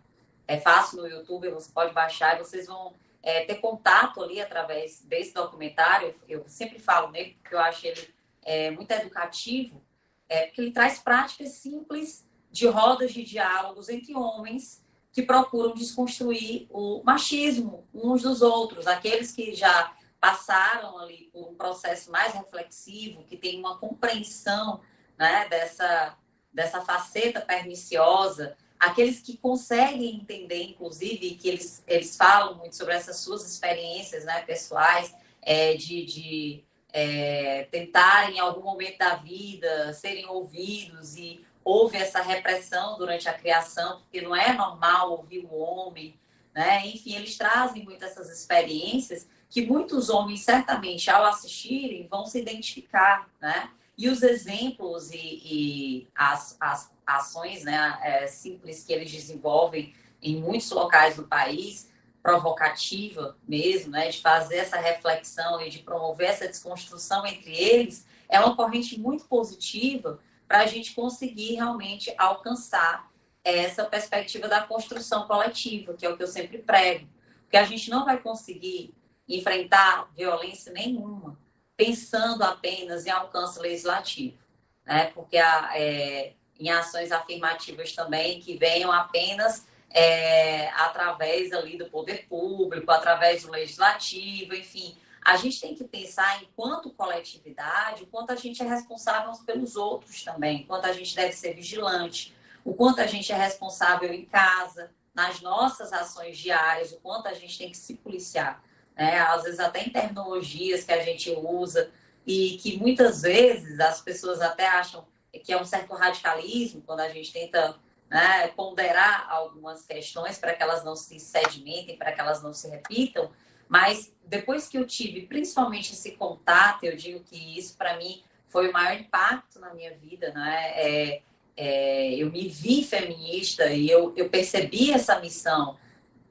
É 0.47 0.59
fácil 0.59 1.01
no 1.01 1.07
YouTube, 1.07 1.49
você 1.49 1.71
pode 1.71 1.93
baixar 1.93 2.35
e 2.35 2.43
vocês 2.43 2.67
vão 2.67 2.93
é, 3.21 3.45
ter 3.45 3.55
contato 3.55 4.21
ali 4.21 4.39
através 4.39 5.01
desse 5.01 5.33
documentário. 5.33 6.15
Eu 6.27 6.43
sempre 6.47 6.79
falo 6.79 7.11
nele 7.11 7.37
porque 7.41 7.55
eu 7.55 7.59
acho 7.59 7.85
ele 7.87 8.13
é, 8.43 8.71
muito 8.71 8.91
educativo, 8.91 9.83
é, 10.29 10.45
porque 10.45 10.61
ele 10.61 10.71
traz 10.71 10.99
práticas 10.99 11.49
simples 11.53 12.27
de 12.51 12.67
rodas 12.67 13.11
de 13.13 13.23
diálogos 13.23 13.89
entre 13.89 14.15
homens 14.15 14.84
que 15.15 15.23
procuram 15.23 15.73
desconstruir 15.73 16.67
o 16.69 17.01
machismo 17.01 17.87
uns 17.93 18.21
dos 18.21 18.41
outros, 18.41 18.85
aqueles 18.85 19.31
que 19.31 19.55
já 19.55 19.95
passaram 20.19 20.97
ali 20.99 21.29
por 21.31 21.47
um 21.47 21.55
processo 21.55 22.11
mais 22.11 22.33
reflexivo, 22.33 23.23
que 23.23 23.37
tem 23.37 23.57
uma 23.57 23.77
compreensão 23.77 24.81
né, 25.17 25.47
dessa, 25.49 26.17
dessa 26.51 26.81
faceta 26.81 27.39
perniciosa, 27.39 28.57
aqueles 28.77 29.21
que 29.21 29.37
conseguem 29.37 30.17
entender, 30.17 30.63
inclusive, 30.63 31.35
que 31.35 31.47
eles, 31.47 31.81
eles 31.87 32.17
falam 32.17 32.55
muito 32.55 32.75
sobre 32.75 32.93
essas 32.93 33.15
suas 33.15 33.49
experiências 33.49 34.25
né, 34.25 34.41
pessoais, 34.41 35.15
é, 35.41 35.75
de, 35.75 36.03
de 36.03 36.65
é, 36.91 37.69
tentarem, 37.71 38.35
em 38.35 38.39
algum 38.39 38.63
momento 38.63 38.97
da 38.97 39.15
vida, 39.15 39.93
serem 39.93 40.25
ouvidos 40.25 41.15
e 41.15 41.44
houve 41.65 41.97
essa 41.97 42.21
repressão 42.21 42.95
durante 42.95 43.27
a 43.27 43.33
criação, 43.33 44.01
porque 44.01 44.21
não 44.21 44.35
é 44.35 44.53
normal 44.53 45.13
ouvir 45.13 45.39
o 45.39 45.55
homem, 45.55 46.15
né? 46.53 46.85
Enfim, 46.85 47.15
eles 47.15 47.35
trazem 47.35 47.83
muitas 47.83 48.11
essas 48.11 48.29
experiências 48.29 49.27
que 49.49 49.65
muitos 49.65 50.09
homens, 50.09 50.41
certamente, 50.41 51.09
ao 51.09 51.25
assistirem, 51.25 52.07
vão 52.07 52.27
se 52.27 52.39
identificar, 52.39 53.27
né? 53.41 53.71
E 53.97 54.07
os 54.07 54.21
exemplos 54.21 55.09
e, 55.11 55.17
e 55.17 56.07
as, 56.13 56.55
as, 56.59 56.93
ações 57.07 57.63
né, 57.63 57.99
é, 58.01 58.27
simples 58.27 58.83
que 58.83 58.91
eles 58.91 59.11
desenvolvem 59.11 59.93
em 60.21 60.41
muitos 60.41 60.69
locais 60.71 61.15
do 61.15 61.23
país, 61.23 61.89
provocativa 62.21 63.37
mesmo, 63.47 63.91
né, 63.91 64.09
de 64.09 64.19
fazer 64.19 64.57
essa 64.57 64.77
reflexão 64.77 65.61
e 65.61 65.69
de 65.69 65.79
promover 65.79 66.29
essa 66.29 66.47
desconstrução 66.47 67.25
entre 67.27 67.55
eles, 67.55 68.07
é 68.27 68.39
uma 68.39 68.55
corrente 68.55 68.99
muito 68.99 69.25
positiva 69.25 70.19
para 70.47 70.59
a 70.59 70.65
gente 70.65 70.93
conseguir 70.93 71.55
realmente 71.55 72.13
alcançar 72.17 73.09
essa 73.43 73.85
perspectiva 73.85 74.47
da 74.47 74.61
construção 74.61 75.27
coletiva, 75.27 75.93
que 75.93 76.05
é 76.05 76.09
o 76.09 76.17
que 76.17 76.23
eu 76.23 76.27
sempre 76.27 76.57
prego. 76.59 77.07
Porque 77.41 77.57
a 77.57 77.63
gente 77.63 77.89
não 77.89 78.05
vai 78.05 78.19
conseguir 78.19 78.93
enfrentar 79.27 80.09
violência 80.15 80.71
nenhuma 80.71 81.37
pensando 81.77 82.43
apenas 82.43 83.05
em 83.05 83.09
alcance 83.09 83.59
legislativo, 83.59 84.37
né? 84.85 85.11
Porque 85.13 85.37
a, 85.37 85.71
é, 85.75 86.33
em 86.59 86.69
ações 86.69 87.11
afirmativas 87.11 87.91
também 87.91 88.39
que 88.39 88.57
venham 88.57 88.91
apenas 88.91 89.67
é, 89.89 90.69
através 90.69 91.51
ali 91.53 91.77
do 91.77 91.85
poder 91.85 92.27
público, 92.27 92.89
através 92.91 93.43
do 93.43 93.51
legislativo, 93.51 94.55
enfim. 94.55 94.95
A 95.25 95.37
gente 95.37 95.59
tem 95.59 95.73
que 95.73 95.83
pensar 95.83 96.43
enquanto 96.43 96.91
coletividade, 96.91 98.03
o 98.03 98.07
quanto 98.07 98.31
a 98.31 98.35
gente 98.35 98.61
é 98.61 98.65
responsável 98.65 99.33
pelos 99.43 99.75
outros 99.75 100.23
também, 100.23 100.65
quanto 100.65 100.85
a 100.85 100.93
gente 100.93 101.15
deve 101.15 101.33
ser 101.33 101.55
vigilante, 101.55 102.35
o 102.63 102.73
quanto 102.73 103.01
a 103.01 103.07
gente 103.07 103.31
é 103.31 103.35
responsável 103.35 104.13
em 104.13 104.23
casa, 104.25 104.91
nas 105.13 105.41
nossas 105.41 105.91
ações 105.91 106.37
diárias, 106.37 106.91
o 106.91 106.97
quanto 106.97 107.27
a 107.27 107.33
gente 107.33 107.57
tem 107.57 107.71
que 107.71 107.77
se 107.77 107.95
policiar 107.95 108.63
né? 108.95 109.19
às 109.19 109.43
vezes 109.43 109.59
até 109.59 109.83
em 109.83 109.89
terminologias 109.89 110.83
que 110.83 110.93
a 110.93 111.03
gente 111.03 111.31
usa 111.31 111.91
e 112.25 112.57
que 112.57 112.77
muitas 112.77 113.21
vezes 113.21 113.79
as 113.79 114.01
pessoas 114.01 114.41
até 114.41 114.67
acham 114.67 115.05
que 115.43 115.51
é 115.51 115.61
um 115.61 115.65
certo 115.65 115.93
radicalismo 115.93 116.81
quando 116.81 117.01
a 117.01 117.09
gente 117.09 117.31
tenta 117.31 117.75
né, 118.09 118.47
ponderar 118.49 119.27
algumas 119.29 119.85
questões 119.85 120.37
para 120.37 120.53
que 120.53 120.63
elas 120.63 120.83
não 120.83 120.95
se 120.95 121.19
sedimentem, 121.19 121.97
para 121.97 122.13
que 122.13 122.21
elas 122.21 122.41
não 122.41 122.53
se 122.53 122.69
repitam. 122.69 123.29
Mas 123.67 124.13
depois 124.25 124.67
que 124.67 124.77
eu 124.77 124.85
tive 124.85 125.21
principalmente 125.21 125.93
esse 125.93 126.11
contato, 126.11 126.83
eu 126.83 126.95
digo 126.95 127.23
que 127.23 127.57
isso 127.57 127.77
para 127.77 127.97
mim 127.97 128.23
foi 128.47 128.69
o 128.69 128.73
maior 128.73 128.99
impacto 128.99 129.59
na 129.59 129.73
minha 129.73 129.95
vida, 129.97 130.31
né? 130.33 130.71
É, 130.75 131.21
é, 131.57 132.15
eu 132.15 132.31
me 132.31 132.47
vi 132.47 132.83
feminista 132.83 133.67
e 133.69 133.89
eu, 133.89 134.13
eu 134.15 134.29
percebi 134.29 134.91
essa 134.91 135.19
missão 135.19 135.77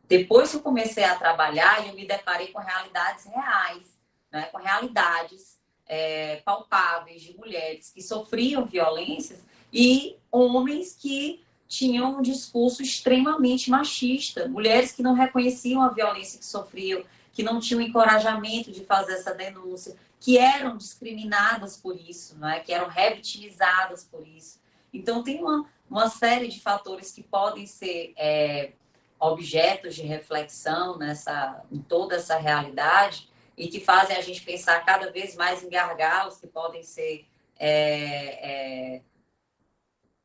depois 0.08 0.50
que 0.50 0.56
eu 0.56 0.60
comecei 0.60 1.04
a 1.04 1.16
trabalhar, 1.16 1.86
eu 1.86 1.94
me 1.94 2.06
deparei 2.06 2.48
com 2.48 2.58
realidades 2.58 3.24
reais, 3.24 3.98
né? 4.30 4.42
com 4.52 4.58
realidades 4.58 5.58
é, 5.86 6.36
palpáveis 6.44 7.22
de 7.22 7.36
mulheres 7.36 7.90
que 7.90 8.02
sofriam 8.02 8.64
violências 8.66 9.42
e 9.72 10.16
homens 10.30 10.94
que 10.94 11.42
tinham 11.66 12.18
um 12.18 12.22
discurso 12.22 12.82
extremamente 12.82 13.70
machista, 13.70 14.46
mulheres 14.46 14.92
que 14.92 15.02
não 15.02 15.14
reconheciam 15.14 15.82
a 15.82 15.88
violência 15.88 16.38
que 16.38 16.44
sofriam, 16.44 17.02
que 17.34 17.42
não 17.42 17.58
tinham 17.58 17.80
encorajamento 17.80 18.70
de 18.70 18.84
fazer 18.84 19.14
essa 19.14 19.34
denúncia, 19.34 19.96
que 20.20 20.38
eram 20.38 20.76
discriminadas 20.76 21.76
por 21.76 22.00
isso, 22.00 22.38
não 22.38 22.48
é? 22.48 22.60
que 22.60 22.72
eram 22.72 22.88
revitimizadas 22.88 24.04
por 24.04 24.26
isso. 24.26 24.60
Então, 24.92 25.24
tem 25.24 25.40
uma, 25.40 25.68
uma 25.90 26.08
série 26.08 26.46
de 26.46 26.60
fatores 26.60 27.10
que 27.10 27.22
podem 27.22 27.66
ser 27.66 28.14
é, 28.16 28.72
objetos 29.18 29.96
de 29.96 30.02
reflexão 30.02 30.96
nessa, 30.96 31.64
em 31.70 31.80
toda 31.80 32.14
essa 32.14 32.36
realidade 32.36 33.28
e 33.56 33.66
que 33.66 33.80
fazem 33.80 34.16
a 34.16 34.20
gente 34.20 34.42
pensar 34.42 34.84
cada 34.84 35.10
vez 35.10 35.34
mais 35.34 35.62
em 35.62 35.68
gargalos 35.68 36.38
que 36.38 36.46
podem 36.46 36.84
ser, 36.84 37.26
é, 37.58 38.96
é, 38.96 39.02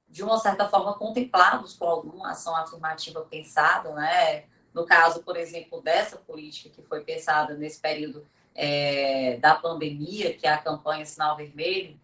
de 0.07 0.24
uma 0.24 0.38
certa 0.38 0.70
forma, 0.70 0.93
contemplados 0.93 1.74
por 1.74 1.88
alguma 1.88 2.32
ação 2.32 2.55
afirmativa 2.55 3.22
pensada, 3.22 3.91
né? 3.93 4.45
No 4.74 4.86
caso, 4.86 5.24
por 5.24 5.36
exemplo, 5.36 5.82
dessa 5.82 6.17
política 6.17 6.70
que 6.70 6.82
foi 6.82 7.01
pensada 7.01 7.55
nesse 7.55 7.80
período 7.80 8.26
é, 8.55 9.38
da 9.38 9.55
pandemia, 9.55 10.34
que 10.34 10.45
é 10.45 10.51
a 10.51 10.57
campanha 10.57 11.05
Sinal 11.05 11.36
Vermelho, 11.36 11.99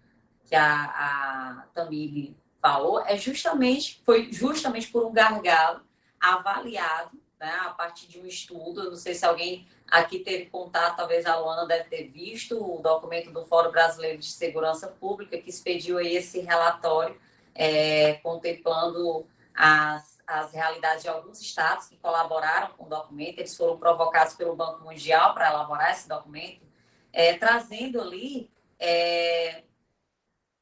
que 0.45 0.55
a, 0.55 0.83
a 0.83 1.65
Tamile 1.73 2.35
falou, 2.61 3.01
é 3.05 3.17
justamente, 3.17 4.01
foi 4.05 4.31
justamente 4.31 4.87
por 4.87 5.05
um 5.05 5.13
gargalo 5.13 5.81
avaliado 6.19 7.11
né, 7.39 7.51
a 7.61 7.69
partir 7.69 8.07
de 8.07 8.19
um 8.19 8.25
estudo. 8.25 8.83
Eu 8.83 8.89
não 8.91 8.97
sei 8.97 9.13
se 9.13 9.25
alguém 9.25 9.67
aqui 9.87 10.19
teve 10.19 10.47
contato, 10.47 10.97
talvez 10.97 11.25
a 11.25 11.37
Luana 11.37 11.67
deve 11.67 11.89
ter 11.89 12.07
visto 12.07 12.57
o 12.57 12.81
documento 12.81 13.31
do 13.31 13.45
Fórum 13.45 13.71
Brasileiro 13.71 14.17
de 14.17 14.25
Segurança 14.25 14.87
Pública, 14.87 15.37
que 15.37 15.49
expediu 15.49 15.97
aí 15.97 16.15
esse 16.15 16.39
relatório 16.39 17.19
é, 17.53 18.15
contemplando 18.15 19.25
as, 19.53 20.14
as 20.27 20.51
realidades 20.53 21.03
de 21.03 21.09
alguns 21.09 21.39
estados 21.41 21.87
que 21.87 21.97
colaboraram 21.97 22.73
com 22.75 22.85
o 22.85 22.89
documento. 22.89 23.39
Eles 23.39 23.55
foram 23.55 23.77
provocados 23.77 24.33
pelo 24.33 24.55
Banco 24.55 24.83
Mundial 24.83 25.33
para 25.33 25.49
elaborar 25.49 25.91
esse 25.91 26.07
documento, 26.07 26.65
é, 27.11 27.37
trazendo 27.37 28.01
ali 28.01 28.51
é, 28.79 29.63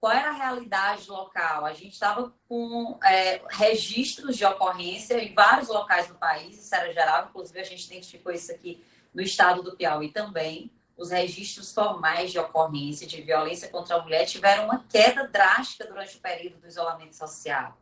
qual 0.04 0.12
era 0.12 0.32
a 0.32 0.34
realidade 0.34 1.10
local? 1.10 1.66
A 1.66 1.72
gente 1.74 1.94
estava 1.94 2.34
com 2.50 3.00
é, 3.06 3.42
registros 3.50 4.36
de 4.36 4.44
ocorrência 4.44 5.18
em 5.24 5.34
vários 5.34 5.70
locais 5.70 6.08
do 6.08 6.16
país, 6.16 6.58
isso 6.58 6.76
era 6.76 6.92
geral, 6.92 7.28
inclusive 7.30 7.58
a 7.58 7.64
gente 7.64 7.86
identificou 7.86 8.34
isso 8.34 8.52
aqui 8.52 8.84
no 9.14 9.22
estado 9.22 9.64
do 9.64 9.78
Piauí 9.78 10.10
também. 10.12 10.70
Os 10.98 11.10
registros 11.10 11.74
formais 11.74 12.34
de 12.34 12.38
ocorrência 12.38 13.08
de 13.08 13.22
violência 13.22 13.70
contra 13.70 13.96
a 13.96 14.02
mulher 14.02 14.26
tiveram 14.26 14.66
uma 14.66 14.84
queda 14.90 15.26
drástica 15.26 15.88
durante 15.88 16.18
o 16.18 16.20
período 16.20 16.60
do 16.60 16.68
isolamento 16.68 17.16
social. 17.16 17.78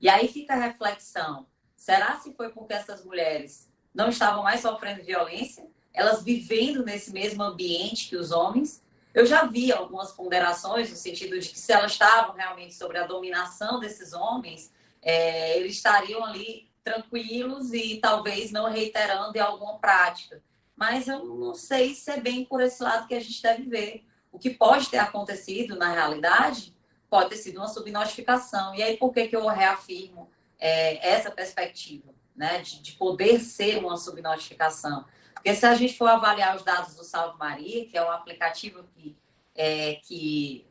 E 0.00 0.08
aí 0.08 0.28
fica 0.28 0.54
a 0.54 0.56
reflexão: 0.56 1.46
será 1.76 2.16
se 2.16 2.32
foi 2.34 2.50
porque 2.50 2.74
essas 2.74 3.04
mulheres 3.04 3.70
não 3.94 4.08
estavam 4.08 4.42
mais 4.42 4.60
sofrendo 4.60 5.04
violência, 5.04 5.66
elas 5.92 6.22
vivendo 6.22 6.84
nesse 6.84 7.12
mesmo 7.12 7.42
ambiente 7.42 8.08
que 8.08 8.16
os 8.16 8.30
homens? 8.30 8.82
Eu 9.14 9.24
já 9.24 9.46
vi 9.46 9.72
algumas 9.72 10.12
ponderações 10.12 10.90
no 10.90 10.96
sentido 10.96 11.40
de 11.40 11.48
que 11.48 11.58
se 11.58 11.72
elas 11.72 11.92
estavam 11.92 12.34
realmente 12.34 12.74
sobre 12.74 12.98
a 12.98 13.06
dominação 13.06 13.80
desses 13.80 14.12
homens, 14.12 14.70
é, 15.00 15.56
eles 15.58 15.76
estariam 15.76 16.22
ali 16.22 16.68
tranquilos 16.84 17.72
e 17.72 17.96
talvez 17.96 18.52
não 18.52 18.70
reiterando 18.70 19.36
em 19.36 19.40
alguma 19.40 19.78
prática. 19.78 20.42
Mas 20.76 21.08
eu 21.08 21.24
não 21.24 21.54
sei 21.54 21.94
se 21.94 22.10
é 22.10 22.20
bem 22.20 22.44
por 22.44 22.60
esse 22.60 22.82
lado 22.82 23.08
que 23.08 23.14
a 23.14 23.20
gente 23.20 23.40
deve 23.40 23.62
ver. 23.62 24.06
O 24.30 24.38
que 24.38 24.50
pode 24.50 24.90
ter 24.90 24.98
acontecido 24.98 25.76
na 25.76 25.90
realidade 25.90 26.75
pode 27.08 27.30
ter 27.30 27.36
sido 27.36 27.58
uma 27.58 27.68
subnotificação. 27.68 28.74
E 28.74 28.82
aí, 28.82 28.96
por 28.96 29.12
que, 29.12 29.28
que 29.28 29.36
eu 29.36 29.46
reafirmo 29.46 30.28
é, 30.58 31.08
essa 31.08 31.30
perspectiva, 31.30 32.14
né, 32.34 32.60
de, 32.60 32.82
de 32.82 32.92
poder 32.92 33.40
ser 33.40 33.78
uma 33.78 33.96
subnotificação? 33.96 35.04
Porque 35.34 35.54
se 35.54 35.64
a 35.64 35.74
gente 35.74 35.96
for 35.96 36.08
avaliar 36.08 36.56
os 36.56 36.64
dados 36.64 36.94
do 36.96 37.04
Salve 37.04 37.38
Maria, 37.38 37.86
que 37.86 37.96
é 37.96 38.04
um 38.04 38.10
aplicativo 38.10 38.84
que, 38.94 39.16
é, 39.54 39.94
que 40.02 40.66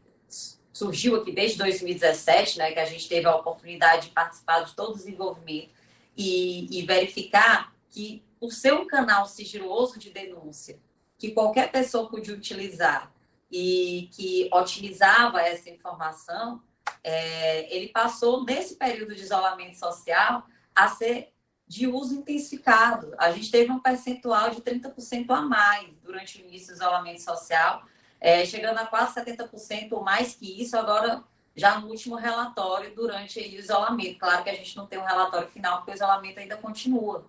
surgiu 0.73 1.15
aqui 1.15 1.31
desde 1.31 1.57
2017, 1.57 2.57
né, 2.57 2.71
que 2.73 2.79
a 2.79 2.85
gente 2.85 3.07
teve 3.07 3.25
a 3.25 3.35
oportunidade 3.35 4.07
de 4.07 4.13
participar 4.13 4.65
de 4.65 4.75
todo 4.75 4.93
o 4.93 4.97
desenvolvimento 4.97 5.69
e, 6.17 6.67
e 6.69 6.85
verificar 6.85 7.73
que, 7.89 8.21
por 8.37 8.51
ser 8.51 8.73
um 8.73 8.85
canal 8.85 9.25
sigiloso 9.25 9.97
de 9.97 10.09
denúncia, 10.09 10.77
que 11.17 11.31
qualquer 11.31 11.71
pessoa 11.71 12.09
podia 12.09 12.33
utilizar 12.33 13.14
e 13.51 14.09
que 14.13 14.49
otimizava 14.51 15.41
essa 15.41 15.69
informação, 15.69 16.61
é, 17.03 17.73
ele 17.75 17.89
passou, 17.89 18.43
nesse 18.43 18.75
período 18.75 19.15
de 19.15 19.21
isolamento 19.21 19.77
social, 19.77 20.45
a 20.75 20.87
ser 20.87 21.33
de 21.67 21.87
uso 21.87 22.15
intensificado. 22.15 23.13
A 23.17 23.31
gente 23.31 23.49
teve 23.49 23.71
um 23.71 23.79
percentual 23.79 24.51
de 24.51 24.61
30% 24.61 25.29
a 25.29 25.41
mais 25.41 25.89
durante 26.03 26.41
o 26.41 26.45
início 26.45 26.67
do 26.67 26.73
isolamento 26.75 27.21
social, 27.21 27.83
é, 28.19 28.45
chegando 28.45 28.77
a 28.77 28.85
quase 28.85 29.15
70% 29.15 29.91
ou 29.91 30.03
mais 30.03 30.35
que 30.35 30.61
isso 30.61 30.77
agora 30.77 31.23
já 31.55 31.79
no 31.79 31.87
último 31.87 32.15
relatório 32.15 32.93
durante 32.93 33.39
o 33.39 33.43
isolamento. 33.43 34.19
Claro 34.19 34.43
que 34.43 34.49
a 34.49 34.55
gente 34.55 34.75
não 34.75 34.85
tem 34.85 34.99
um 34.99 35.05
relatório 35.05 35.47
final, 35.47 35.77
porque 35.77 35.91
o 35.91 35.95
isolamento 35.95 36.39
ainda 36.39 36.57
continua. 36.57 37.25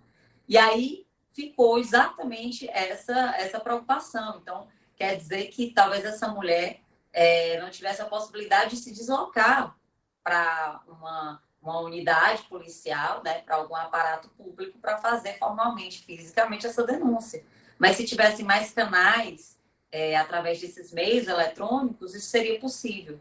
E 0.49 0.59
aí 0.59 1.07
ficou 1.33 1.79
exatamente 1.79 2.69
essa, 2.71 3.37
essa 3.37 3.61
preocupação. 3.61 4.39
Então, 4.43 4.67
quer 4.97 5.17
dizer 5.17 5.47
que 5.49 5.73
talvez 5.73 6.05
essa 6.05 6.29
mulher 6.29 6.81
é, 7.13 7.61
não 7.61 7.71
tivesse 7.71 8.03
a 8.03 8.07
possibilidade 8.07 8.71
de 8.71 8.77
se 8.77 8.93
deslocar 8.93 9.77
para 10.25 10.81
uma, 10.89 11.43
uma 11.63 11.81
unidade 11.81 12.43
policial, 12.45 13.23
né, 13.23 13.41
para 13.41 13.57
algum 13.57 13.77
aparato 13.77 14.29
público, 14.31 14.79
para 14.79 14.99
fazer 14.99 15.39
formalmente, 15.39 16.05
fisicamente, 16.05 16.67
essa 16.67 16.85
denúncia. 16.85 17.45
Mas 17.79 17.97
se 17.97 18.07
tivesse 18.07 18.43
mais 18.43 18.73
canais 18.73 19.59
é, 19.93 20.17
através 20.17 20.61
desses 20.61 20.93
meios 20.93 21.29
eletrônicos, 21.29 22.15
isso 22.15 22.29
seria 22.29 22.59
possível. 22.59 23.21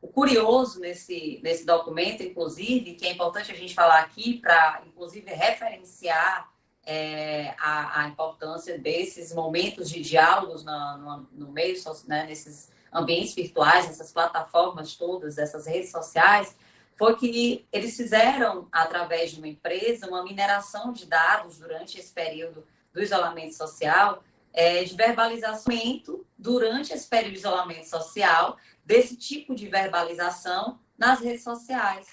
O 0.00 0.08
curioso 0.08 0.80
nesse, 0.80 1.40
nesse 1.42 1.64
documento, 1.64 2.22
inclusive, 2.22 2.94
que 2.94 3.06
é 3.06 3.12
importante 3.12 3.50
a 3.50 3.54
gente 3.54 3.74
falar 3.74 4.00
aqui 4.00 4.38
para, 4.38 4.82
inclusive, 4.86 5.30
referenciar 5.32 6.52
é, 6.86 7.54
a, 7.58 8.02
a, 8.02 8.08
importância 8.08 8.78
desses 8.78 9.32
momentos 9.34 9.88
de 9.88 10.00
diálogos 10.00 10.64
no, 10.64 11.26
no, 11.32 11.52
meio, 11.52 11.76
né, 12.06 12.26
nesses 12.26 12.70
ambientes 12.92 13.34
virtuais, 13.34 13.86
nessas 13.86 14.12
plataformas 14.12 14.94
todas, 14.94 15.38
essas 15.38 15.66
redes 15.66 15.90
sociais, 15.90 16.56
foi 16.96 17.16
que 17.16 17.66
eles 17.72 17.96
fizeram, 17.96 18.68
através 18.70 19.32
de 19.32 19.38
uma 19.38 19.48
empresa, 19.48 20.06
uma 20.06 20.22
mineração 20.22 20.92
de 20.92 21.06
dados 21.06 21.58
durante 21.58 21.98
esse 21.98 22.12
período 22.12 22.64
do 22.92 23.02
isolamento 23.02 23.54
social, 23.54 24.22
é, 24.52 24.84
de 24.84 24.94
verbalização 24.94 26.24
durante 26.38 26.92
esse 26.92 27.08
período 27.08 27.32
de 27.32 27.38
isolamento 27.40 27.88
social, 27.88 28.56
desse 28.84 29.16
tipo 29.16 29.54
de 29.54 29.66
verbalização 29.66 30.78
nas 30.96 31.20
redes 31.20 31.42
sociais. 31.42 32.06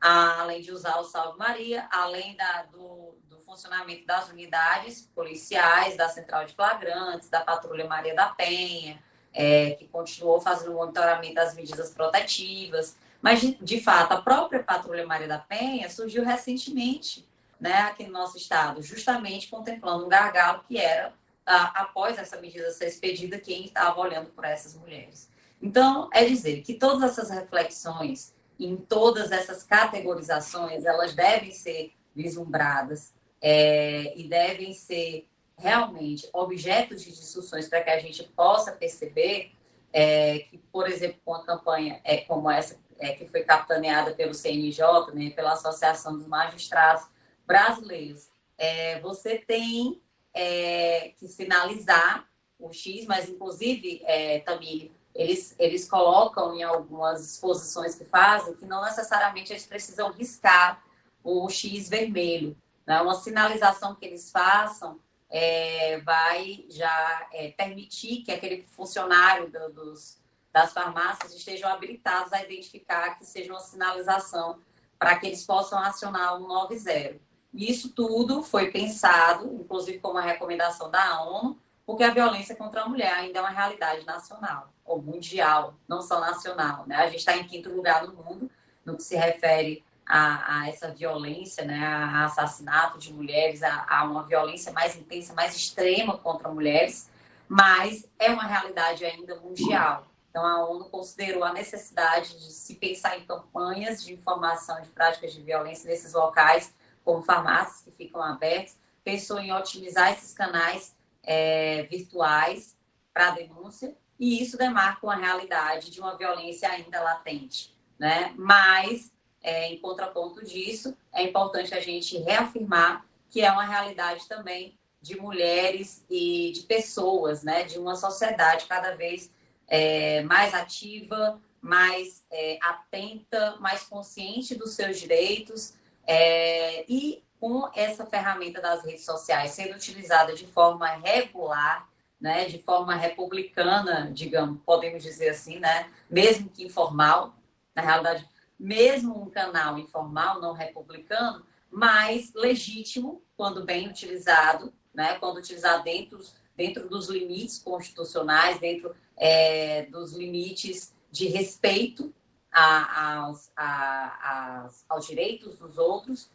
além 0.00 0.60
de 0.60 0.70
usar 0.70 1.00
o 1.00 1.04
Salve 1.04 1.36
Maria, 1.36 1.88
além 1.90 2.36
da, 2.36 2.62
do 2.70 3.16
funcionamento 3.52 4.06
das 4.06 4.30
unidades 4.30 5.10
policiais, 5.14 5.94
da 5.96 6.08
Central 6.08 6.46
de 6.46 6.54
Flagrantes, 6.54 7.28
da 7.28 7.40
Patrulha 7.40 7.86
Maria 7.86 8.14
da 8.14 8.28
Penha, 8.28 8.98
é, 9.32 9.72
que 9.72 9.86
continuou 9.88 10.40
fazendo 10.40 10.72
o 10.72 10.76
monitoramento 10.76 11.34
das 11.34 11.54
medidas 11.54 11.90
protetivas. 11.90 12.96
Mas, 13.20 13.40
de, 13.40 13.54
de, 13.60 13.80
fato, 13.80 14.12
a 14.12 14.22
própria 14.22 14.62
Patrulha 14.62 15.06
Maria 15.06 15.28
da 15.28 15.38
Penha 15.38 15.88
surgiu 15.90 16.24
recentemente 16.24 17.28
né, 17.60 17.74
aqui 17.82 18.04
no 18.04 18.12
nosso 18.12 18.36
estado, 18.38 18.82
justamente 18.82 19.48
contemplando 19.48 20.06
um 20.06 20.08
gargalo 20.08 20.64
que 20.66 20.78
era, 20.78 21.12
a, 21.44 21.82
após 21.82 22.18
essa 22.18 22.40
medida 22.40 22.70
ser 22.70 22.88
expedida, 22.88 23.38
quem 23.38 23.66
estava 23.66 24.00
olhando 24.00 24.30
por 24.30 24.44
essas 24.44 24.74
mulheres. 24.74 25.30
Então, 25.60 26.08
é 26.12 26.24
dizer 26.24 26.62
que 26.62 26.74
todas 26.74 27.10
essas 27.10 27.30
reflexões, 27.30 28.34
em 28.58 28.76
todas 28.76 29.30
essas 29.30 29.62
categorizações, 29.62 30.84
elas 30.84 31.14
devem 31.14 31.52
ser 31.52 31.92
vislumbradas 32.14 33.12
é, 33.42 34.16
e 34.16 34.28
devem 34.28 34.72
ser 34.72 35.28
realmente 35.58 36.28
objetos 36.32 37.02
de 37.02 37.10
discussões 37.10 37.68
para 37.68 37.82
que 37.82 37.90
a 37.90 37.98
gente 37.98 38.22
possa 38.22 38.72
perceber 38.72 39.52
é, 39.92 40.38
que, 40.40 40.58
por 40.58 40.88
exemplo, 40.88 41.20
com 41.24 41.34
a 41.34 41.44
campanha 41.44 42.00
é, 42.04 42.18
como 42.18 42.50
essa 42.50 42.80
é, 42.98 43.12
que 43.12 43.26
foi 43.26 43.42
capitaneada 43.42 44.14
pelo 44.14 44.32
CNJ, 44.32 45.12
né, 45.12 45.30
pela 45.30 45.52
Associação 45.52 46.16
dos 46.16 46.26
Magistrados 46.26 47.04
Brasileiros, 47.44 48.30
é, 48.56 49.00
você 49.00 49.38
tem 49.38 50.00
é, 50.32 51.12
que 51.18 51.26
sinalizar 51.26 52.28
o 52.58 52.72
X, 52.72 53.06
mas 53.06 53.28
inclusive, 53.28 54.02
é, 54.04 54.38
também 54.40 54.92
eles, 55.14 55.54
eles 55.58 55.88
colocam 55.88 56.54
em 56.54 56.62
algumas 56.62 57.32
exposições 57.32 57.94
que 57.94 58.04
fazem 58.04 58.54
que 58.54 58.64
não 58.64 58.82
necessariamente 58.82 59.52
eles 59.52 59.66
precisam 59.66 60.10
riscar 60.12 60.82
o 61.22 61.48
X 61.50 61.88
vermelho. 61.88 62.56
Né? 62.86 63.00
Uma 63.00 63.14
sinalização 63.14 63.94
que 63.94 64.04
eles 64.04 64.30
façam 64.30 65.00
é, 65.30 66.00
vai 66.00 66.64
já 66.68 67.26
é, 67.32 67.50
permitir 67.52 68.22
que 68.22 68.32
aquele 68.32 68.66
funcionário 68.66 69.50
do, 69.50 69.72
dos, 69.72 70.18
das 70.52 70.72
farmácias 70.72 71.34
estejam 71.34 71.70
habilitados 71.70 72.32
a 72.32 72.42
identificar 72.42 73.18
que 73.18 73.24
seja 73.24 73.52
uma 73.52 73.60
sinalização 73.60 74.58
para 74.98 75.18
que 75.18 75.26
eles 75.26 75.44
possam 75.44 75.78
acionar 75.78 76.36
o 76.36 76.46
90. 76.46 77.18
Isso 77.54 77.90
tudo 77.90 78.42
foi 78.42 78.70
pensado, 78.70 79.46
inclusive 79.60 79.98
como 79.98 80.14
uma 80.14 80.22
recomendação 80.22 80.90
da 80.90 81.22
ONU, 81.22 81.58
porque 81.84 82.04
a 82.04 82.12
violência 82.12 82.54
contra 82.54 82.82
a 82.82 82.88
mulher 82.88 83.12
ainda 83.12 83.38
é 83.38 83.42
uma 83.42 83.50
realidade 83.50 84.06
nacional 84.06 84.72
ou 84.84 85.02
mundial, 85.02 85.74
não 85.88 86.00
só 86.00 86.20
nacional. 86.20 86.86
Né? 86.86 86.96
A 86.96 87.06
gente 87.06 87.18
está 87.18 87.36
em 87.36 87.44
quinto 87.44 87.70
lugar 87.70 88.06
no 88.06 88.14
mundo 88.14 88.50
no 88.84 88.96
que 88.96 89.02
se 89.02 89.16
refere 89.16 89.84
a, 90.06 90.60
a, 90.60 90.68
essa 90.68 90.90
violência, 90.90 91.64
né, 91.64 91.84
a 91.84 92.24
assassinato 92.24 92.98
de 92.98 93.12
mulheres, 93.12 93.62
a, 93.62 93.86
a, 93.88 94.04
uma 94.04 94.24
violência 94.24 94.72
mais 94.72 94.96
intensa, 94.96 95.32
mais 95.34 95.54
extrema 95.56 96.18
contra 96.18 96.48
mulheres, 96.48 97.10
mas 97.48 98.06
é 98.18 98.30
uma 98.30 98.44
realidade 98.44 99.04
ainda 99.04 99.36
mundial. 99.36 100.06
Então, 100.30 100.46
a 100.46 100.66
ONU 100.66 100.86
considerou 100.86 101.44
a 101.44 101.52
necessidade 101.52 102.38
de 102.38 102.52
se 102.52 102.76
pensar 102.76 103.18
em 103.18 103.26
campanhas 103.26 104.02
de 104.02 104.14
informação 104.14 104.80
de 104.80 104.88
práticas 104.88 105.34
de 105.34 105.42
violência 105.42 105.90
nesses 105.90 106.14
locais, 106.14 106.74
como 107.04 107.22
farmácias 107.22 107.82
que 107.82 107.90
ficam 107.90 108.22
abertas, 108.22 108.78
pensou 109.04 109.38
em 109.38 109.52
otimizar 109.52 110.12
esses 110.12 110.32
canais 110.32 110.96
é, 111.22 111.82
virtuais 111.82 112.76
para 113.12 113.32
denúncia, 113.32 113.94
e 114.18 114.42
isso 114.42 114.56
demarca 114.56 115.04
uma 115.04 115.16
realidade 115.16 115.90
de 115.90 116.00
uma 116.00 116.16
violência 116.16 116.70
ainda 116.70 117.02
latente. 117.02 117.76
Né? 117.98 118.32
Mas 118.36 119.12
é, 119.42 119.72
em 119.72 119.78
contraponto 119.78 120.44
disso, 120.44 120.96
é 121.12 121.22
importante 121.22 121.74
a 121.74 121.80
gente 121.80 122.18
reafirmar 122.18 123.04
que 123.30 123.40
é 123.40 123.50
uma 123.50 123.64
realidade 123.64 124.28
também 124.28 124.78
de 125.00 125.18
mulheres 125.18 126.04
e 126.08 126.52
de 126.52 126.60
pessoas, 126.62 127.42
né, 127.42 127.64
de 127.64 127.78
uma 127.78 127.96
sociedade 127.96 128.66
cada 128.66 128.94
vez 128.94 129.32
é, 129.66 130.22
mais 130.22 130.54
ativa, 130.54 131.40
mais 131.60 132.24
é, 132.30 132.58
atenta, 132.62 133.56
mais 133.58 133.82
consciente 133.84 134.54
dos 134.54 134.74
seus 134.74 135.00
direitos 135.00 135.74
é, 136.06 136.84
e 136.88 137.22
com 137.40 137.68
essa 137.74 138.06
ferramenta 138.06 138.60
das 138.60 138.84
redes 138.84 139.04
sociais 139.04 139.50
sendo 139.52 139.74
utilizada 139.74 140.34
de 140.34 140.46
forma 140.46 140.86
regular, 140.86 141.88
né, 142.20 142.44
de 142.44 142.58
forma 142.58 142.94
republicana, 142.94 144.10
digamos, 144.12 144.60
podemos 144.64 145.02
dizer 145.02 145.30
assim, 145.30 145.58
né, 145.58 145.90
mesmo 146.08 146.48
que 146.48 146.64
informal, 146.64 147.34
na 147.74 147.82
realidade 147.82 148.28
mesmo 148.62 149.20
um 149.20 149.28
canal 149.28 149.76
informal, 149.76 150.40
não 150.40 150.52
republicano, 150.52 151.44
mas 151.68 152.32
legítimo 152.32 153.20
quando 153.36 153.64
bem 153.64 153.88
utilizado, 153.88 154.72
né? 154.94 155.14
quando 155.14 155.38
utilizado 155.38 155.82
dentro, 155.82 156.20
dentro 156.56 156.88
dos 156.88 157.08
limites 157.08 157.58
constitucionais, 157.58 158.60
dentro 158.60 158.94
é, 159.16 159.86
dos 159.86 160.12
limites 160.12 160.94
de 161.10 161.26
respeito 161.26 162.14
a, 162.52 163.16
aos, 163.16 163.50
a, 163.56 164.70
aos 164.88 165.06
direitos 165.06 165.58
dos 165.58 165.76
outros, 165.76 166.30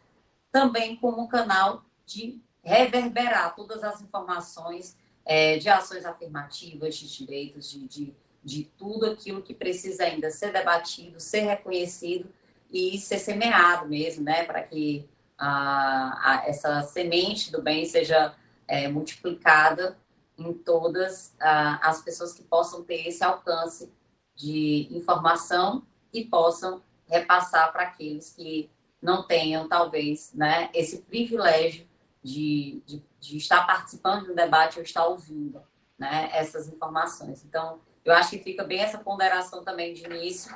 também 0.51 0.97
como 0.97 1.21
um 1.21 1.27
canal 1.27 1.85
de 2.05 2.41
reverberar 2.61 3.55
todas 3.55 3.85
as 3.85 4.01
informações 4.01 4.97
é, 5.23 5.57
de 5.57 5.69
ações 5.69 6.03
afirmativas, 6.03 6.97
de 6.97 7.07
direitos, 7.07 7.71
de, 7.71 7.87
de 7.87 8.13
de 8.43 8.63
tudo 8.77 9.05
aquilo 9.07 9.41
que 9.41 9.53
precisa 9.53 10.03
ainda 10.03 10.29
ser 10.29 10.51
debatido, 10.51 11.19
ser 11.19 11.41
reconhecido 11.41 12.29
e 12.71 12.97
ser 12.97 13.19
semeado 13.19 13.87
mesmo, 13.87 14.23
né? 14.23 14.43
Para 14.43 14.63
que 14.63 15.07
a, 15.37 16.31
a, 16.31 16.47
essa 16.47 16.81
semente 16.83 17.51
do 17.51 17.61
bem 17.61 17.85
seja 17.85 18.35
é, 18.67 18.87
multiplicada 18.87 19.97
em 20.37 20.53
todas 20.53 21.35
a, 21.39 21.89
as 21.89 22.01
pessoas 22.01 22.33
que 22.33 22.43
possam 22.43 22.83
ter 22.83 23.07
esse 23.07 23.23
alcance 23.23 23.91
de 24.35 24.87
informação 24.91 25.83
e 26.13 26.23
possam 26.23 26.81
repassar 27.07 27.71
para 27.71 27.83
aqueles 27.83 28.33
que 28.33 28.69
não 29.01 29.23
tenham, 29.23 29.67
talvez, 29.67 30.33
né, 30.33 30.69
esse 30.73 31.01
privilégio 31.01 31.87
de, 32.23 32.81
de, 32.85 33.03
de 33.19 33.37
estar 33.37 33.65
participando 33.65 34.25
de 34.25 34.31
um 34.31 34.35
debate 34.35 34.77
ou 34.77 34.83
estar 34.83 35.05
ouvindo 35.05 35.61
né, 35.97 36.29
essas 36.33 36.67
informações. 36.67 37.43
Então, 37.45 37.79
eu 38.07 38.13
acho 38.13 38.29
que 38.29 38.39
fica 38.39 38.63
bem 38.63 38.79
essa 38.79 38.97
ponderação 38.97 39.63
também 39.65 39.93
de 39.93 40.05
início, 40.05 40.55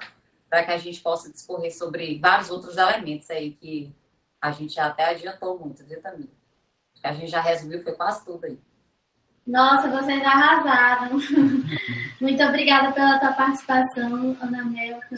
para 0.50 0.64
que 0.64 0.72
a 0.72 0.78
gente 0.78 1.02
possa 1.02 1.30
discorrer 1.30 1.76
sobre 1.76 2.18
vários 2.18 2.50
outros 2.50 2.78
elementos 2.78 3.30
aí 3.30 3.52
que 3.52 3.94
a 4.42 4.52
gente 4.52 4.74
já 4.74 4.88
até 4.88 5.10
adiantou 5.10 5.60
muito, 5.60 5.86
viu, 5.86 6.02
também. 6.02 6.30
A 7.04 7.14
gente 7.14 7.30
já 7.30 7.42
resumiu, 7.42 7.84
foi 7.84 7.94
quase 7.94 8.24
tudo 8.24 8.46
aí. 8.46 8.58
Nossa, 9.46 9.90
vocês 9.90 10.24
arrasaram. 10.24 11.18
Muito 12.22 12.44
obrigada 12.44 12.94
pela 12.94 13.20
tua 13.20 13.34
participação, 13.34 14.38
Ana 14.40 14.64
Melka. 14.64 15.16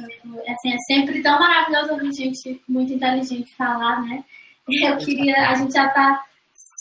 Assim, 0.47 0.73
é 0.73 0.77
sempre 0.87 1.21
tão 1.21 1.37
maravilhoso 1.37 1.93
ouvir 1.93 2.13
gente 2.13 2.63
muito 2.67 2.93
inteligente 2.93 3.55
falar, 3.55 4.01
né? 4.01 4.23
Eu 4.67 4.97
queria, 4.97 5.49
a 5.49 5.55
gente 5.55 5.73
já 5.73 5.87
está 5.87 6.23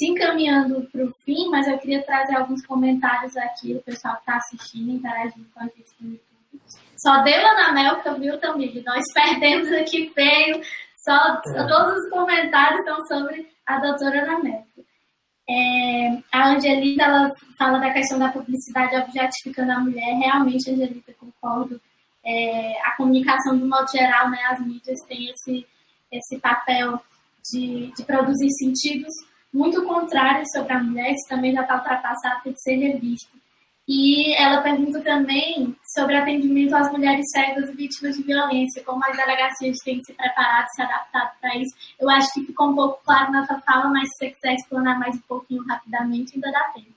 se 0.02 0.08
encaminhando 0.08 0.88
para 0.90 1.04
o 1.04 1.14
fim, 1.24 1.48
mas 1.48 1.68
eu 1.68 1.78
queria 1.78 2.02
trazer 2.02 2.34
alguns 2.34 2.66
comentários 2.66 3.36
aqui 3.36 3.72
do 3.72 3.80
pessoal 3.82 4.14
que 4.16 4.22
está 4.22 4.36
assistindo, 4.36 4.90
interagindo 4.90 5.46
com 5.54 5.60
a 5.60 5.64
gente 5.64 5.94
no 6.00 6.10
YouTube. 6.10 6.60
Só 6.96 7.22
deu 7.22 7.46
Ana 7.46 7.72
Melka, 7.72 8.14
viu, 8.14 8.36
Tamir? 8.38 8.82
Nós 8.84 9.04
perdemos 9.14 9.70
aqui 9.70 10.10
feio. 10.12 10.60
Só, 11.04 11.14
é. 11.14 11.66
Todos 11.68 12.02
os 12.02 12.10
comentários 12.10 12.84
são 12.84 13.06
sobre 13.06 13.48
a 13.64 13.78
doutora 13.78 14.22
Ana 14.22 14.40
Melka. 14.40 14.82
É, 15.48 16.18
a 16.32 16.48
Angelita 16.48 17.04
ela 17.04 17.30
fala 17.56 17.78
da 17.78 17.92
questão 17.92 18.18
da 18.18 18.28
publicidade 18.28 18.96
objetificando 18.96 19.70
a 19.70 19.78
mulher. 19.78 20.18
Realmente, 20.18 20.68
Angelita, 20.68 21.12
concordo. 21.14 21.80
É, 22.24 22.80
a 22.82 22.96
comunicação, 22.96 23.56
de 23.56 23.64
modo 23.64 23.88
geral, 23.88 24.30
né, 24.30 24.38
as 24.50 24.60
mídias 24.66 24.98
têm 25.06 25.30
esse, 25.30 25.64
esse 26.10 26.40
papel 26.40 27.00
de, 27.52 27.92
de 27.96 28.04
produzir 28.04 28.50
sentidos 28.50 29.12
muito 29.52 29.84
contrários 29.84 30.48
sobre 30.52 30.72
a 30.72 30.82
mulher. 30.82 31.12
Isso 31.12 31.28
também 31.28 31.52
já 31.52 31.62
está 31.62 31.76
ultrapassado, 31.76 32.42
tem 32.42 32.52
que 32.52 32.60
ser 32.60 32.76
revisto. 32.76 33.42
E 33.86 34.32
ela 34.40 34.62
pergunta 34.62 35.00
também 35.00 35.76
sobre 35.94 36.16
atendimento 36.16 36.74
às 36.74 36.90
mulheres 36.92 37.26
cegas 37.32 37.68
e 37.68 37.72
vítimas 37.72 38.16
de 38.16 38.22
violência, 38.22 38.82
como 38.84 39.04
as 39.04 39.16
delegacias 39.16 39.78
têm 39.84 40.00
se 40.02 40.14
preparado, 40.14 40.66
se 40.68 40.82
adaptado 40.82 41.32
para 41.40 41.56
isso. 41.56 41.74
Eu 41.98 42.08
acho 42.08 42.32
que 42.32 42.46
ficou 42.46 42.68
um 42.68 42.74
pouco 42.76 43.02
claro 43.04 43.32
na 43.32 43.44
sua 43.44 43.60
fala, 43.60 43.88
mas 43.88 44.08
se 44.10 44.18
você 44.18 44.30
quiser 44.30 44.54
explanar 44.54 44.98
mais 45.00 45.16
um 45.16 45.20
pouquinho 45.20 45.64
rapidamente, 45.66 46.34
ainda 46.34 46.52
dá 46.52 46.72
tempo. 46.74 46.92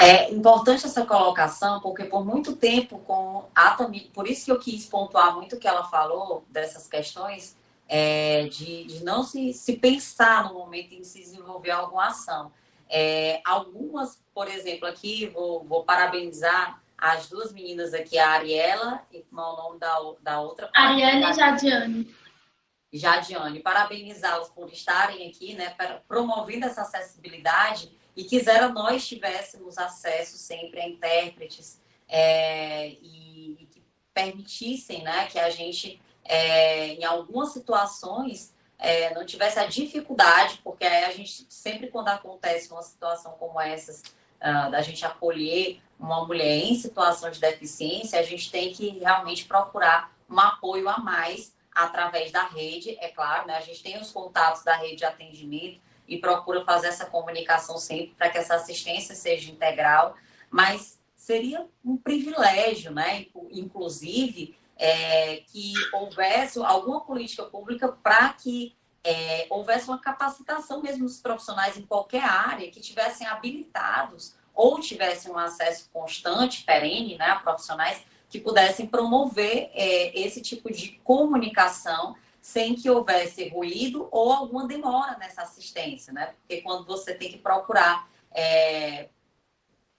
É 0.00 0.32
importante 0.32 0.86
essa 0.86 1.04
colocação, 1.04 1.78
porque 1.80 2.04
por 2.04 2.24
muito 2.24 2.56
tempo, 2.56 2.98
com 3.00 3.44
a 3.54 3.76
por 4.14 4.26
isso 4.26 4.46
que 4.46 4.50
eu 4.50 4.58
quis 4.58 4.86
pontuar 4.86 5.34
muito 5.34 5.56
o 5.56 5.58
que 5.58 5.68
ela 5.68 5.84
falou 5.84 6.42
dessas 6.48 6.88
questões, 6.88 7.54
é, 7.92 8.44
de, 8.44 8.84
de 8.84 9.04
não 9.04 9.24
se, 9.24 9.52
se 9.52 9.76
pensar 9.76 10.44
no 10.44 10.54
momento 10.54 10.94
em 10.94 11.02
se 11.02 11.18
desenvolver 11.18 11.72
alguma 11.72 12.06
ação. 12.06 12.52
É, 12.88 13.40
algumas, 13.44 14.22
por 14.32 14.46
exemplo, 14.48 14.86
aqui, 14.86 15.26
vou, 15.26 15.64
vou, 15.64 15.82
parabenizar 15.82 16.80
as 16.96 17.28
duas 17.28 17.52
meninas 17.52 17.92
aqui, 17.92 18.16
a 18.16 18.30
Ariela 18.30 19.02
e 19.12 19.22
como 19.22 19.40
é 19.40 19.44
o 19.44 19.56
nome 19.56 19.78
da, 19.80 19.96
da 20.22 20.40
outra? 20.40 20.70
Ariane 20.72 21.24
e 21.24 21.32
Jadiane. 21.32 22.14
Jadiane, 22.92 23.60
parabenizá-las 23.60 24.50
por 24.50 24.72
estarem 24.72 25.28
aqui, 25.28 25.54
né, 25.54 25.74
promovendo 26.06 26.66
essa 26.66 26.82
acessibilidade 26.82 27.90
e 28.16 28.24
quisera 28.24 28.68
nós 28.68 29.06
tivéssemos 29.06 29.78
acesso 29.78 30.36
sempre 30.36 30.80
a 30.80 30.88
intérpretes 30.88 31.80
é, 32.08 32.88
e, 32.88 33.56
e, 33.60 33.66
que 33.66 33.82
permitissem, 34.12 35.02
né, 35.02 35.26
que 35.26 35.38
a 35.38 35.50
gente, 35.50 36.00
é, 36.30 36.94
em 36.94 37.04
algumas 37.04 37.52
situações, 37.52 38.54
é, 38.78 39.12
não 39.12 39.26
tivesse 39.26 39.58
a 39.58 39.66
dificuldade, 39.66 40.60
porque 40.62 40.84
a 40.84 41.10
gente 41.10 41.44
sempre 41.48 41.88
quando 41.88 42.06
acontece 42.06 42.70
uma 42.70 42.82
situação 42.82 43.32
como 43.32 43.60
essa, 43.60 43.92
uh, 43.92 44.70
da 44.70 44.80
gente 44.80 45.04
acolher 45.04 45.80
uma 45.98 46.24
mulher 46.24 46.58
em 46.58 46.76
situação 46.76 47.32
de 47.32 47.40
deficiência, 47.40 48.20
a 48.20 48.22
gente 48.22 48.48
tem 48.48 48.72
que 48.72 48.90
realmente 49.00 49.44
procurar 49.44 50.14
um 50.30 50.38
apoio 50.38 50.88
a 50.88 50.98
mais 50.98 51.52
através 51.74 52.30
da 52.30 52.46
rede, 52.46 52.96
é 53.00 53.08
claro, 53.08 53.48
né? 53.48 53.56
A 53.56 53.60
gente 53.60 53.82
tem 53.82 54.00
os 54.00 54.12
contatos 54.12 54.62
da 54.62 54.76
rede 54.76 54.96
de 54.96 55.04
atendimento 55.04 55.80
e 56.06 56.16
procura 56.18 56.64
fazer 56.64 56.86
essa 56.86 57.06
comunicação 57.06 57.76
sempre 57.76 58.14
para 58.16 58.30
que 58.30 58.38
essa 58.38 58.54
assistência 58.54 59.16
seja 59.16 59.50
integral, 59.50 60.14
mas 60.48 61.00
seria 61.16 61.66
um 61.84 61.96
privilégio, 61.96 62.92
né? 62.92 63.26
Inclusive, 63.50 64.56
é, 64.80 65.42
que 65.46 65.74
houvesse 65.92 66.58
alguma 66.64 67.02
política 67.02 67.44
pública 67.44 67.88
para 68.02 68.30
que 68.32 68.74
é, 69.04 69.46
houvesse 69.50 69.86
uma 69.88 70.00
capacitação 70.00 70.82
mesmo 70.82 71.04
dos 71.04 71.20
profissionais 71.20 71.76
em 71.76 71.82
qualquer 71.82 72.24
área, 72.24 72.70
que 72.70 72.80
tivessem 72.80 73.26
habilitados 73.26 74.34
ou 74.54 74.80
tivessem 74.80 75.30
um 75.30 75.38
acesso 75.38 75.88
constante, 75.92 76.64
perene, 76.64 77.18
né, 77.18 77.26
a 77.26 77.36
profissionais 77.36 78.02
que 78.30 78.40
pudessem 78.40 78.86
promover 78.86 79.70
é, 79.74 80.18
esse 80.18 80.40
tipo 80.40 80.72
de 80.72 81.00
comunicação 81.04 82.16
sem 82.40 82.74
que 82.74 82.88
houvesse 82.88 83.48
ruído 83.50 84.08
ou 84.10 84.32
alguma 84.32 84.66
demora 84.66 85.18
nessa 85.18 85.42
assistência, 85.42 86.10
né? 86.12 86.34
Porque 86.38 86.62
quando 86.62 86.86
você 86.86 87.12
tem 87.14 87.30
que 87.30 87.36
procurar 87.36 88.08
é, 88.32 89.10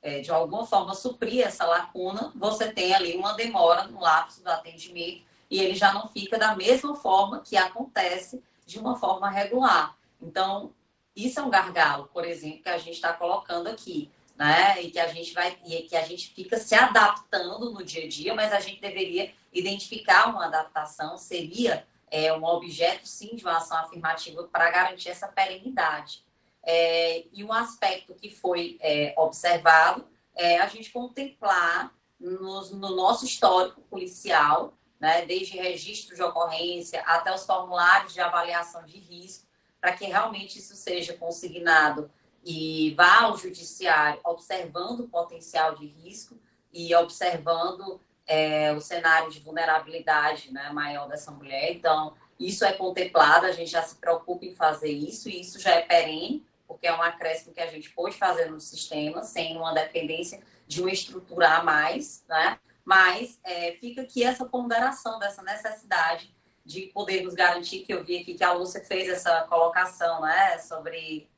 é, 0.01 0.19
de 0.19 0.31
alguma 0.31 0.65
forma 0.65 0.95
suprir 0.95 1.45
essa 1.45 1.65
lacuna, 1.65 2.31
você 2.35 2.71
tem 2.71 2.93
ali 2.93 3.15
uma 3.15 3.33
demora 3.33 3.83
no 3.85 3.99
lapso 3.99 4.43
do 4.43 4.49
atendimento 4.49 5.23
e 5.49 5.59
ele 5.59 5.75
já 5.75 5.93
não 5.93 6.07
fica 6.07 6.39
da 6.39 6.55
mesma 6.55 6.95
forma 6.95 7.41
que 7.41 7.57
acontece 7.57 8.41
de 8.65 8.79
uma 8.79 8.95
forma 8.95 9.29
regular. 9.29 9.95
Então, 10.21 10.71
isso 11.15 11.39
é 11.39 11.43
um 11.43 11.49
gargalo, 11.49 12.09
por 12.13 12.25
exemplo, 12.25 12.63
que 12.63 12.69
a 12.69 12.77
gente 12.77 12.95
está 12.95 13.11
colocando 13.13 13.67
aqui, 13.67 14.09
né? 14.35 14.81
E 14.81 14.89
que 14.89 14.99
a 14.99 15.07
gente 15.07 15.33
vai 15.33 15.57
e 15.65 15.81
que 15.83 15.95
a 15.95 16.03
gente 16.03 16.33
fica 16.33 16.57
se 16.57 16.73
adaptando 16.73 17.71
no 17.71 17.83
dia 17.83 18.05
a 18.05 18.07
dia, 18.07 18.33
mas 18.33 18.53
a 18.53 18.59
gente 18.59 18.79
deveria 18.79 19.33
identificar 19.51 20.29
uma 20.29 20.45
adaptação, 20.45 21.17
seria 21.17 21.85
é, 22.09 22.31
um 22.33 22.43
objeto 22.43 23.07
sim 23.07 23.35
de 23.35 23.43
uma 23.43 23.57
ação 23.57 23.77
afirmativa 23.77 24.43
para 24.45 24.71
garantir 24.71 25.09
essa 25.09 25.27
perenidade. 25.27 26.23
É, 26.63 27.25
e 27.33 27.43
um 27.43 27.51
aspecto 27.51 28.13
que 28.13 28.29
foi 28.29 28.77
é, 28.81 29.13
observado 29.17 30.07
é 30.35 30.59
a 30.59 30.67
gente 30.67 30.91
contemplar 30.91 31.93
nos, 32.19 32.71
no 32.71 32.95
nosso 32.95 33.25
histórico 33.25 33.81
policial, 33.81 34.73
né, 34.99 35.25
desde 35.25 35.57
registro 35.57 36.15
de 36.15 36.21
ocorrência 36.21 37.01
até 37.01 37.33
os 37.33 37.45
formulários 37.45 38.13
de 38.13 38.21
avaliação 38.21 38.85
de 38.85 38.99
risco, 38.99 39.47
para 39.79 39.93
que 39.93 40.05
realmente 40.05 40.59
isso 40.59 40.75
seja 40.75 41.13
consignado 41.13 42.11
e 42.43 42.93
vá 42.95 43.21
ao 43.21 43.37
judiciário 43.37 44.19
observando 44.23 45.01
o 45.01 45.07
potencial 45.07 45.75
de 45.75 45.87
risco 45.87 46.37
e 46.71 46.93
observando 46.95 47.99
é, 48.27 48.71
o 48.73 48.79
cenário 48.79 49.31
de 49.31 49.39
vulnerabilidade 49.39 50.51
né, 50.51 50.69
maior 50.71 51.07
dessa 51.07 51.31
mulher. 51.31 51.73
Então, 51.73 52.13
isso 52.39 52.63
é 52.63 52.71
contemplado, 52.71 53.45
a 53.45 53.51
gente 53.51 53.71
já 53.71 53.83
se 53.83 53.95
preocupa 53.95 54.45
em 54.45 54.55
fazer 54.55 54.91
isso, 54.91 55.29
e 55.29 55.41
isso 55.41 55.59
já 55.59 55.71
é 55.71 55.81
perene, 55.81 56.45
porque 56.71 56.87
é 56.87 56.93
um 56.93 57.01
acréscimo 57.01 57.53
que 57.53 57.59
a 57.59 57.67
gente 57.67 57.89
pode 57.89 58.15
fazer 58.15 58.49
no 58.49 58.59
sistema, 58.59 59.23
sem 59.23 59.57
uma 59.57 59.73
dependência 59.73 60.41
de 60.65 60.81
uma 60.81 60.89
estrutura 60.89 61.57
a 61.57 61.63
mais, 61.63 62.23
né? 62.29 62.57
Mas 62.85 63.37
é, 63.43 63.73
fica 63.73 64.01
aqui 64.01 64.23
essa 64.23 64.45
ponderação 64.45 65.19
dessa 65.19 65.43
necessidade 65.43 66.33
de 66.65 66.83
podermos 66.93 67.33
garantir, 67.33 67.79
que 67.79 67.93
eu 67.93 68.05
vi 68.05 68.19
aqui 68.19 68.35
que 68.35 68.43
a 68.43 68.53
Lúcia 68.53 68.81
fez 68.81 69.09
essa 69.09 69.41
colocação, 69.41 70.21
né? 70.21 70.57
Sobre. 70.59 71.29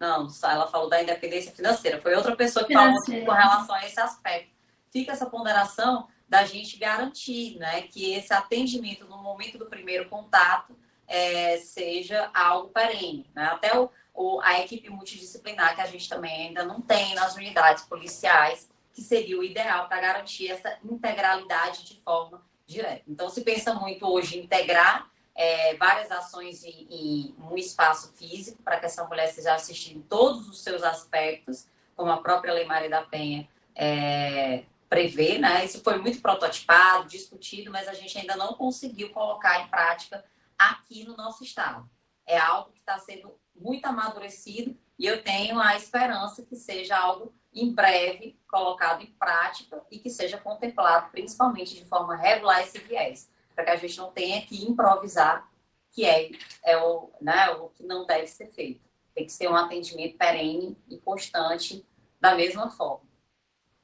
Não, 0.00 0.26
ela 0.42 0.66
falou 0.68 0.88
da 0.88 1.02
independência 1.02 1.52
financeira. 1.52 2.00
Foi 2.00 2.14
outra 2.14 2.34
pessoa 2.34 2.64
que 2.64 2.72
financeira. 2.72 3.26
falou 3.26 3.42
com 3.42 3.48
relação 3.48 3.74
a 3.74 3.86
esse 3.86 4.00
aspecto. 4.00 4.54
Fica 4.90 5.12
essa 5.12 5.26
ponderação 5.26 6.08
da 6.26 6.46
gente 6.46 6.78
garantir, 6.78 7.58
né? 7.58 7.82
Que 7.82 8.14
esse 8.14 8.32
atendimento 8.32 9.06
no 9.06 9.22
momento 9.22 9.58
do 9.58 9.66
primeiro 9.66 10.08
contato 10.08 10.74
é, 11.14 11.58
seja 11.58 12.28
algo 12.34 12.70
perene, 12.70 13.30
né? 13.32 13.44
Até 13.44 13.78
o, 13.78 13.88
ou 14.12 14.40
a 14.40 14.58
equipe 14.60 14.90
multidisciplinar, 14.90 15.76
que 15.76 15.80
a 15.80 15.86
gente 15.86 16.08
também 16.08 16.48
ainda 16.48 16.64
não 16.64 16.80
tem 16.80 17.14
nas 17.14 17.36
unidades 17.36 17.84
policiais, 17.84 18.68
que 18.92 19.00
seria 19.00 19.38
o 19.38 19.44
ideal 19.44 19.86
para 19.86 20.00
garantir 20.00 20.50
essa 20.50 20.76
integralidade 20.84 21.84
de 21.84 22.00
forma 22.00 22.42
direta. 22.66 23.02
Então, 23.06 23.28
se 23.28 23.42
pensa 23.42 23.74
muito 23.74 24.04
hoje 24.06 24.38
em 24.38 24.42
integrar 24.42 25.08
é, 25.36 25.76
várias 25.76 26.10
ações 26.10 26.64
em, 26.64 26.86
em, 26.90 27.34
um 27.48 27.56
espaço 27.56 28.12
físico, 28.14 28.60
para 28.64 28.80
que 28.80 28.86
essa 28.86 29.04
mulher 29.04 29.28
seja 29.28 29.54
assistida 29.54 29.96
em 29.96 30.02
todos 30.02 30.48
os 30.48 30.62
seus 30.62 30.82
aspectos, 30.82 31.68
como 31.94 32.10
a 32.10 32.16
própria 32.16 32.52
Lei 32.52 32.64
Maria 32.64 32.90
da 32.90 33.02
Penha 33.02 33.48
é, 33.76 34.64
prevê, 34.88 35.38
né? 35.38 35.64
Isso 35.64 35.80
foi 35.80 35.96
muito 35.98 36.20
prototipado, 36.20 37.06
discutido, 37.06 37.70
mas 37.70 37.86
a 37.86 37.94
gente 37.94 38.18
ainda 38.18 38.34
não 38.34 38.54
conseguiu 38.54 39.10
colocar 39.10 39.60
em 39.60 39.68
prática 39.68 40.24
aqui 40.70 41.04
no 41.04 41.16
nosso 41.16 41.42
estado. 41.44 41.88
É 42.26 42.38
algo 42.38 42.72
que 42.72 42.78
está 42.78 42.98
sendo 42.98 43.38
muito 43.54 43.84
amadurecido 43.86 44.76
e 44.98 45.06
eu 45.06 45.22
tenho 45.22 45.58
a 45.58 45.76
esperança 45.76 46.44
que 46.44 46.56
seja 46.56 46.96
algo 46.96 47.34
em 47.52 47.72
breve 47.72 48.38
colocado 48.48 49.02
em 49.02 49.12
prática 49.12 49.82
e 49.90 49.98
que 49.98 50.10
seja 50.10 50.38
contemplado 50.38 51.10
principalmente 51.10 51.74
de 51.74 51.84
forma 51.84 52.16
regular 52.16 52.62
esse 52.62 52.78
viés, 52.78 53.30
para 53.54 53.64
que 53.64 53.70
a 53.70 53.76
gente 53.76 53.96
não 53.98 54.10
tenha 54.10 54.42
que 54.42 54.64
improvisar, 54.64 55.48
que 55.92 56.04
é, 56.04 56.30
é 56.64 56.76
o, 56.76 57.10
né, 57.20 57.50
o 57.50 57.68
que 57.68 57.84
não 57.84 58.06
deve 58.06 58.26
ser 58.26 58.48
feito. 58.48 58.80
Tem 59.14 59.26
que 59.26 59.32
ser 59.32 59.48
um 59.48 59.54
atendimento 59.54 60.16
perene 60.16 60.76
e 60.88 60.98
constante 60.98 61.86
da 62.20 62.34
mesma 62.34 62.70
forma, 62.70 63.06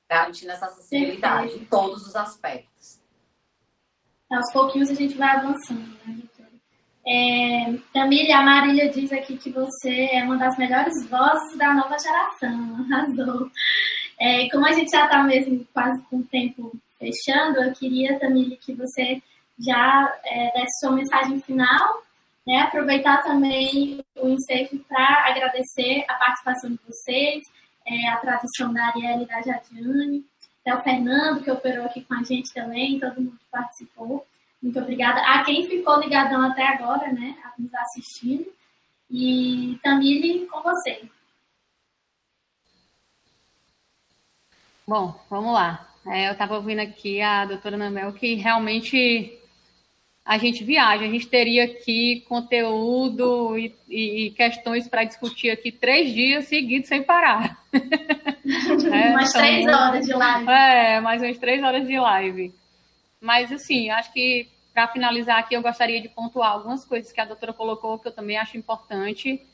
garantindo 0.09 0.51
essa 0.51 0.67
acessibilidade 0.67 1.43
Perfeito. 1.43 1.65
em 1.65 1.67
todos 1.67 2.07
os 2.07 2.17
aspectos. 2.17 3.01
Aos 4.31 4.53
pouquinhos 4.53 4.91
a 4.91 4.95
gente 4.95 5.17
vai 5.17 5.37
avançando, 5.37 5.99
né? 6.05 6.23
É, 7.13 7.75
Tamília, 7.93 8.39
a 8.39 8.43
Marília 8.43 8.89
diz 8.89 9.13
aqui 9.13 9.37
que 9.37 9.51
você 9.51 10.11
é 10.13 10.23
uma 10.23 10.37
das 10.37 10.57
melhores 10.57 10.95
vozes 11.09 11.59
da 11.59 11.75
nova 11.75 11.99
geração, 11.99 12.87
arrasou. 12.89 13.51
É, 14.17 14.49
como 14.51 14.65
a 14.65 14.73
gente 14.73 14.93
já 14.93 15.07
está 15.07 15.21
mesmo 15.25 15.67
quase 15.75 16.01
com 16.05 16.19
o 16.19 16.25
tempo 16.25 16.73
fechando, 17.01 17.65
eu 17.65 17.73
queria, 17.73 18.17
Tamília, 18.21 18.57
que 18.57 18.73
você 18.75 19.21
já 19.59 20.15
é, 20.25 20.53
desse 20.53 20.79
sua 20.79 20.93
mensagem 20.93 21.41
final, 21.41 22.05
né? 22.47 22.61
aproveitar 22.61 23.25
também 23.25 24.05
o 24.17 24.29
ensejo 24.29 24.79
para 24.89 25.31
agradecer 25.31 26.05
a 26.09 26.15
participação 26.15 26.71
de 26.71 26.79
vocês, 26.87 27.43
é, 27.89 28.09
a 28.11 28.19
tradução 28.19 28.73
da 28.73 28.87
Ariela 28.87 29.25
e 29.25 29.27
da 29.27 29.43
Jadiane, 29.43 30.25
até 30.61 30.77
o 30.77 30.83
Fernando, 30.85 31.43
que 31.43 31.51
operou 31.51 31.87
aqui 31.87 32.03
com 32.03 32.15
a 32.15 32.23
gente 32.23 32.55
também, 32.55 33.01
todo 33.01 33.21
mundo 33.21 33.37
que 33.37 33.51
participou. 33.51 34.25
Muito 34.63 34.79
obrigada 34.79 35.21
a 35.21 35.43
quem 35.45 35.67
ficou 35.69 36.01
ligadão 36.01 36.43
até 36.43 36.67
agora, 36.67 37.11
né, 37.13 37.37
nos 37.59 37.73
assistindo. 37.75 38.47
E 39.11 39.79
Tamile, 39.83 40.47
com 40.47 40.63
você. 40.63 41.03
Bom, 44.87 45.19
vamos 45.29 45.53
lá. 45.53 45.89
É, 46.07 46.29
eu 46.29 46.33
estava 46.33 46.57
ouvindo 46.57 46.81
aqui 46.81 47.21
a 47.21 47.45
doutora 47.45 47.77
Namel 47.77 48.13
que 48.13 48.35
realmente 48.35 49.39
a 50.25 50.39
gente 50.39 50.63
viaja, 50.63 51.05
a 51.05 51.09
gente 51.09 51.27
teria 51.27 51.65
aqui 51.65 52.25
conteúdo 52.29 53.59
e, 53.59 53.75
e, 53.89 54.27
e 54.27 54.31
questões 54.31 54.87
para 54.87 55.05
discutir 55.05 55.51
aqui 55.51 55.73
três 55.73 56.13
dias 56.13 56.47
seguidos 56.47 56.89
sem 56.89 57.03
parar. 57.03 57.59
é, 57.73 59.11
umas 59.11 59.31
então, 59.31 59.41
três 59.41 59.67
horas 59.67 60.07
de 60.07 60.13
live. 60.13 60.49
É, 60.49 61.01
mais 61.01 61.23
umas 61.23 61.39
três 61.39 61.63
horas 61.63 61.87
de 61.87 61.99
live. 61.99 62.55
Mas, 63.21 63.53
assim, 63.53 63.91
acho 63.91 64.13
que 64.13 64.49
para 64.73 64.89
finalizar 64.89 65.39
aqui, 65.39 65.55
eu 65.55 65.63
gostaria 65.63 66.01
de 66.01 66.09
pontuar 66.09 66.53
algumas 66.53 66.85
coisas 66.85 67.13
que 67.13 67.21
a 67.21 67.25
doutora 67.25 67.53
colocou 67.53 67.99
que 67.99 68.09
eu 68.09 68.13
também 68.13 68.39
acho 68.39 68.57
importante. 68.57 69.45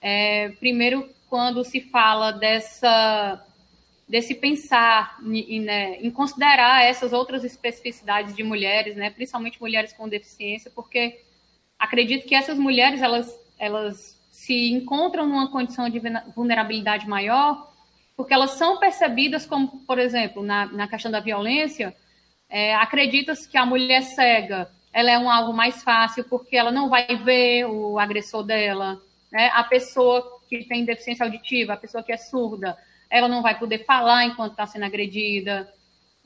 É, 0.00 0.50
primeiro, 0.60 1.08
quando 1.28 1.64
se 1.64 1.80
fala 1.80 2.32
dessa 2.32 3.44
desse 4.08 4.34
pensar 4.34 5.18
em, 5.24 5.60
né, 5.60 5.96
em, 5.96 6.10
considerar 6.10 6.84
essas 6.84 7.14
outras 7.14 7.44
especificidades 7.44 8.36
de 8.36 8.42
mulheres, 8.42 8.94
né, 8.94 9.08
principalmente 9.08 9.58
mulheres 9.58 9.94
com 9.94 10.06
deficiência, 10.06 10.70
porque 10.74 11.24
acredito 11.78 12.26
que 12.26 12.34
essas 12.34 12.58
mulheres 12.58 13.00
elas, 13.00 13.34
elas 13.58 14.20
se 14.30 14.70
encontram 14.70 15.26
numa 15.26 15.50
condição 15.50 15.88
de 15.88 15.98
vulnerabilidade 16.34 17.08
maior, 17.08 17.72
porque 18.14 18.34
elas 18.34 18.50
são 18.52 18.78
percebidas 18.78 19.46
como, 19.46 19.82
por 19.86 19.98
exemplo, 19.98 20.42
na, 20.42 20.66
na 20.66 20.86
questão 20.86 21.10
da 21.10 21.20
violência, 21.20 21.96
é, 22.52 22.74
acredita-se 22.74 23.48
que 23.48 23.56
a 23.56 23.64
mulher 23.64 24.02
cega 24.02 24.70
ela 24.92 25.10
é 25.10 25.18
um 25.18 25.30
alvo 25.30 25.54
mais 25.54 25.82
fácil 25.82 26.22
porque 26.24 26.54
ela 26.54 26.70
não 26.70 26.90
vai 26.90 27.06
ver 27.16 27.64
o 27.64 27.98
agressor 27.98 28.42
dela, 28.42 29.00
né? 29.32 29.50
A 29.54 29.64
pessoa 29.64 30.38
que 30.50 30.62
tem 30.64 30.84
deficiência 30.84 31.24
auditiva, 31.24 31.72
a 31.72 31.78
pessoa 31.78 32.04
que 32.04 32.12
é 32.12 32.16
surda, 32.18 32.76
ela 33.08 33.26
não 33.26 33.40
vai 33.40 33.58
poder 33.58 33.86
falar 33.86 34.26
enquanto 34.26 34.52
está 34.52 34.66
sendo 34.66 34.84
agredida 34.84 35.72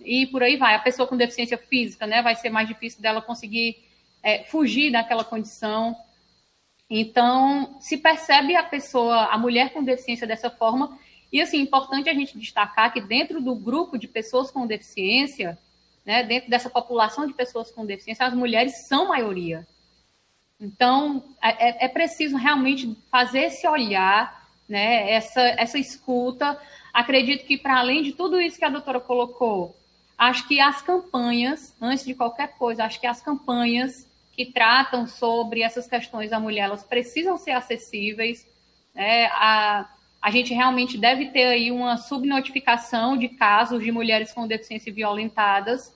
e 0.00 0.26
por 0.26 0.42
aí 0.42 0.56
vai. 0.56 0.74
A 0.74 0.80
pessoa 0.80 1.06
com 1.06 1.16
deficiência 1.16 1.56
física, 1.56 2.08
né? 2.08 2.20
Vai 2.22 2.34
ser 2.34 2.50
mais 2.50 2.66
difícil 2.66 3.00
dela 3.00 3.22
conseguir 3.22 3.76
é, 4.20 4.42
fugir 4.42 4.90
daquela 4.90 5.22
condição. 5.22 5.94
Então, 6.90 7.76
se 7.80 7.98
percebe 7.98 8.56
a 8.56 8.64
pessoa, 8.64 9.26
a 9.26 9.38
mulher 9.38 9.72
com 9.72 9.84
deficiência 9.84 10.26
dessa 10.26 10.50
forma. 10.50 10.98
E, 11.32 11.40
assim, 11.40 11.60
importante 11.60 12.10
a 12.10 12.14
gente 12.14 12.36
destacar 12.36 12.92
que 12.92 13.00
dentro 13.00 13.40
do 13.40 13.54
grupo 13.54 13.96
de 13.96 14.08
pessoas 14.08 14.50
com 14.50 14.66
deficiência, 14.66 15.56
né, 16.06 16.22
dentro 16.22 16.48
dessa 16.48 16.70
população 16.70 17.26
de 17.26 17.34
pessoas 17.34 17.72
com 17.72 17.84
deficiência, 17.84 18.24
as 18.24 18.32
mulheres 18.32 18.86
são 18.86 19.08
maioria. 19.08 19.66
Então, 20.58 21.22
é, 21.42 21.68
é, 21.68 21.84
é 21.86 21.88
preciso 21.88 22.36
realmente 22.36 22.96
fazer 23.10 23.40
esse 23.40 23.66
olhar, 23.66 24.46
né, 24.68 25.10
essa, 25.10 25.40
essa 25.40 25.78
escuta. 25.78 26.58
Acredito 26.94 27.44
que, 27.44 27.58
para 27.58 27.80
além 27.80 28.04
de 28.04 28.12
tudo 28.12 28.40
isso 28.40 28.56
que 28.56 28.64
a 28.64 28.70
doutora 28.70 29.00
colocou, 29.00 29.76
acho 30.16 30.46
que 30.46 30.60
as 30.60 30.80
campanhas, 30.80 31.74
antes 31.80 32.04
de 32.04 32.14
qualquer 32.14 32.56
coisa, 32.56 32.84
acho 32.84 33.00
que 33.00 33.06
as 33.06 33.20
campanhas 33.20 34.06
que 34.32 34.46
tratam 34.46 35.06
sobre 35.06 35.62
essas 35.62 35.88
questões 35.88 36.30
da 36.30 36.38
mulher, 36.38 36.64
elas 36.64 36.84
precisam 36.84 37.36
ser 37.36 37.50
acessíveis. 37.50 38.46
Né, 38.94 39.26
a, 39.26 39.88
a 40.22 40.30
gente 40.30 40.54
realmente 40.54 40.96
deve 40.96 41.26
ter 41.26 41.44
aí 41.44 41.70
uma 41.70 41.96
subnotificação 41.96 43.16
de 43.16 43.28
casos 43.28 43.82
de 43.82 43.92
mulheres 43.92 44.32
com 44.32 44.46
deficiência 44.46 44.92
violentadas, 44.92 45.95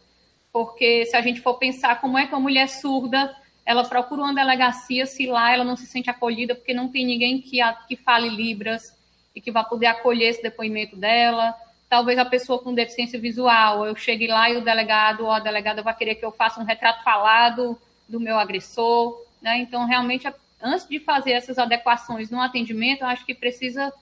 porque 0.53 1.07
se 1.07 1.17
a 1.17 1.21
gente 1.21 1.41
for 1.41 1.55
pensar 1.55 2.01
como 2.01 2.19
é 2.19 2.27
que 2.27 2.33
uma 2.33 2.41
mulher 2.41 2.69
surda 2.69 3.35
ela 3.65 3.85
procura 3.85 4.23
uma 4.23 4.35
delegacia 4.35 5.07
se 5.07 5.27
lá 5.27 5.53
ela 5.53 5.63
não 5.63 5.77
se 5.77 5.87
sente 5.87 6.11
acolhida 6.11 6.55
porque 6.55 6.75
não 6.75 6.89
tem 6.89 7.07
ninguém 7.07 7.41
que, 7.41 7.61
a, 7.61 7.73
que 7.73 7.95
fale 7.95 8.29
libras 8.29 8.97
e 9.35 9.41
que 9.41 9.53
vá 9.53 9.63
poder 9.63 9.87
acolher 9.87 10.31
esse 10.31 10.43
depoimento 10.43 10.97
dela. 10.97 11.55
Talvez 11.89 12.19
a 12.19 12.25
pessoa 12.25 12.59
com 12.59 12.75
deficiência 12.75 13.19
visual, 13.19 13.87
eu 13.87 13.95
chegue 13.95 14.27
lá 14.27 14.51
e 14.51 14.57
o 14.57 14.65
delegado 14.65 15.25
ou 15.25 15.31
a 15.31 15.41
delegada 15.41 15.83
vai 15.83 15.95
querer 15.95 16.17
que 16.17 16.25
eu 16.25 16.33
faça 16.33 16.61
um 16.61 16.65
retrato 16.65 17.05
falado 17.05 17.79
do 18.09 18.19
meu 18.19 18.39
agressor, 18.39 19.17
né? 19.41 19.59
Então, 19.59 19.87
realmente, 19.87 20.27
antes 20.61 20.89
de 20.89 20.99
fazer 20.99 21.33
essas 21.33 21.59
adequações 21.59 22.31
no 22.31 22.41
atendimento, 22.41 23.03
eu 23.03 23.07
acho 23.07 23.25
que 23.25 23.35
precisa 23.35 23.93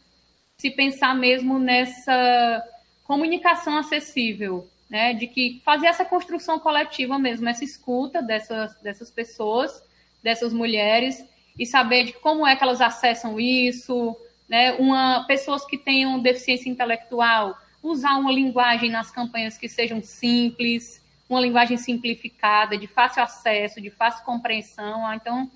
se 0.57 0.71
pensar 0.71 1.15
mesmo 1.15 1.59
nessa 1.59 2.65
comunicação 3.05 3.77
acessível, 3.77 4.67
né, 4.89 5.13
de 5.13 5.27
que 5.27 5.61
fazer 5.65 5.87
essa 5.87 6.05
construção 6.05 6.59
coletiva 6.59 7.19
mesmo, 7.19 7.49
essa 7.49 7.65
escuta 7.65 8.23
dessas, 8.23 8.75
dessas 8.81 9.11
pessoas, 9.11 9.83
dessas 10.23 10.53
mulheres, 10.53 11.25
e 11.59 11.67
saber 11.67 12.05
de 12.05 12.13
como 12.15 12.47
é 12.47 12.57
que 12.57 12.63
elas 12.63 12.81
acessam 12.81 13.39
isso, 13.39 14.17
né, 14.49 14.73
uma, 14.75 15.25
pessoas 15.27 15.65
que 15.67 15.77
tenham 15.77 16.21
deficiência 16.21 16.71
intelectual, 16.71 17.57
usar 17.83 18.17
uma 18.17 18.33
linguagem 18.33 18.91
nas 18.91 19.11
campanhas 19.11 19.59
que 19.59 19.69
sejam 19.69 20.03
simples, 20.03 21.05
uma 21.29 21.41
linguagem 21.41 21.77
simplificada, 21.77 22.79
de 22.79 22.87
fácil 22.87 23.23
acesso, 23.23 23.81
de 23.81 23.91
fácil 23.91 24.25
compreensão. 24.25 25.07
Ah, 25.07 25.15
então, 25.15 25.51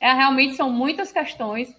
é, 0.00 0.12
realmente 0.12 0.56
são 0.56 0.68
muitas 0.68 1.12
questões, 1.12 1.74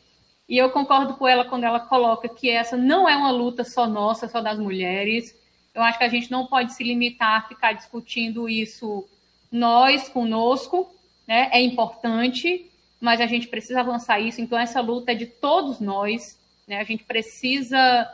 e 0.47 0.57
eu 0.57 0.69
concordo 0.71 1.15
com 1.15 1.27
ela 1.27 1.45
quando 1.45 1.65
ela 1.65 1.79
coloca 1.79 2.29
que 2.29 2.49
essa 2.49 2.77
não 2.77 3.07
é 3.07 3.15
uma 3.15 3.31
luta 3.31 3.63
só 3.63 3.87
nossa, 3.87 4.27
só 4.27 4.41
das 4.41 4.59
mulheres, 4.59 5.35
eu 5.73 5.81
acho 5.81 5.97
que 5.97 6.03
a 6.03 6.09
gente 6.09 6.31
não 6.31 6.45
pode 6.45 6.73
se 6.73 6.83
limitar 6.83 7.39
a 7.39 7.47
ficar 7.47 7.73
discutindo 7.73 8.47
isso 8.47 9.07
nós, 9.51 10.07
conosco, 10.09 10.93
né? 11.27 11.49
É 11.51 11.61
importante, 11.61 12.69
mas 12.99 13.19
a 13.19 13.25
gente 13.25 13.47
precisa 13.47 13.79
avançar 13.79 14.19
isso. 14.19 14.41
Então, 14.41 14.57
essa 14.57 14.81
luta 14.81 15.11
é 15.11 15.15
de 15.15 15.25
todos 15.25 15.79
nós, 15.79 16.39
né? 16.67 16.79
A 16.79 16.83
gente 16.83 17.03
precisa 17.03 18.11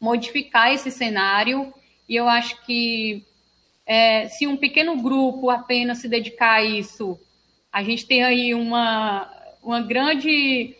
modificar 0.00 0.72
esse 0.72 0.90
cenário, 0.90 1.72
e 2.08 2.14
eu 2.14 2.28
acho 2.28 2.64
que 2.64 3.24
é, 3.86 4.28
se 4.28 4.46
um 4.46 4.56
pequeno 4.56 5.00
grupo 5.00 5.50
apenas 5.50 5.98
se 5.98 6.08
dedicar 6.08 6.54
a 6.54 6.64
isso, 6.64 7.18
a 7.72 7.82
gente 7.82 8.06
tem 8.06 8.24
aí 8.24 8.54
uma, 8.54 9.30
uma 9.62 9.80
grande 9.80 10.74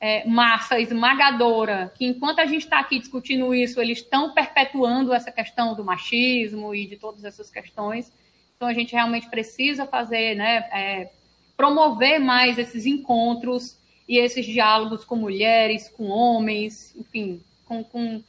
é, 0.00 0.26
massa 0.26 0.80
esmagadora, 0.80 1.92
que 1.94 2.06
enquanto 2.06 2.38
a 2.38 2.46
gente 2.46 2.62
está 2.62 2.80
aqui 2.80 2.98
discutindo 2.98 3.54
isso, 3.54 3.80
eles 3.80 3.98
estão 3.98 4.32
perpetuando 4.32 5.12
essa 5.12 5.30
questão 5.30 5.74
do 5.74 5.84
machismo 5.84 6.74
e 6.74 6.86
de 6.86 6.96
todas 6.96 7.22
essas 7.22 7.50
questões. 7.50 8.10
Então 8.56 8.66
a 8.66 8.72
gente 8.72 8.92
realmente 8.92 9.28
precisa 9.28 9.86
fazer, 9.86 10.34
né, 10.36 10.68
é, 10.72 11.10
promover 11.56 12.18
mais 12.18 12.58
esses 12.58 12.86
encontros 12.86 13.78
e 14.08 14.18
esses 14.18 14.46
diálogos 14.46 15.04
com 15.04 15.16
mulheres, 15.16 15.88
com 15.90 16.08
homens, 16.08 16.96
enfim, 16.96 17.42
com, 17.66 17.84
com, 17.84 18.22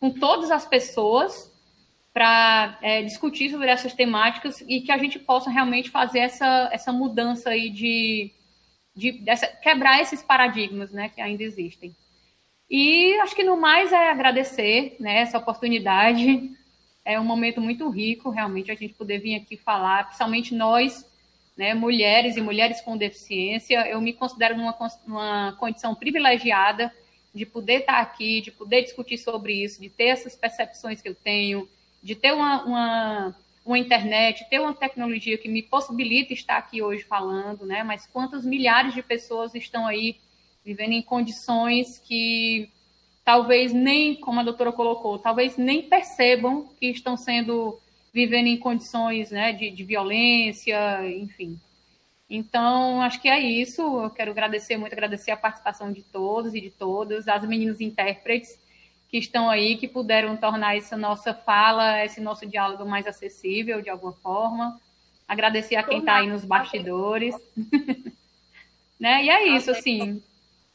com 0.00 0.10
todas 0.10 0.50
as 0.50 0.66
pessoas 0.66 1.52
para 2.12 2.78
é, 2.82 3.02
discutir 3.02 3.50
sobre 3.50 3.68
essas 3.68 3.92
temáticas 3.92 4.64
e 4.66 4.80
que 4.80 4.90
a 4.90 4.98
gente 4.98 5.18
possa 5.18 5.50
realmente 5.50 5.90
fazer 5.90 6.20
essa, 6.20 6.68
essa 6.72 6.90
mudança 6.90 7.50
aí 7.50 7.70
de, 7.70 8.32
de 8.98 9.12
dessa, 9.12 9.46
quebrar 9.46 10.02
esses 10.02 10.22
paradigmas 10.22 10.90
né, 10.90 11.08
que 11.08 11.20
ainda 11.20 11.44
existem. 11.44 11.94
E 12.68 13.14
acho 13.20 13.34
que 13.34 13.44
no 13.44 13.56
mais 13.56 13.92
é 13.92 14.10
agradecer 14.10 14.96
né, 14.98 15.20
essa 15.20 15.38
oportunidade. 15.38 16.50
É 17.04 17.18
um 17.18 17.24
momento 17.24 17.60
muito 17.60 17.88
rico, 17.88 18.28
realmente, 18.28 18.70
a 18.70 18.74
gente 18.74 18.92
poder 18.92 19.18
vir 19.18 19.36
aqui 19.36 19.56
falar, 19.56 20.04
principalmente 20.04 20.54
nós, 20.54 21.06
né, 21.56 21.72
mulheres 21.72 22.36
e 22.36 22.42
mulheres 22.42 22.80
com 22.80 22.96
deficiência. 22.96 23.88
Eu 23.88 24.00
me 24.00 24.12
considero 24.12 24.56
numa, 24.56 24.76
numa 25.06 25.56
condição 25.58 25.94
privilegiada 25.94 26.92
de 27.32 27.46
poder 27.46 27.80
estar 27.80 28.00
aqui, 28.00 28.40
de 28.40 28.50
poder 28.50 28.82
discutir 28.82 29.16
sobre 29.16 29.54
isso, 29.54 29.80
de 29.80 29.88
ter 29.88 30.08
essas 30.08 30.34
percepções 30.34 31.00
que 31.00 31.08
eu 31.08 31.14
tenho, 31.14 31.68
de 32.02 32.14
ter 32.14 32.32
uma, 32.32 32.64
uma 32.64 33.36
uma 33.68 33.78
internet, 33.78 34.48
ter 34.48 34.60
uma 34.60 34.72
tecnologia 34.72 35.36
que 35.36 35.48
me 35.48 35.62
possibilita 35.62 36.32
estar 36.32 36.56
aqui 36.56 36.80
hoje 36.80 37.04
falando, 37.04 37.66
né? 37.66 37.82
Mas 37.82 38.06
quantas 38.06 38.44
milhares 38.44 38.94
de 38.94 39.02
pessoas 39.02 39.54
estão 39.54 39.86
aí 39.86 40.16
vivendo 40.64 40.92
em 40.92 41.02
condições 41.02 41.98
que 41.98 42.70
talvez 43.22 43.72
nem, 43.72 44.14
como 44.14 44.40
a 44.40 44.42
doutora 44.42 44.72
colocou, 44.72 45.18
talvez 45.18 45.58
nem 45.58 45.82
percebam 45.82 46.66
que 46.80 46.86
estão 46.86 47.14
sendo 47.14 47.78
vivendo 48.10 48.46
em 48.46 48.56
condições 48.56 49.30
né, 49.30 49.52
de, 49.52 49.70
de 49.70 49.84
violência, 49.84 51.06
enfim. 51.06 51.60
Então, 52.28 53.02
acho 53.02 53.20
que 53.20 53.28
é 53.28 53.38
isso. 53.38 53.82
Eu 53.82 54.08
quero 54.08 54.30
agradecer 54.30 54.78
muito, 54.78 54.94
agradecer 54.94 55.30
a 55.30 55.36
participação 55.36 55.92
de 55.92 56.02
todos 56.02 56.54
e 56.54 56.60
de 56.60 56.70
todas, 56.70 57.28
as 57.28 57.46
meninas 57.46 57.82
intérpretes 57.82 58.58
que 59.08 59.16
estão 59.16 59.48
aí, 59.48 59.76
que 59.76 59.88
puderam 59.88 60.36
tornar 60.36 60.76
essa 60.76 60.96
nossa 60.96 61.32
fala, 61.32 62.04
esse 62.04 62.20
nosso 62.20 62.46
diálogo 62.46 62.84
mais 62.84 63.06
acessível 63.06 63.80
de 63.80 63.88
alguma 63.88 64.12
forma. 64.12 64.78
Agradecer 65.26 65.76
a 65.76 65.82
quem 65.82 66.00
está 66.00 66.16
aí 66.16 66.26
nos 66.26 66.44
bastidores. 66.44 67.34
né? 69.00 69.24
E 69.24 69.30
é 69.30 69.48
isso, 69.56 69.70
assim. 69.70 70.22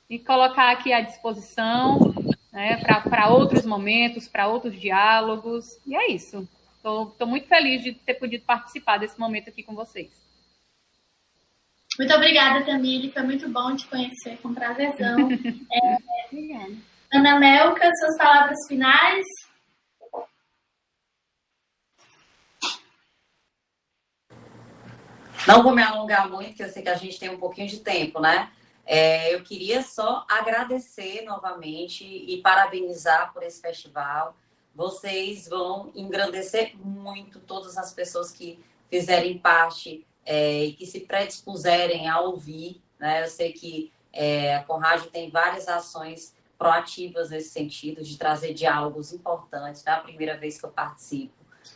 E 0.09 0.17
colocar 0.17 0.71
aqui 0.71 0.91
à 0.91 1.01
disposição 1.01 2.13
né, 2.51 2.77
para 3.03 3.29
outros 3.29 3.65
momentos, 3.65 4.27
para 4.27 4.47
outros 4.47 4.79
diálogos. 4.79 5.77
E 5.85 5.95
é 5.95 6.11
isso. 6.11 6.47
Estou 6.75 7.15
muito 7.27 7.47
feliz 7.47 7.83
de 7.83 7.93
ter 7.93 8.15
podido 8.15 8.43
participar 8.43 8.97
desse 8.97 9.19
momento 9.19 9.49
aqui 9.49 9.63
com 9.63 9.73
vocês. 9.73 10.11
Muito 11.97 12.13
obrigada, 12.13 12.65
Tamile. 12.65 13.11
Foi 13.11 13.21
muito 13.21 13.47
bom 13.47 13.75
te 13.75 13.87
conhecer, 13.87 14.37
com 14.37 14.53
prazerzão. 14.53 15.29
é, 15.71 15.97
obrigada. 16.27 16.92
Ana 17.13 17.37
Melka, 17.37 17.91
suas 17.99 18.17
palavras 18.17 18.57
finais. 18.67 19.23
Não 25.47 25.61
vou 25.61 25.75
me 25.75 25.83
alongar 25.83 26.27
muito, 26.27 26.47
porque 26.47 26.63
eu 26.63 26.69
sei 26.69 26.81
que 26.81 26.89
a 26.89 26.95
gente 26.95 27.19
tem 27.19 27.29
um 27.29 27.37
pouquinho 27.37 27.67
de 27.67 27.81
tempo, 27.81 28.19
né? 28.19 28.51
É, 28.83 29.31
eu 29.31 29.43
queria 29.43 29.83
só 29.83 30.25
agradecer 30.27 31.21
novamente 31.21 32.03
e 32.03 32.41
parabenizar 32.41 33.31
por 33.31 33.43
esse 33.43 33.61
festival. 33.61 34.35
Vocês 34.73 35.47
vão 35.47 35.91
engrandecer 35.93 36.75
muito 36.75 37.39
todas 37.39 37.77
as 37.77 37.93
pessoas 37.93 38.31
que 38.31 38.59
fizerem 38.89 39.37
parte 39.37 40.03
é, 40.25 40.63
e 40.63 40.73
que 40.73 40.87
se 40.87 41.01
predispuserem 41.01 42.09
a 42.09 42.19
ouvir. 42.21 42.81
Né? 42.97 43.23
Eu 43.23 43.27
sei 43.27 43.53
que 43.53 43.93
é, 44.11 44.55
a 44.55 44.63
Conrad 44.63 45.03
tem 45.11 45.29
várias 45.29 45.67
ações 45.67 46.33
proativas 46.63 47.29
nesse 47.29 47.49
sentido, 47.49 48.01
de 48.01 48.17
trazer 48.17 48.53
diálogos 48.53 49.11
importantes. 49.11 49.83
Da 49.83 49.97
primeira 49.97 50.37
vez 50.37 50.57
que 50.57 50.65
eu 50.65 50.69
participo, 50.69 51.33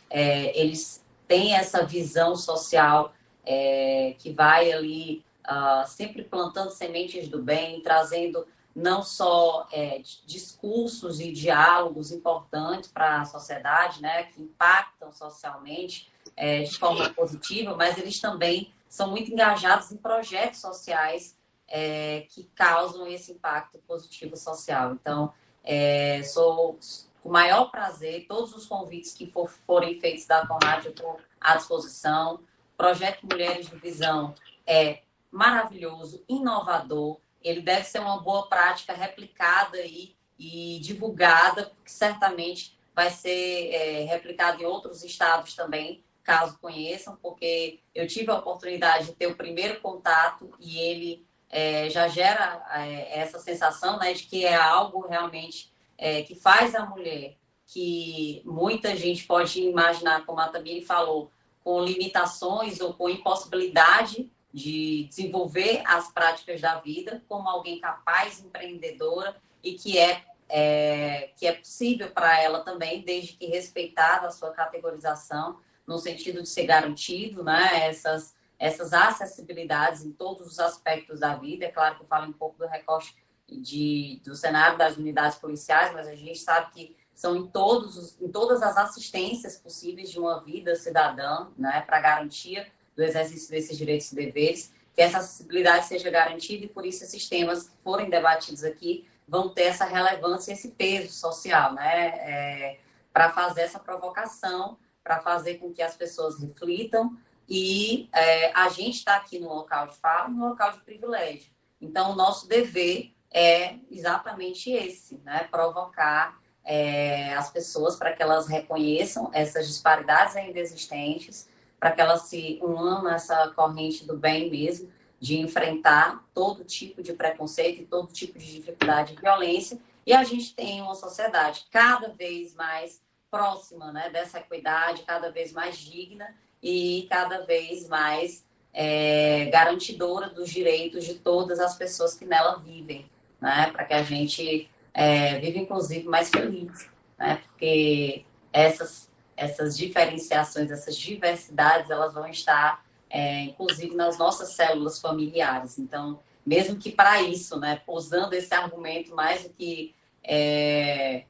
é, 0.08 0.58
eles 0.58 1.04
têm 1.26 1.54
essa 1.54 1.84
visão 1.84 2.34
social 2.34 3.12
é, 3.44 4.14
que 4.18 4.32
vai 4.32 4.72
ali 4.72 5.22
uh, 5.46 5.86
sempre 5.86 6.24
plantando 6.24 6.70
sementes 6.70 7.28
do 7.28 7.42
bem, 7.42 7.82
trazendo 7.82 8.46
não 8.74 9.02
só 9.02 9.68
é, 9.70 10.00
discursos 10.24 11.20
e 11.20 11.32
diálogos 11.32 12.10
importantes 12.10 12.90
para 12.90 13.20
a 13.20 13.24
sociedade, 13.26 14.00
né, 14.00 14.22
que 14.22 14.40
impactam 14.40 15.12
socialmente 15.12 16.10
é, 16.34 16.62
de 16.62 16.78
forma 16.78 17.10
positiva, 17.10 17.76
mas 17.76 17.98
eles 17.98 18.18
também 18.20 18.72
são 18.88 19.10
muito 19.10 19.30
engajados 19.30 19.92
em 19.92 19.98
projetos 19.98 20.60
sociais 20.60 21.37
é, 21.68 22.26
que 22.30 22.44
causam 22.54 23.06
esse 23.06 23.32
impacto 23.32 23.78
positivo 23.86 24.36
social. 24.36 24.92
Então, 24.92 25.32
é, 25.62 26.22
sou 26.22 26.78
com 27.22 27.28
o 27.28 27.32
maior 27.32 27.70
prazer, 27.70 28.26
todos 28.26 28.54
os 28.54 28.66
convites 28.66 29.12
que 29.12 29.30
for, 29.30 29.48
forem 29.66 30.00
feitos 30.00 30.26
da 30.26 30.46
Conrad, 30.46 30.84
eu 30.84 30.90
estou 30.92 31.20
à 31.40 31.56
disposição. 31.56 32.40
Projeto 32.76 33.24
Mulheres 33.24 33.68
de 33.68 33.76
Visão 33.76 34.34
é 34.66 35.02
maravilhoso, 35.30 36.24
inovador, 36.28 37.18
ele 37.42 37.60
deve 37.60 37.84
ser 37.84 38.00
uma 38.00 38.20
boa 38.20 38.48
prática 38.48 38.92
replicada 38.92 39.78
aí 39.78 40.14
e 40.38 40.78
divulgada, 40.80 41.66
porque 41.66 41.90
certamente 41.90 42.78
vai 42.94 43.10
ser 43.10 43.70
é, 43.72 44.04
replicado 44.04 44.62
em 44.62 44.66
outros 44.66 45.04
estados 45.04 45.54
também, 45.54 46.02
caso 46.22 46.58
conheçam, 46.58 47.16
porque 47.16 47.80
eu 47.94 48.06
tive 48.06 48.30
a 48.30 48.38
oportunidade 48.38 49.06
de 49.06 49.12
ter 49.14 49.26
o 49.26 49.36
primeiro 49.36 49.80
contato 49.80 50.50
e 50.60 50.78
ele 50.78 51.26
é, 51.50 51.88
já 51.88 52.08
gera 52.08 52.62
é, 52.74 53.20
essa 53.20 53.38
sensação 53.38 53.98
né, 53.98 54.12
de 54.12 54.24
que 54.24 54.44
é 54.44 54.54
algo 54.54 55.06
realmente 55.06 55.72
é, 55.96 56.22
que 56.22 56.34
faz 56.34 56.74
a 56.74 56.84
mulher, 56.84 57.36
que 57.66 58.42
muita 58.44 58.96
gente 58.96 59.24
pode 59.24 59.62
imaginar, 59.62 60.24
como 60.24 60.40
a 60.40 60.48
Tamiri 60.48 60.84
falou, 60.84 61.30
com 61.62 61.82
limitações 61.82 62.80
ou 62.80 62.94
com 62.94 63.08
impossibilidade 63.08 64.30
de 64.52 65.06
desenvolver 65.08 65.82
as 65.84 66.10
práticas 66.10 66.60
da 66.60 66.76
vida, 66.76 67.22
como 67.28 67.48
alguém 67.48 67.78
capaz, 67.78 68.40
empreendedora 68.40 69.36
e 69.62 69.74
que 69.74 69.98
é, 69.98 70.24
é 70.48 71.30
que 71.36 71.46
é 71.46 71.52
possível 71.52 72.10
para 72.10 72.40
ela 72.40 72.60
também, 72.60 73.02
desde 73.02 73.34
que 73.34 73.46
respeitada 73.46 74.28
a 74.28 74.30
sua 74.30 74.50
categorização, 74.50 75.58
no 75.86 75.98
sentido 75.98 76.42
de 76.42 76.48
ser 76.48 76.64
garantido, 76.64 77.42
né, 77.42 77.86
essas 77.88 78.34
essas 78.58 78.92
acessibilidades 78.92 80.04
em 80.04 80.10
todos 80.10 80.46
os 80.46 80.58
aspectos 80.58 81.20
da 81.20 81.36
vida. 81.36 81.66
É 81.66 81.70
claro 81.70 81.96
que 81.96 82.02
eu 82.02 82.06
falo 82.06 82.28
um 82.28 82.32
pouco 82.32 82.58
do 82.58 82.66
recorte 82.66 83.14
de, 83.48 84.20
do 84.24 84.34
cenário 84.34 84.76
das 84.76 84.96
unidades 84.96 85.38
policiais, 85.38 85.92
mas 85.92 86.08
a 86.08 86.14
gente 86.14 86.38
sabe 86.38 86.72
que 86.72 86.96
são 87.14 87.36
em, 87.36 87.46
todos 87.46 87.96
os, 87.96 88.20
em 88.20 88.28
todas 88.28 88.62
as 88.62 88.76
assistências 88.76 89.56
possíveis 89.56 90.10
de 90.10 90.18
uma 90.18 90.40
vida 90.42 90.74
cidadã, 90.76 91.48
né, 91.56 91.82
para 91.86 92.00
garantia 92.00 92.66
do 92.94 93.02
exercício 93.02 93.50
desses 93.50 93.76
direitos 93.76 94.12
e 94.12 94.14
deveres, 94.14 94.72
que 94.94 95.02
essa 95.02 95.18
acessibilidade 95.18 95.86
seja 95.86 96.10
garantida 96.10 96.64
e 96.64 96.68
por 96.68 96.84
isso 96.84 97.04
esses 97.04 97.28
temas 97.28 97.68
que 97.68 97.76
forem 97.82 98.10
debatidos 98.10 98.64
aqui 98.64 99.08
vão 99.26 99.48
ter 99.48 99.64
essa 99.64 99.84
relevância, 99.84 100.52
esse 100.52 100.70
peso 100.70 101.12
social, 101.12 101.72
né, 101.74 102.08
é, 102.08 102.80
para 103.12 103.32
fazer 103.32 103.62
essa 103.62 103.78
provocação, 103.78 104.78
para 105.02 105.20
fazer 105.20 105.54
com 105.54 105.72
que 105.72 105.82
as 105.82 105.96
pessoas 105.96 106.40
reflitam 106.40 107.16
e 107.48 108.08
é, 108.12 108.52
a 108.52 108.68
gente 108.68 108.96
está 108.96 109.16
aqui 109.16 109.38
no 109.38 109.48
local 109.48 109.86
de 109.86 109.96
fala, 109.96 110.28
no 110.28 110.48
local 110.50 110.72
de 110.72 110.80
privilégio. 110.80 111.50
Então, 111.80 112.12
o 112.12 112.14
nosso 112.14 112.46
dever 112.46 113.14
é 113.30 113.76
exatamente 113.90 114.70
esse, 114.70 115.16
né? 115.24 115.44
Provocar 115.50 116.38
é, 116.62 117.32
as 117.34 117.50
pessoas 117.50 117.96
para 117.96 118.12
que 118.12 118.22
elas 118.22 118.46
reconheçam 118.46 119.30
essas 119.32 119.66
disparidades 119.66 120.36
ainda 120.36 120.58
existentes, 120.58 121.48
para 121.80 121.92
que 121.92 122.00
elas 122.00 122.22
se 122.22 122.58
unam 122.62 123.02
nessa 123.02 123.48
corrente 123.52 124.04
do 124.04 124.16
bem 124.16 124.50
mesmo, 124.50 124.92
de 125.18 125.38
enfrentar 125.38 126.24
todo 126.34 126.64
tipo 126.64 127.02
de 127.02 127.12
preconceito 127.14 127.80
e 127.80 127.86
todo 127.86 128.12
tipo 128.12 128.38
de 128.38 128.56
dificuldade 128.56 129.14
e 129.14 129.20
violência. 129.20 129.78
E 130.04 130.12
a 130.12 130.22
gente 130.22 130.54
tem 130.54 130.82
uma 130.82 130.94
sociedade 130.94 131.66
cada 131.70 132.08
vez 132.08 132.54
mais 132.54 133.00
próxima 133.30 133.90
né, 133.92 134.10
dessa 134.10 134.38
equidade, 134.38 135.02
cada 135.02 135.30
vez 135.30 135.52
mais 135.52 135.78
digna 135.78 136.34
e 136.62 137.06
cada 137.08 137.44
vez 137.44 137.88
mais 137.88 138.44
é, 138.72 139.46
garantidora 139.46 140.28
dos 140.28 140.50
direitos 140.50 141.04
de 141.04 141.14
todas 141.14 141.58
as 141.60 141.76
pessoas 141.76 142.14
que 142.14 142.24
nela 142.24 142.58
vivem, 142.58 143.08
né? 143.40 143.70
Para 143.72 143.84
que 143.84 143.94
a 143.94 144.02
gente 144.02 144.68
é, 144.94 145.38
viva, 145.38 145.58
inclusive, 145.58 146.06
mais 146.06 146.30
feliz, 146.30 146.88
né? 147.18 147.40
Porque 147.44 148.24
essas, 148.52 149.10
essas 149.36 149.76
diferenciações, 149.76 150.70
essas 150.70 150.96
diversidades, 150.96 151.90
elas 151.90 152.14
vão 152.14 152.26
estar, 152.28 152.84
é, 153.08 153.42
inclusive, 153.42 153.94
nas 153.94 154.18
nossas 154.18 154.50
células 154.50 155.00
familiares. 155.00 155.78
Então, 155.78 156.20
mesmo 156.44 156.76
que 156.76 156.90
para 156.90 157.22
isso, 157.22 157.58
né? 157.58 157.80
Usando 157.86 158.32
esse 158.34 158.52
argumento 158.54 159.14
mais 159.14 159.44
do 159.44 159.50
que... 159.50 159.94
É, 160.22 161.24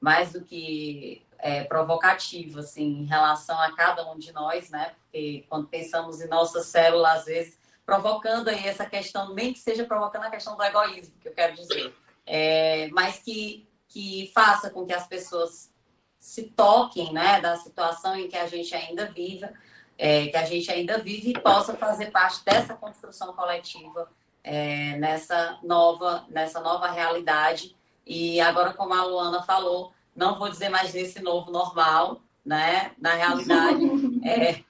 mais 0.00 0.32
do 0.32 0.40
que 0.40 1.22
é, 1.42 1.64
provocativo, 1.64 2.60
assim, 2.60 3.02
em 3.02 3.04
relação 3.04 3.58
a 3.60 3.74
cada 3.74 4.10
um 4.10 4.18
de 4.18 4.32
nós, 4.32 4.70
né? 4.70 4.92
Porque 5.02 5.44
quando 5.48 5.66
pensamos 5.68 6.20
em 6.20 6.28
nossa 6.28 6.62
célula, 6.62 7.12
às 7.12 7.24
vezes, 7.24 7.58
provocando 7.84 8.48
aí 8.48 8.66
essa 8.66 8.86
questão, 8.86 9.34
nem 9.34 9.52
que 9.52 9.58
seja 9.58 9.84
provocando 9.84 10.24
a 10.24 10.30
questão 10.30 10.56
do 10.56 10.62
egoísmo, 10.62 11.14
que 11.20 11.28
eu 11.28 11.34
quero 11.34 11.54
dizer, 11.54 11.94
é, 12.26 12.88
mas 12.92 13.18
que, 13.18 13.66
que 13.88 14.30
faça 14.34 14.70
com 14.70 14.86
que 14.86 14.92
as 14.92 15.06
pessoas 15.06 15.72
se 16.18 16.44
toquem, 16.44 17.12
né, 17.12 17.40
da 17.40 17.56
situação 17.56 18.14
em 18.14 18.28
que 18.28 18.36
a 18.36 18.46
gente 18.46 18.74
ainda 18.74 19.06
vive, 19.06 19.48
é, 19.96 20.28
que 20.28 20.36
a 20.36 20.44
gente 20.44 20.70
ainda 20.70 20.98
vive 20.98 21.30
e 21.30 21.40
possa 21.40 21.74
fazer 21.74 22.10
parte 22.10 22.44
dessa 22.44 22.74
construção 22.74 23.32
coletiva 23.32 24.10
é, 24.42 24.96
nessa 24.96 25.58
nova 25.62 26.24
nessa 26.28 26.60
nova 26.60 26.90
realidade. 26.90 27.76
E 28.06 28.40
agora, 28.40 28.72
como 28.72 28.94
a 28.94 29.04
Luana 29.04 29.42
falou, 29.42 29.92
não 30.14 30.38
vou 30.38 30.48
dizer 30.48 30.68
mais 30.68 30.92
desse 30.92 31.20
novo 31.20 31.50
normal, 31.50 32.20
né? 32.44 32.92
Na 32.98 33.14
realidade, 33.14 33.84
é 34.26 34.64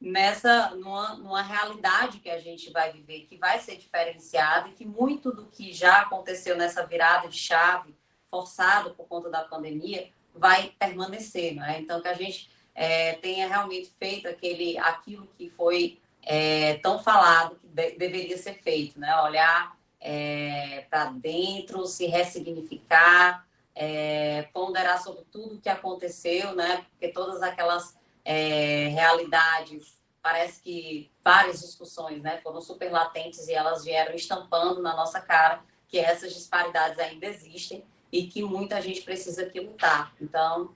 nessa 0.00 0.70
numa, 0.70 1.16
numa 1.16 1.42
realidade 1.42 2.18
que 2.18 2.30
a 2.30 2.38
gente 2.38 2.70
vai 2.70 2.92
viver, 2.92 3.26
que 3.28 3.36
vai 3.36 3.58
ser 3.58 3.76
diferenciada 3.76 4.68
e 4.68 4.72
que 4.72 4.84
muito 4.84 5.32
do 5.32 5.46
que 5.46 5.72
já 5.72 6.02
aconteceu 6.02 6.56
nessa 6.56 6.86
virada 6.86 7.28
de 7.28 7.36
chave 7.36 7.94
forçado 8.30 8.90
por 8.90 9.06
conta 9.06 9.30
da 9.30 9.44
pandemia 9.44 10.08
vai 10.34 10.72
permanecer, 10.78 11.54
né? 11.54 11.80
Então 11.80 12.00
que 12.00 12.08
a 12.08 12.14
gente 12.14 12.50
é, 12.74 13.14
tenha 13.14 13.48
realmente 13.48 13.90
feito 13.98 14.28
aquele 14.28 14.76
aquilo 14.78 15.26
que 15.38 15.48
foi 15.50 15.98
é, 16.22 16.74
tão 16.74 16.98
falado 16.98 17.56
que 17.56 17.66
de, 17.68 17.92
deveria 17.92 18.36
ser 18.36 18.54
feito, 18.62 19.00
né? 19.00 19.16
Olhar 19.22 19.76
é, 20.00 20.84
para 20.90 21.06
dentro, 21.06 21.86
se 21.86 22.06
ressignificar, 22.06 23.45
é, 23.76 24.48
ponderar 24.54 25.00
sobre 25.02 25.22
tudo 25.30 25.56
o 25.56 25.60
que 25.60 25.68
aconteceu, 25.68 26.54
né? 26.54 26.86
Porque 26.90 27.08
todas 27.08 27.42
aquelas 27.42 27.96
é, 28.24 28.88
realidades 28.88 29.96
parece 30.22 30.62
que 30.62 31.12
várias 31.22 31.60
discussões 31.60 32.20
né, 32.20 32.38
foram 32.38 32.60
super 32.60 32.90
latentes 32.90 33.46
e 33.46 33.52
elas 33.52 33.84
vieram 33.84 34.14
estampando 34.14 34.82
na 34.82 34.96
nossa 34.96 35.20
cara 35.20 35.62
que 35.86 35.98
essas 35.98 36.34
disparidades 36.34 36.98
ainda 36.98 37.26
existem 37.26 37.84
e 38.10 38.26
que 38.26 38.42
muita 38.42 38.80
gente 38.80 39.02
precisa 39.02 39.42
aqui 39.42 39.60
lutar. 39.60 40.12
Então, 40.20 40.74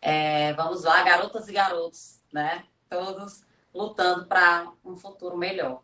é, 0.00 0.52
vamos 0.52 0.84
lá, 0.84 1.02
garotas 1.02 1.48
e 1.48 1.52
garotos, 1.52 2.20
né? 2.32 2.64
Todos 2.88 3.44
lutando 3.74 4.26
para 4.26 4.70
um 4.84 4.96
futuro 4.96 5.36
melhor. 5.36 5.82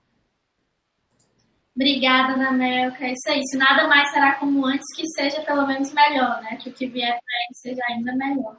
Obrigada, 1.78 2.36
Nanelka. 2.36 3.06
É 3.06 3.12
isso 3.12 3.28
aí. 3.28 3.40
Se 3.46 3.56
nada 3.56 3.86
mais 3.86 4.10
será 4.10 4.34
como 4.34 4.66
antes, 4.66 4.84
que 4.96 5.06
seja 5.10 5.40
pelo 5.42 5.64
menos 5.64 5.92
melhor, 5.92 6.42
né? 6.42 6.56
Que 6.56 6.70
o 6.70 6.72
que 6.72 6.88
vier 6.88 7.10
para 7.10 7.38
ele 7.38 7.55
seja 7.55 7.80
ainda 7.88 8.12
melhor. 8.16 8.56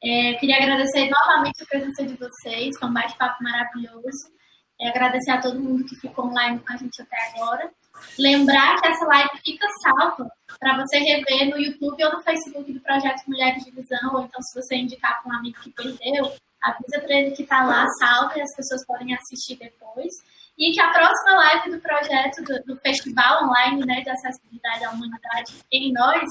É, 0.00 0.34
queria 0.34 0.58
agradecer 0.58 1.10
novamente 1.10 1.64
a 1.64 1.66
presença 1.66 2.04
de 2.06 2.14
vocês, 2.14 2.78
foi 2.78 2.88
um 2.88 2.92
bate-papo 2.92 3.42
maravilhoso. 3.42 4.32
É, 4.80 4.88
agradecer 4.88 5.32
a 5.32 5.40
todo 5.40 5.58
mundo 5.58 5.84
que 5.84 5.96
ficou 5.96 6.26
online 6.26 6.60
com 6.60 6.72
a 6.72 6.76
gente 6.76 7.02
até 7.02 7.16
agora. 7.32 7.68
Lembrar 8.16 8.80
que 8.80 8.86
essa 8.86 9.04
live 9.04 9.30
fica 9.44 9.66
salva 9.82 10.30
para 10.60 10.76
você 10.76 10.98
rever 10.98 11.50
no 11.50 11.58
YouTube 11.58 12.04
ou 12.04 12.12
no 12.12 12.22
Facebook 12.22 12.72
do 12.72 12.80
Projeto 12.80 13.22
Mulheres 13.26 13.64
de 13.64 13.72
Visão, 13.72 14.14
ou 14.14 14.22
então 14.22 14.40
se 14.42 14.60
você 14.60 14.76
indicar 14.76 15.20
para 15.20 15.32
um 15.32 15.36
amigo 15.38 15.58
que 15.60 15.70
perdeu, 15.70 16.32
avisa 16.62 17.00
para 17.04 17.16
ele 17.16 17.32
que 17.32 17.42
está 17.42 17.64
lá 17.64 17.84
salvo 17.98 18.38
e 18.38 18.42
as 18.42 18.54
pessoas 18.54 18.86
podem 18.86 19.12
assistir 19.12 19.56
depois. 19.56 20.12
E 20.56 20.72
que 20.72 20.80
a 20.80 20.92
próxima 20.92 21.34
live 21.34 21.70
do 21.72 21.80
projeto 21.80 22.42
do, 22.44 22.62
do 22.64 22.80
Festival 22.80 23.44
Online 23.44 23.84
né, 23.84 24.02
de 24.02 24.10
Acessibilidade 24.10 24.84
à 24.84 24.90
Humanidade 24.90 25.52
em 25.72 25.92
Nós 25.92 26.22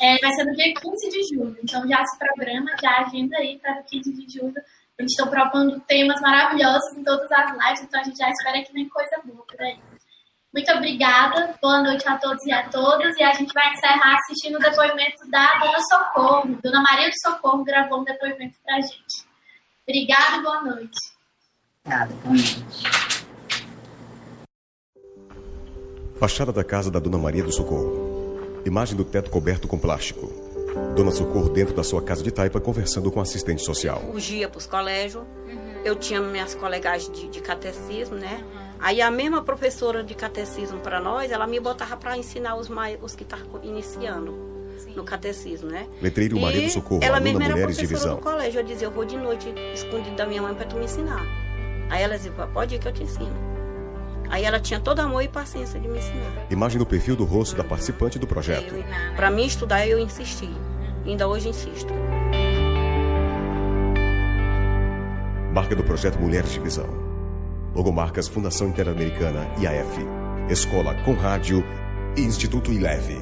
é, 0.00 0.18
vai 0.18 0.32
ser 0.32 0.44
no 0.44 0.52
dia 0.54 0.72
15 0.74 1.10
de 1.10 1.34
julho. 1.34 1.56
Então 1.62 1.86
já 1.86 2.04
se 2.04 2.18
programa, 2.18 2.70
já 2.80 3.00
agenda 3.00 3.36
aí 3.36 3.58
para 3.58 3.80
o 3.80 3.84
15 3.84 4.12
de 4.12 4.38
julho. 4.38 4.54
Eles 4.98 5.12
estão 5.12 5.28
propondo 5.28 5.78
temas 5.80 6.20
maravilhosos 6.22 6.96
em 6.96 7.04
todas 7.04 7.30
as 7.30 7.50
lives, 7.52 7.82
então 7.82 8.00
a 8.00 8.04
gente 8.04 8.16
já 8.16 8.30
espera 8.30 8.62
que 8.62 8.72
vem 8.72 8.88
coisa 8.88 9.20
boa 9.24 9.44
por 9.46 9.60
aí. 9.60 9.78
Muito 10.54 10.72
obrigada, 10.72 11.54
boa 11.60 11.82
noite 11.82 12.08
a 12.08 12.16
todos 12.16 12.42
e 12.46 12.52
a 12.52 12.66
todas. 12.70 13.14
E 13.18 13.22
a 13.22 13.34
gente 13.34 13.52
vai 13.52 13.70
encerrar 13.74 14.16
assistindo 14.16 14.56
o 14.56 14.58
depoimento 14.58 15.28
da 15.30 15.58
Dona 15.58 15.80
Socorro. 15.82 16.58
Dona 16.62 16.80
Maria 16.80 17.10
de 17.10 17.20
Socorro 17.20 17.62
gravou 17.62 18.00
um 18.00 18.04
depoimento 18.04 18.56
para 18.64 18.76
a 18.76 18.80
gente. 18.80 19.26
Obrigada 19.86 20.36
e 20.38 20.42
boa 20.42 20.62
noite. 20.62 20.98
Obrigada, 21.84 22.14
boa 22.14 22.34
noite. 22.34 23.15
Fachada 26.18 26.50
da 26.50 26.64
casa 26.64 26.90
da 26.90 26.98
Dona 26.98 27.18
Maria 27.18 27.44
do 27.44 27.52
Socorro. 27.52 28.38
Imagem 28.64 28.96
do 28.96 29.04
teto 29.04 29.30
coberto 29.30 29.68
com 29.68 29.78
plástico. 29.78 30.32
Dona 30.96 31.10
Socorro 31.10 31.50
dentro 31.50 31.74
da 31.74 31.84
sua 31.84 32.00
casa 32.00 32.22
de 32.22 32.30
taipa 32.30 32.58
conversando 32.58 33.12
com 33.12 33.20
assistente 33.20 33.62
social. 33.62 34.00
Fugia 34.12 34.48
para 34.48 34.56
os 34.56 34.66
colégios. 34.66 35.22
Uhum. 35.46 35.82
Eu 35.84 35.94
tinha 35.94 36.18
minhas 36.22 36.54
colegas 36.54 37.10
de, 37.10 37.28
de 37.28 37.40
catecismo, 37.40 38.16
né? 38.16 38.42
Uhum. 38.42 38.60
Aí 38.80 39.02
a 39.02 39.10
mesma 39.10 39.42
professora 39.42 40.02
de 40.02 40.14
catecismo 40.14 40.80
para 40.80 41.00
nós, 41.00 41.30
ela 41.30 41.46
me 41.46 41.60
botava 41.60 41.98
para 41.98 42.16
ensinar 42.16 42.56
os, 42.56 42.68
mais, 42.68 42.98
os 43.02 43.14
que 43.14 43.22
estavam 43.22 43.62
iniciando 43.62 44.34
Sim. 44.78 44.94
no 44.96 45.04
catecismo, 45.04 45.68
né? 45.68 45.86
Letreiro 46.00 46.40
Maria 46.40 46.62
do 46.62 46.70
Socorro, 46.70 47.04
ela 47.04 47.20
mesma 47.20 47.44
era 47.44 47.52
Mulheres 47.52 47.76
professora 47.76 48.14
do 48.14 48.22
colégio. 48.22 48.60
Eu 48.60 48.64
dizia, 48.64 48.86
eu 48.86 48.90
vou 48.90 49.04
de 49.04 49.18
noite 49.18 49.52
escondido 49.74 50.16
da 50.16 50.24
minha 50.24 50.40
mãe 50.40 50.54
para 50.54 50.64
tu 50.64 50.76
me 50.76 50.86
ensinar. 50.86 51.26
Aí 51.90 52.02
ela 52.02 52.16
dizia, 52.16 52.32
pode 52.32 52.74
ir 52.74 52.78
que 52.78 52.88
eu 52.88 52.92
te 52.92 53.02
ensino. 53.02 53.55
Aí 54.30 54.44
ela 54.44 54.60
tinha 54.60 54.80
todo 54.80 55.00
amor 55.00 55.22
e 55.22 55.28
paciência 55.28 55.78
de 55.78 55.88
me 55.88 55.98
ensinar. 55.98 56.46
Imagem 56.50 56.78
do 56.78 56.86
perfil 56.86 57.16
do 57.16 57.24
rosto 57.24 57.56
da 57.56 57.64
participante 57.64 58.18
do 58.18 58.26
projeto. 58.26 58.74
Para 59.14 59.30
mim 59.30 59.46
estudar, 59.46 59.86
eu 59.86 59.98
insisti. 59.98 60.50
Ainda 61.04 61.28
hoje 61.28 61.48
insisto. 61.48 61.92
Marca 65.52 65.74
do 65.74 65.82
projeto 65.82 66.18
Mulheres 66.18 66.52
de 66.52 66.60
Visão. 66.60 66.88
Logomarcas 67.74 68.28
Fundação 68.28 68.68
Interamericana 68.68 69.48
IAF. 69.58 70.04
Escola 70.50 70.94
com 71.04 71.14
Rádio 71.14 71.64
e 72.16 72.20
Instituto 72.20 72.72
Ileve. 72.72 73.18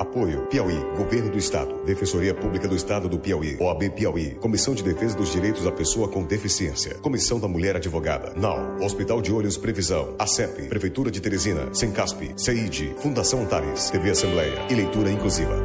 Apoio. 0.00 0.46
Piauí, 0.50 0.78
Governo 0.96 1.30
do 1.30 1.38
Estado, 1.38 1.84
Defensoria 1.84 2.34
Pública 2.34 2.66
do 2.66 2.74
Estado 2.74 3.08
do 3.08 3.18
Piauí, 3.18 3.56
OAB 3.60 3.90
Piauí, 3.90 4.34
Comissão 4.40 4.74
de 4.74 4.82
Defesa 4.82 5.16
dos 5.16 5.30
Direitos 5.30 5.64
da 5.64 5.70
Pessoa 5.70 6.08
com 6.08 6.24
Deficiência, 6.24 6.94
Comissão 6.96 7.38
da 7.38 7.46
Mulher 7.46 7.76
Advogada, 7.76 8.32
NAU, 8.34 8.78
Hospital 8.80 9.20
de 9.20 9.32
Olhos 9.32 9.56
Previsão, 9.56 10.14
ACEP, 10.18 10.68
Prefeitura 10.68 11.10
de 11.10 11.20
Teresina, 11.20 11.72
Sencasp, 11.74 12.32
CEID, 12.36 12.94
Fundação 12.98 13.42
Antares, 13.42 13.90
TV 13.90 14.10
Assembleia. 14.10 14.66
E 14.70 14.74
Leitura 14.74 15.10
Inclusiva. 15.10 15.56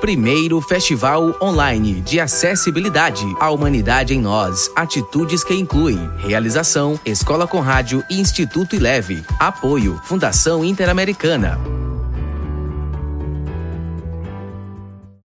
Primeiro 0.00 0.60
Festival 0.62 1.36
Online 1.42 2.00
de 2.00 2.18
Acessibilidade 2.18 3.24
à 3.38 3.50
Humanidade 3.50 4.14
em 4.14 4.20
Nós. 4.20 4.70
Atitudes 4.74 5.44
que 5.44 5.54
incluem 5.54 5.98
realização, 6.18 6.98
Escola 7.04 7.46
com 7.46 7.60
Rádio 7.60 8.02
e 8.10 8.18
Instituto 8.18 8.74
Ileve. 8.74 9.22
Apoio 9.38 10.00
Fundação 10.04 10.64
Interamericana. 10.64 11.79